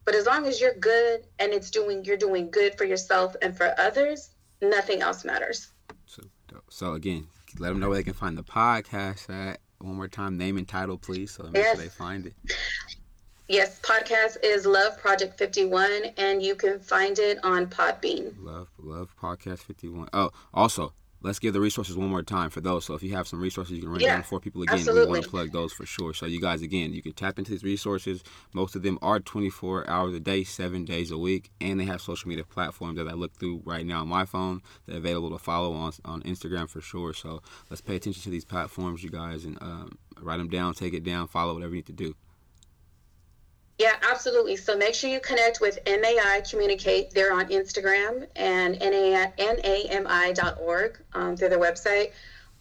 But 0.05 0.15
as 0.15 0.25
long 0.25 0.45
as 0.45 0.61
you're 0.61 0.73
good 0.73 1.27
and 1.39 1.51
it's 1.51 1.71
doing, 1.71 2.05
you're 2.05 2.17
doing 2.17 2.51
good 2.51 2.77
for 2.77 2.85
yourself 2.85 3.35
and 3.41 3.55
for 3.55 3.75
others, 3.77 4.29
nothing 4.61 5.01
else 5.01 5.25
matters. 5.25 5.71
So, 6.05 6.23
so 6.69 6.93
again, 6.93 7.27
let 7.59 7.69
them 7.69 7.79
know 7.79 7.89
where 7.89 7.97
they 7.97 8.03
can 8.03 8.13
find 8.13 8.37
the 8.37 8.43
podcast 8.43 9.29
at 9.29 9.59
one 9.83 9.95
more 9.95 10.07
time, 10.07 10.37
name 10.37 10.57
and 10.57 10.67
title, 10.67 10.97
please, 10.97 11.31
so 11.31 11.43
make 11.43 11.55
yes. 11.55 11.75
sure 11.75 11.83
they 11.83 11.89
find 11.89 12.27
it. 12.27 12.33
Yes, 13.47 13.79
podcast 13.81 14.37
is 14.43 14.65
Love 14.65 14.97
Project 14.97 15.37
51, 15.37 16.13
and 16.17 16.41
you 16.41 16.55
can 16.55 16.79
find 16.79 17.19
it 17.19 17.37
on 17.43 17.67
Podbean. 17.67 18.33
Love, 18.39 18.69
Love 18.79 19.13
Podcast 19.21 19.59
51. 19.59 20.07
Oh, 20.13 20.31
also, 20.53 20.93
let's 21.21 21.39
give 21.39 21.53
the 21.53 21.59
resources 21.59 21.95
one 21.95 22.09
more 22.09 22.23
time 22.23 22.49
for 22.49 22.61
those. 22.61 22.85
So 22.85 22.93
if 22.93 23.03
you 23.03 23.15
have 23.15 23.27
some 23.27 23.39
resources 23.39 23.73
you 23.75 23.81
can 23.81 23.91
run 23.91 23.99
yeah, 23.99 24.15
down 24.15 24.23
for 24.23 24.39
people 24.39 24.61
again, 24.63 24.75
absolutely. 24.75 25.05
we 25.05 25.11
want 25.11 25.23
to 25.23 25.29
plug 25.29 25.51
those 25.51 25.73
for 25.73 25.85
sure. 25.85 26.13
So 26.13 26.25
you 26.25 26.41
guys 26.41 26.61
again, 26.61 26.93
you 26.93 27.01
can 27.01 27.13
tap 27.13 27.37
into 27.37 27.51
these 27.51 27.63
resources. 27.63 28.23
Most 28.53 28.75
of 28.75 28.83
them 28.83 28.97
are 29.01 29.19
24 29.19 29.89
hours 29.89 30.13
a 30.13 30.19
day, 30.19 30.43
seven 30.43 30.85
days 30.85 31.11
a 31.11 31.17
week, 31.17 31.51
and 31.59 31.79
they 31.79 31.85
have 31.85 32.01
social 32.01 32.29
media 32.29 32.43
platforms 32.43 32.97
that 32.97 33.07
I 33.07 33.13
look 33.13 33.33
through 33.33 33.61
right 33.65 33.85
now 33.85 34.01
on 34.01 34.07
my 34.07 34.25
phone. 34.25 34.61
They're 34.85 34.97
available 34.97 35.31
to 35.31 35.39
follow 35.39 35.73
on 35.73 35.93
on 36.05 36.21
Instagram 36.23 36.69
for 36.69 36.81
sure. 36.81 37.13
So 37.13 37.41
let's 37.69 37.81
pay 37.81 37.95
attention 37.95 38.23
to 38.23 38.29
these 38.29 38.45
platforms, 38.45 39.03
you 39.03 39.09
guys, 39.09 39.45
and 39.45 39.57
um, 39.61 39.97
write 40.19 40.37
them 40.37 40.49
down, 40.49 40.73
take 40.73 40.93
it 40.93 41.03
down, 41.03 41.27
follow 41.27 41.53
whatever 41.53 41.71
you 41.71 41.77
need 41.77 41.85
to 41.87 41.93
do. 41.93 42.15
Yeah, 43.81 43.95
absolutely. 44.07 44.57
So 44.57 44.77
make 44.77 44.93
sure 44.93 45.09
you 45.09 45.19
connect 45.19 45.59
with 45.59 45.79
NAMI 45.87 46.47
Communicate. 46.47 47.09
They're 47.15 47.33
on 47.33 47.47
Instagram 47.47 48.27
and 48.35 48.79
NAMI.org 48.79 49.39
um, 51.15 51.35
through 51.35 51.49
their 51.49 51.57
website. 51.57 52.11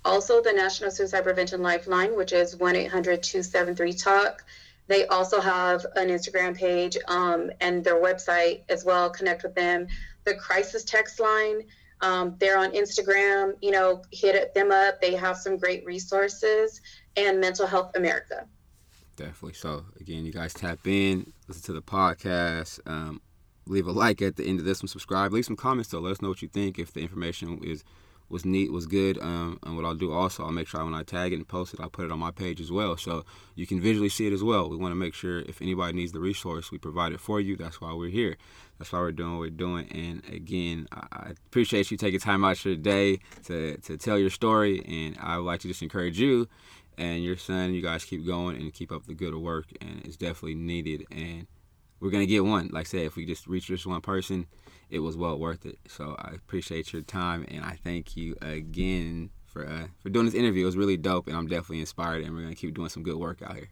Also, 0.03 0.41
the 0.41 0.55
National 0.55 0.91
Suicide 0.91 1.25
Prevention 1.25 1.61
Lifeline, 1.61 2.17
which 2.17 2.33
is 2.33 2.57
1 2.57 2.75
800 2.75 3.23
273 3.23 3.93
TALK. 3.93 4.43
They 4.87 5.07
also 5.09 5.43
have 5.43 5.85
an 5.95 6.09
Instagram 6.09 6.57
page 6.57 6.97
um, 7.07 7.51
and 7.61 7.85
their 7.85 8.03
website 8.03 8.63
as 8.71 8.87
well. 8.87 9.11
Connect 9.11 9.43
with 9.43 9.55
them. 9.55 9.89
The 10.25 10.37
crisis 10.37 10.85
text 10.85 11.21
line, 11.21 11.65
Um, 12.01 12.37
they're 12.39 12.57
on 12.57 12.73
Instagram. 12.73 13.57
You 13.61 13.73
know, 13.73 14.01
hit 14.11 14.55
them 14.55 14.73
up. 14.73 15.03
They 15.03 15.17
have 15.17 15.37
some 15.37 15.59
great 15.59 15.85
resources. 15.85 16.81
And 17.15 17.41
Mental 17.41 17.67
Health 17.67 17.91
America. 17.95 18.47
Definitely. 19.21 19.53
So 19.53 19.85
again, 20.01 20.25
you 20.25 20.33
guys 20.33 20.55
tap 20.55 20.87
in, 20.87 21.31
listen 21.47 21.63
to 21.65 21.73
the 21.75 21.83
podcast. 21.83 22.81
Um, 22.87 23.21
leave 23.67 23.87
a 23.87 23.93
like 23.93 24.23
at 24.23 24.37
the 24.37 24.45
end 24.45 24.61
of 24.61 24.65
this 24.65 24.83
one. 24.83 24.89
Subscribe. 24.89 25.31
Leave 25.31 25.45
some 25.45 25.57
comments 25.57 25.91
though. 25.91 26.01
Let 26.01 26.13
us 26.13 26.23
know 26.23 26.31
what 26.31 26.41
you 26.41 26.49
think. 26.49 26.79
If 26.79 26.95
the 26.95 27.01
information 27.01 27.61
is 27.63 27.85
was 28.31 28.47
neat, 28.47 28.73
was 28.73 28.87
good. 28.87 29.19
Um, 29.19 29.59
and 29.65 29.77
what 29.77 29.85
I'll 29.85 29.95
do 29.95 30.11
also, 30.13 30.45
I'll 30.45 30.53
make 30.53 30.69
sure 30.69 30.83
when 30.83 30.95
I 30.95 31.03
tag 31.03 31.35
it 31.35 31.37
and 31.37 31.47
post 31.47 31.75
it, 31.75 31.81
I'll 31.81 31.91
put 31.91 32.07
it 32.07 32.13
on 32.13 32.19
my 32.19 32.31
page 32.31 32.63
as 32.63 32.73
well. 32.73 32.97
So 32.97 33.25
you 33.57 33.67
can 33.67 33.79
visually 33.79 34.09
see 34.09 34.27
it 34.27 34.33
as 34.33 34.43
well. 34.43 34.71
We 34.71 34.77
want 34.77 34.93
to 34.93 34.97
make 34.97 35.13
sure 35.13 35.41
if 35.41 35.61
anybody 35.61 35.93
needs 35.99 36.13
the 36.13 36.21
resource, 36.21 36.71
we 36.71 36.79
provide 36.79 37.13
it 37.13 37.21
for 37.21 37.41
you. 37.41 37.57
That's 37.57 37.79
why 37.79 37.93
we're 37.93 38.09
here. 38.09 38.39
That's 38.79 38.91
why 38.91 39.01
we're 39.01 39.13
doing 39.13 39.33
what 39.33 39.41
we're 39.41 39.51
doing. 39.51 39.91
And 39.91 40.25
again, 40.33 40.89
I 40.93 41.33
appreciate 41.49 41.91
you 41.91 41.99
taking 41.99 42.21
time 42.21 42.43
out 42.43 42.65
your 42.65 42.77
day 42.77 43.19
to, 43.45 43.77
to 43.79 43.99
tell 43.99 44.17
your 44.17 44.31
story. 44.31 44.83
And 44.89 45.19
I 45.21 45.37
would 45.37 45.45
like 45.45 45.61
to 45.61 45.69
just 45.69 45.83
encourage 45.83 46.19
you 46.19 46.49
and 47.01 47.25
your 47.25 47.37
son, 47.37 47.73
you 47.73 47.83
guys 47.83 48.05
keep 48.05 48.27
going 48.27 48.57
and 48.57 48.73
keep 48.73 48.93
up 48.93 49.07
the 49.07 49.15
good 49.15 49.35
work. 49.35 49.67
And 49.81 50.03
it's 50.05 50.17
definitely 50.17 50.55
needed. 50.55 51.07
And 51.11 51.47
we're 51.99 52.11
going 52.11 52.23
to 52.23 52.31
get 52.31 52.45
one. 52.45 52.69
Like 52.73 52.87
I 52.87 52.89
said, 52.89 53.01
if 53.01 53.17
we 53.17 53.25
just 53.25 53.47
reach 53.47 53.69
this 53.69 53.87
one 53.87 54.03
person, 54.03 54.47
it 54.91 54.99
was 54.99 55.17
well 55.17 55.39
worth 55.39 55.65
it. 55.65 55.79
So 55.89 56.15
I 56.19 56.33
appreciate 56.35 56.93
your 56.93 57.03
time, 57.03 57.47
and 57.49 57.65
I 57.65 57.79
thank 57.83 58.17
you 58.17 58.37
again 58.43 59.31
for 59.47 59.67
uh, 59.67 59.87
for 60.01 60.11
doing 60.11 60.27
this 60.27 60.35
interview. 60.35 60.63
It 60.63 60.67
was 60.67 60.77
really 60.77 60.97
dope, 60.97 61.27
and 61.27 61.37
I'm 61.37 61.47
definitely 61.47 61.81
inspired, 61.81 62.25
and 62.25 62.35
we're 62.35 62.43
gonna 62.43 62.55
keep 62.55 62.75
doing 62.75 62.89
some 62.89 63.03
good 63.03 63.17
work 63.17 63.43
out 63.43 63.55
here. 63.55 63.69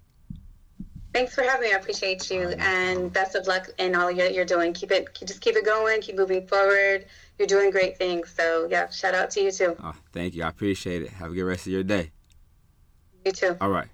Thanks 1.13 1.35
for 1.35 1.43
having 1.43 1.69
me. 1.69 1.75
I 1.75 1.79
appreciate 1.79 2.31
you, 2.31 2.51
and 2.59 3.13
best 3.13 3.35
of 3.35 3.47
luck 3.47 3.69
in 3.79 3.95
all 3.95 4.15
that 4.15 4.35
you're 4.35 4.45
doing. 4.45 4.73
Keep 4.73 4.93
it, 4.93 5.09
just 5.25 5.41
keep 5.41 5.57
it 5.57 5.65
going. 5.65 6.01
Keep 6.01 6.17
moving 6.17 6.47
forward. 6.47 7.07
You're 7.39 7.49
doing 7.49 7.71
great 7.71 7.97
things. 7.97 8.33
So 8.37 8.69
yeah, 8.71 8.89
shout 8.91 9.15
out 9.15 9.31
to 9.31 9.41
you 9.41 9.51
too. 9.51 9.77
Oh, 9.83 9.95
thank 10.13 10.35
you. 10.35 10.45
I 10.45 10.49
appreciate 10.49 11.03
it. 11.03 11.11
Have 11.11 11.33
a 11.33 11.35
good 11.35 11.45
rest 11.45 11.67
of 11.67 11.73
your 11.73 11.83
day. 11.83 12.13
Too. 13.33 13.57
All 13.61 13.71
right. 13.71 13.89